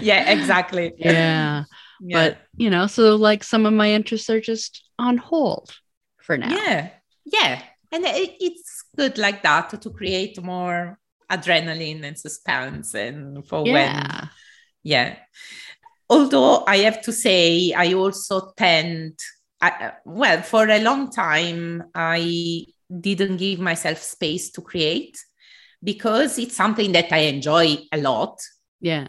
yeah, 0.00 0.30
exactly. 0.30 0.92
yeah. 0.96 1.64
Yeah. 2.00 2.16
But 2.16 2.38
you 2.56 2.70
know, 2.70 2.86
so 2.86 3.16
like 3.16 3.42
some 3.42 3.66
of 3.66 3.72
my 3.72 3.90
interests 3.90 4.30
are 4.30 4.40
just 4.40 4.84
on 4.98 5.16
hold 5.18 5.74
for 6.22 6.36
now. 6.38 6.50
Yeah, 6.54 6.90
yeah, 7.24 7.62
and 7.90 8.04
it, 8.04 8.36
it's 8.40 8.84
good 8.96 9.18
like 9.18 9.42
that 9.42 9.80
to 9.82 9.90
create 9.90 10.40
more 10.42 10.96
adrenaline 11.30 12.04
and 12.04 12.16
suspense, 12.16 12.94
and 12.94 13.44
for 13.48 13.64
when, 13.64 14.06
Yeah. 14.84 15.16
Although 16.10 16.64
I 16.66 16.78
have 16.78 17.02
to 17.02 17.12
say, 17.12 17.72
I 17.72 17.92
also 17.92 18.52
tend, 18.56 19.18
I, 19.60 19.92
well, 20.04 20.42
for 20.42 20.68
a 20.68 20.80
long 20.80 21.10
time, 21.10 21.84
I 21.94 22.64
didn't 23.00 23.36
give 23.36 23.60
myself 23.60 23.98
space 23.98 24.50
to 24.52 24.62
create 24.62 25.18
because 25.82 26.38
it's 26.38 26.56
something 26.56 26.92
that 26.92 27.12
I 27.12 27.18
enjoy 27.18 27.78
a 27.92 27.98
lot. 27.98 28.40
Yeah. 28.80 29.08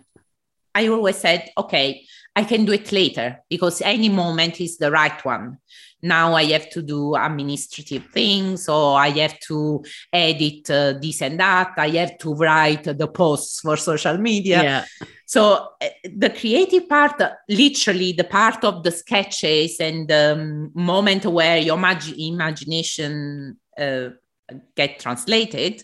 I 0.76 0.88
always 0.88 1.18
said, 1.18 1.50
okay, 1.58 2.06
I 2.36 2.44
can 2.44 2.66
do 2.66 2.74
it 2.74 2.92
later 2.92 3.40
because 3.50 3.82
any 3.82 4.10
moment 4.10 4.62
is 4.62 4.78
the 4.78 4.92
right 4.92 5.24
one. 5.26 5.58
Now 6.02 6.34
I 6.34 6.46
have 6.46 6.70
to 6.72 6.82
do 6.82 7.16
administrative 7.16 8.06
things, 8.08 8.70
or 8.70 8.98
I 8.98 9.10
have 9.10 9.40
to 9.48 9.84
edit 10.14 10.70
uh, 10.70 10.94
this 11.02 11.22
and 11.22 11.40
that. 11.40 11.74
I 11.78 11.90
have 11.90 12.18
to 12.20 12.34
write 12.34 12.84
the 12.84 13.08
posts 13.08 13.60
for 13.60 13.76
social 13.78 14.18
media. 14.18 14.64
Yeah. 14.64 14.86
So 15.26 15.70
uh, 15.82 15.88
the 16.04 16.30
creative 16.30 16.88
part, 16.88 17.20
uh, 17.22 17.32
literally 17.48 18.14
the 18.14 18.24
part 18.24 18.64
of 18.64 18.84
the 18.84 18.92
sketches 18.92 19.80
and 19.80 20.08
the 20.08 20.34
um, 20.34 20.72
moment 20.74 21.26
where 21.26 21.58
your 21.58 21.78
imag- 21.78 22.18
imagination 22.18 23.60
uh, 23.78 24.10
get 24.76 25.00
translated, 25.00 25.84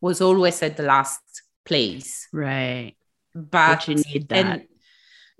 was 0.00 0.20
always 0.20 0.62
at 0.62 0.76
the 0.76 0.82
last 0.82 1.20
place. 1.64 2.28
Right. 2.32 2.94
But 3.34 3.50
But 3.50 3.88
you 3.88 3.94
need 3.94 4.28
that. 4.28 4.46
and 4.46 4.66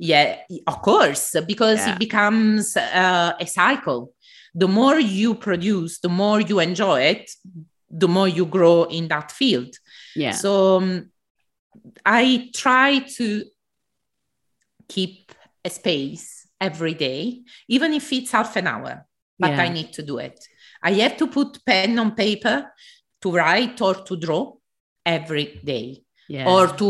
yeah 0.03 0.36
of 0.66 0.82
course 0.82 1.24
because 1.46 1.78
Yeah. 1.78 1.92
it 1.92 1.98
becomes 2.07 2.76
uh, 2.76 3.32
a 3.38 3.46
cycle 3.46 4.03
the 4.62 4.66
more 4.78 4.98
you 4.98 5.34
produce 5.36 6.00
the 6.00 6.09
more 6.09 6.40
you 6.50 6.57
enjoy 6.59 6.98
it 7.12 7.30
the 8.03 8.09
more 8.09 8.28
you 8.38 8.44
grow 8.46 8.78
in 8.98 9.07
that 9.09 9.30
field 9.30 9.72
yeah. 10.16 10.32
so 10.42 10.53
um, 10.78 11.11
i 12.05 12.50
try 12.64 12.98
to 13.18 13.26
keep 14.88 15.32
a 15.64 15.70
space 15.70 16.48
every 16.61 16.94
day 16.94 17.42
even 17.68 17.92
if 17.92 18.12
it's 18.12 18.32
half 18.32 18.57
an 18.57 18.66
hour 18.66 19.07
but 19.38 19.50
Yeah. 19.53 19.62
i 19.64 19.68
need 19.68 19.90
to 19.98 20.03
do 20.03 20.18
it 20.18 20.38
i 20.82 20.92
have 21.03 21.16
to 21.18 21.26
put 21.28 21.64
pen 21.64 21.98
on 21.98 22.11
paper 22.24 22.57
to 23.22 23.28
write 23.30 23.80
or 23.80 23.94
to 24.09 24.16
draw 24.16 24.42
every 25.07 25.61
day 25.72 25.86
yeah. 26.28 26.48
or 26.53 26.66
to 26.80 26.88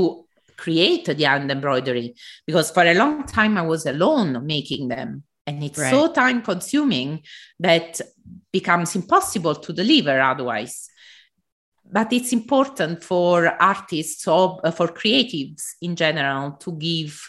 create 0.62 1.04
the 1.06 1.24
hand 1.24 1.50
embroidery 1.50 2.14
because 2.46 2.70
for 2.70 2.84
a 2.84 2.94
long 2.94 3.24
time 3.26 3.58
I 3.58 3.62
was 3.62 3.84
alone 3.84 4.46
making 4.46 4.88
them. 4.88 5.24
And 5.44 5.64
it's 5.64 5.90
so 5.90 6.12
time 6.12 6.40
consuming 6.40 7.24
that 7.58 8.00
becomes 8.52 8.94
impossible 8.94 9.56
to 9.56 9.72
deliver 9.72 10.20
otherwise. 10.20 10.88
But 11.84 12.12
it's 12.12 12.32
important 12.32 13.02
for 13.02 13.48
artists 13.60 14.28
or 14.28 14.60
for 14.70 14.88
creatives 14.88 15.62
in 15.82 15.96
general 15.96 16.52
to 16.52 16.72
give 16.78 17.20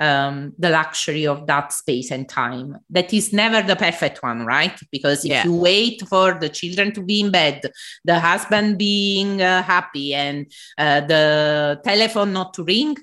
um, 0.00 0.52
the 0.58 0.70
luxury 0.70 1.26
of 1.26 1.46
that 1.46 1.72
space 1.72 2.10
and 2.10 2.28
time 2.28 2.76
that 2.88 3.12
is 3.12 3.32
never 3.32 3.60
the 3.62 3.76
perfect 3.76 4.22
one 4.22 4.44
right 4.46 4.78
because 4.90 5.24
if 5.24 5.30
Yeah. 5.30 5.44
you 5.44 5.54
wait 5.54 6.02
for 6.08 6.38
the 6.40 6.48
children 6.48 6.92
to 6.94 7.02
be 7.02 7.20
in 7.20 7.30
bed 7.30 7.60
the 8.04 8.18
husband 8.18 8.78
being 8.78 9.42
uh, 9.42 9.62
happy 9.62 10.14
and 10.14 10.46
uh, 10.78 11.00
the 11.02 11.80
telephone 11.84 12.32
not 12.32 12.54
to 12.54 12.64
ring 12.64 12.96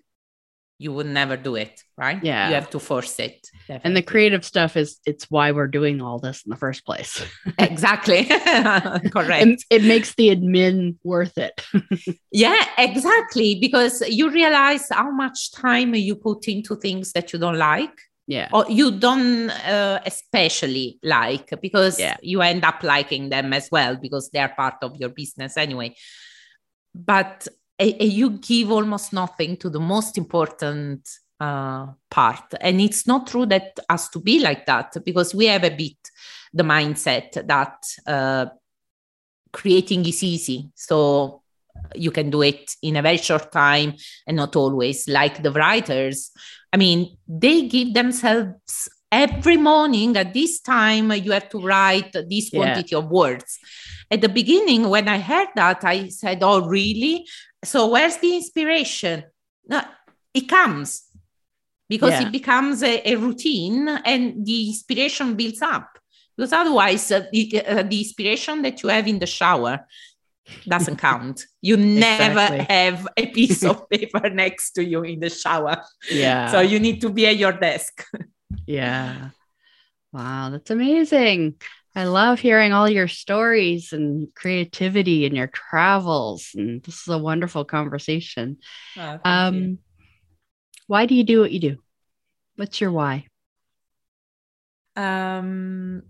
you 0.80 0.93
would 0.93 1.07
never 1.07 1.36
do 1.36 1.55
it 1.55 1.82
right 1.97 2.23
Yeah. 2.23 2.49
you 2.49 2.55
have 2.55 2.69
to 2.69 2.80
force 2.80 3.17
it 3.19 3.47
Definitely. 3.67 3.82
and 3.84 3.97
the 3.97 4.01
creative 4.03 4.45
stuff 4.45 4.78
is 4.78 4.99
it's 5.05 5.25
why 5.32 5.51
we're 5.51 5.67
doing 5.67 6.01
all 6.01 6.19
this 6.19 6.43
in 6.45 6.51
the 6.51 6.55
first 6.55 6.86
place. 6.86 7.21
exactly 7.57 8.25
correct 9.15 9.45
it, 9.47 9.63
it 9.69 9.84
makes 9.84 10.13
the 10.15 10.30
admin 10.36 10.97
worth 11.03 11.38
it. 11.38 11.61
Yeah, 12.32 12.63
exactly. 12.78 13.55
Because 13.59 14.01
you 14.07 14.30
realize 14.30 14.88
how 14.91 15.09
much 15.09 15.51
time 15.51 15.95
you 15.95 16.15
put 16.15 16.47
into 16.47 16.75
things 16.75 17.11
that 17.13 17.34
you 17.34 17.39
don't 17.39 17.57
like 17.57 17.97
yeah. 18.28 18.49
or 18.53 18.65
you 18.69 18.91
don't 18.91 19.49
uh, 19.49 19.99
especially 20.05 20.99
like 21.03 21.49
because 21.61 21.99
Yeah. 21.99 22.17
you 22.21 22.41
end 22.41 22.63
up 22.63 22.84
liking 22.84 23.30
them 23.30 23.53
as 23.53 23.69
well 23.71 23.95
because 23.95 24.30
they 24.30 24.39
are 24.39 24.53
part 24.55 24.75
of 24.84 24.95
your 24.97 25.09
business 25.09 25.57
anyway. 25.57 25.95
But 26.93 27.47
uh, 27.80 27.86
you 27.99 28.32
give 28.32 28.71
almost 28.71 29.13
nothing 29.13 29.57
to 29.57 29.69
the 29.69 29.80
most 29.80 30.17
important 30.17 31.07
uh, 31.39 31.88
part. 32.09 32.53
And 32.59 32.82
it's 32.82 33.05
not 33.07 33.28
true 33.28 33.45
that 33.47 33.80
has 33.89 34.09
to 34.09 34.19
be 34.19 34.39
like 34.39 34.65
that 34.65 34.93
because 35.05 35.36
we 35.36 35.45
have 35.45 35.63
a 35.63 35.75
bit 35.75 35.97
the 36.53 36.63
mindset 36.63 37.47
that 37.47 37.84
uh, 38.07 38.47
creating 39.51 40.05
is 40.05 40.23
easy. 40.23 40.71
So 40.75 41.43
you 41.95 42.11
can 42.11 42.30
do 42.30 42.41
it 42.41 42.75
in 42.82 42.95
a 42.95 43.01
very 43.01 43.17
short 43.17 43.51
time 43.51 43.93
and 44.25 44.38
not 44.38 44.55
always 44.55 45.07
like 45.07 45.43
the 45.43 45.51
writers. 45.51 46.32
I 46.73 46.78
mean, 46.78 47.17
they 47.28 47.67
give 47.67 47.93
themselves 47.93 48.89
every 49.12 49.58
morning 49.58 50.16
at 50.18 50.34
this 50.34 50.60
time 50.60 51.12
you 51.12 51.32
have 51.32 51.49
to 51.49 51.60
write 51.60 52.12
this 52.14 52.51
Yeah. 52.51 52.60
quantity 52.60 52.95
of 52.95 53.10
words. 53.10 53.60
At 54.10 54.22
the 54.22 54.30
beginning, 54.30 54.88
when 54.89 55.08
I 55.08 55.20
heard 55.20 55.49
that, 55.55 55.84
I 55.84 56.10
said, 56.10 56.39
Oh, 56.41 56.66
really? 56.68 57.26
So 57.64 57.88
where's 57.89 58.18
the 58.18 58.36
inspiration? 58.36 59.24
No, 59.68 59.82
it 60.34 60.47
comes 60.47 61.03
because 61.89 62.12
Yeah. 62.14 62.28
it 62.28 62.32
becomes 62.32 62.84
a, 62.84 63.01
a 63.10 63.16
routine 63.16 63.88
and 63.88 64.45
the 64.45 64.68
inspiration 64.70 65.36
builds 65.36 65.62
up. 65.62 65.89
Because 66.36 66.53
otherwise, 66.53 67.12
uh, 67.12 67.26
the, 67.32 67.66
uh, 67.66 67.84
the 67.84 67.97
inspiration 67.99 68.62
that 68.62 68.84
you 68.84 68.89
have 68.89 69.08
in 69.08 69.18
the 69.20 69.26
shower 69.26 69.88
doesn't 70.68 70.97
count. 70.97 71.45
You 71.62 71.78
never 72.08 72.39
Exactly. 72.41 72.66
have 72.76 73.08
a 73.18 73.26
piece 73.28 73.64
of 73.64 73.89
paper 73.89 74.30
next 74.30 74.72
to 74.74 74.84
you 74.86 75.01
in 75.03 75.20
the 75.20 75.30
shower. 75.30 75.82
Yeah. 76.12 76.51
So 76.51 76.60
you 76.60 76.80
need 76.80 77.01
to 77.01 77.10
be 77.10 77.26
at 77.28 77.38
your 77.38 77.53
desk. 77.53 78.05
Yeah. 78.68 79.30
Wow, 80.13 80.49
that's 80.51 80.70
amazing. 80.70 81.55
I 81.95 82.05
love 82.05 82.39
hearing 82.39 82.74
all 82.74 82.88
your 82.88 83.07
stories 83.07 83.91
and 83.91 84.28
creativity 84.36 85.26
and 85.26 85.36
your 85.36 85.47
travels. 85.47 86.51
And 86.53 86.84
this 86.84 87.01
is 87.01 87.07
a 87.07 87.18
wonderful 87.18 87.65
conversation. 87.65 88.57
Oh, 88.97 89.20
thank 89.24 89.26
you. 89.26 89.32
Um, 89.32 89.80
why 90.86 91.05
do 91.05 91.15
you 91.15 91.24
do 91.24 91.41
what 91.41 91.51
you 91.51 91.59
do? 91.59 91.78
What's 92.55 92.80
your 92.80 92.91
why? 92.91 93.26
um, 94.97 96.01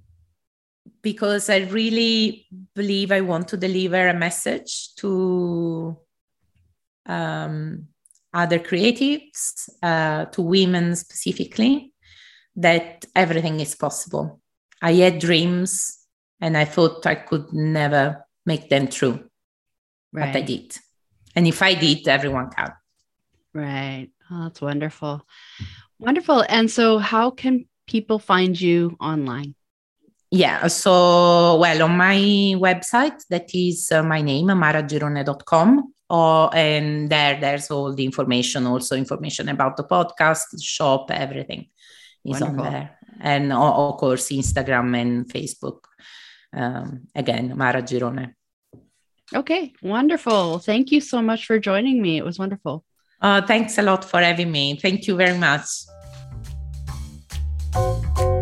because 1.02 1.50
I 1.50 1.58
really 1.58 2.48
believe 2.74 3.12
I 3.12 3.22
want 3.22 3.50
to 3.50 3.58
deliver 3.58 4.08
a 4.08 4.14
message 4.14 4.96
to 4.96 5.98
um, 7.06 7.88
other 8.34 8.60
creatives, 8.60 9.70
uh, 9.84 10.26
to 10.26 10.42
women 10.42 10.96
specifically, 10.96 11.94
that 12.58 13.06
everything 13.16 13.60
is 13.60 13.76
possible. 13.76 14.42
I 14.82 14.94
had 14.94 15.20
dreams 15.20 16.00
and 16.42 16.58
I 16.58 16.66
thought 16.66 17.06
I 17.06 17.16
could 17.16 17.54
never 17.54 18.26
make 18.46 18.70
them 18.70 18.88
true, 18.88 19.30
but 20.12 20.36
I 20.36 20.42
did. 20.42 20.78
And 21.36 21.48
if 21.48 21.62
I 21.62 21.76
did, 21.76 22.08
everyone 22.08 22.50
can. 22.50 22.74
Right. 23.54 24.10
Oh, 24.30 24.44
that's 24.44 24.62
wonderful. 24.62 25.26
Wonderful. 26.00 26.44
And 26.50 26.70
so, 26.70 26.98
how 26.98 27.32
can 27.32 27.66
people 27.88 28.20
find 28.20 28.60
you 28.60 28.98
online? 29.00 29.56
Yeah, 30.30 30.68
so 30.68 31.58
well, 31.58 31.84
on 31.84 31.98
my 31.98 32.18
website, 32.58 33.24
that 33.30 33.50
is 33.54 33.92
uh, 33.92 34.04
my 34.04 34.22
name, 34.22 34.48
maragirone.com. 34.48 35.94
Or, 36.10 36.56
and 36.56 37.10
there, 37.10 37.40
there's 37.40 37.70
all 37.72 37.94
the 37.94 38.06
information, 38.06 38.66
also 38.66 38.96
information 38.96 39.50
about 39.50 39.78
the 39.78 39.84
podcast, 39.84 40.52
the 40.52 40.60
shop, 40.60 41.12
everything 41.12 41.68
is 42.28 42.42
Wonderful. 42.42 42.66
on 42.66 42.72
there. 42.72 42.98
And 43.20 43.52
of 43.52 43.98
course, 43.98 44.30
Instagram 44.30 44.96
and 45.00 45.28
Facebook. 45.28 45.80
Um, 46.54 47.08
again, 47.16 47.58
Mara 47.58 47.82
Girone. 47.82 48.34
Okay. 49.34 49.74
Wonderful. 49.82 50.60
Thank 50.60 50.92
you 50.92 51.02
so 51.02 51.22
much 51.22 51.46
for 51.46 51.60
joining 51.60 52.02
me. 52.02 52.18
It 52.18 52.26
was 52.26 52.38
wonderful. 52.40 52.84
Uh, 53.22 53.42
thanks 53.42 53.78
a 53.78 53.82
lot 53.82 54.06
for 54.06 54.22
having 54.22 54.52
me. 54.52 54.78
Thank 54.78 55.08
you 55.08 55.16
very 55.16 55.38
much. 55.38 55.66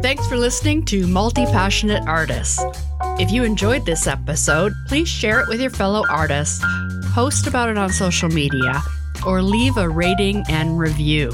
Thanks 0.01 0.27
for 0.27 0.37
listening 0.37 0.85
to 0.85 1.07
Multi 1.07 1.45
Passionate 1.45 2.03
Artists. 2.05 2.61
If 3.17 3.31
you 3.31 3.43
enjoyed 3.43 3.85
this 3.85 4.05
episode, 4.07 4.73
please 4.87 5.07
share 5.07 5.39
it 5.39 5.47
with 5.47 5.59
your 5.61 5.71
fellow 5.71 6.03
artists, 6.09 6.63
post 7.13 7.47
about 7.47 7.69
it 7.69 7.77
on 7.77 7.89
social 7.89 8.29
media, 8.29 8.83
or 9.25 9.41
leave 9.41 9.77
a 9.77 9.89
rating 9.89 10.43
and 10.49 10.77
review. 10.77 11.31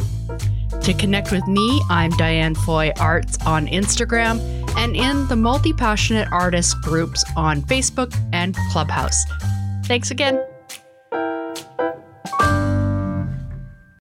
To 0.83 0.93
connect 0.95 1.31
with 1.31 1.47
me, 1.47 1.81
I'm 1.89 2.09
Diane 2.11 2.55
Foy 2.55 2.91
Arts 2.99 3.37
on 3.45 3.67
Instagram 3.67 4.39
and 4.77 4.95
in 4.95 5.27
the 5.27 5.35
Multi 5.35 5.73
Passionate 5.73 6.27
Artists 6.31 6.73
groups 6.73 7.23
on 7.37 7.61
Facebook 7.61 8.15
and 8.33 8.55
Clubhouse. 8.71 9.23
Thanks 9.85 10.09
again. 10.09 10.43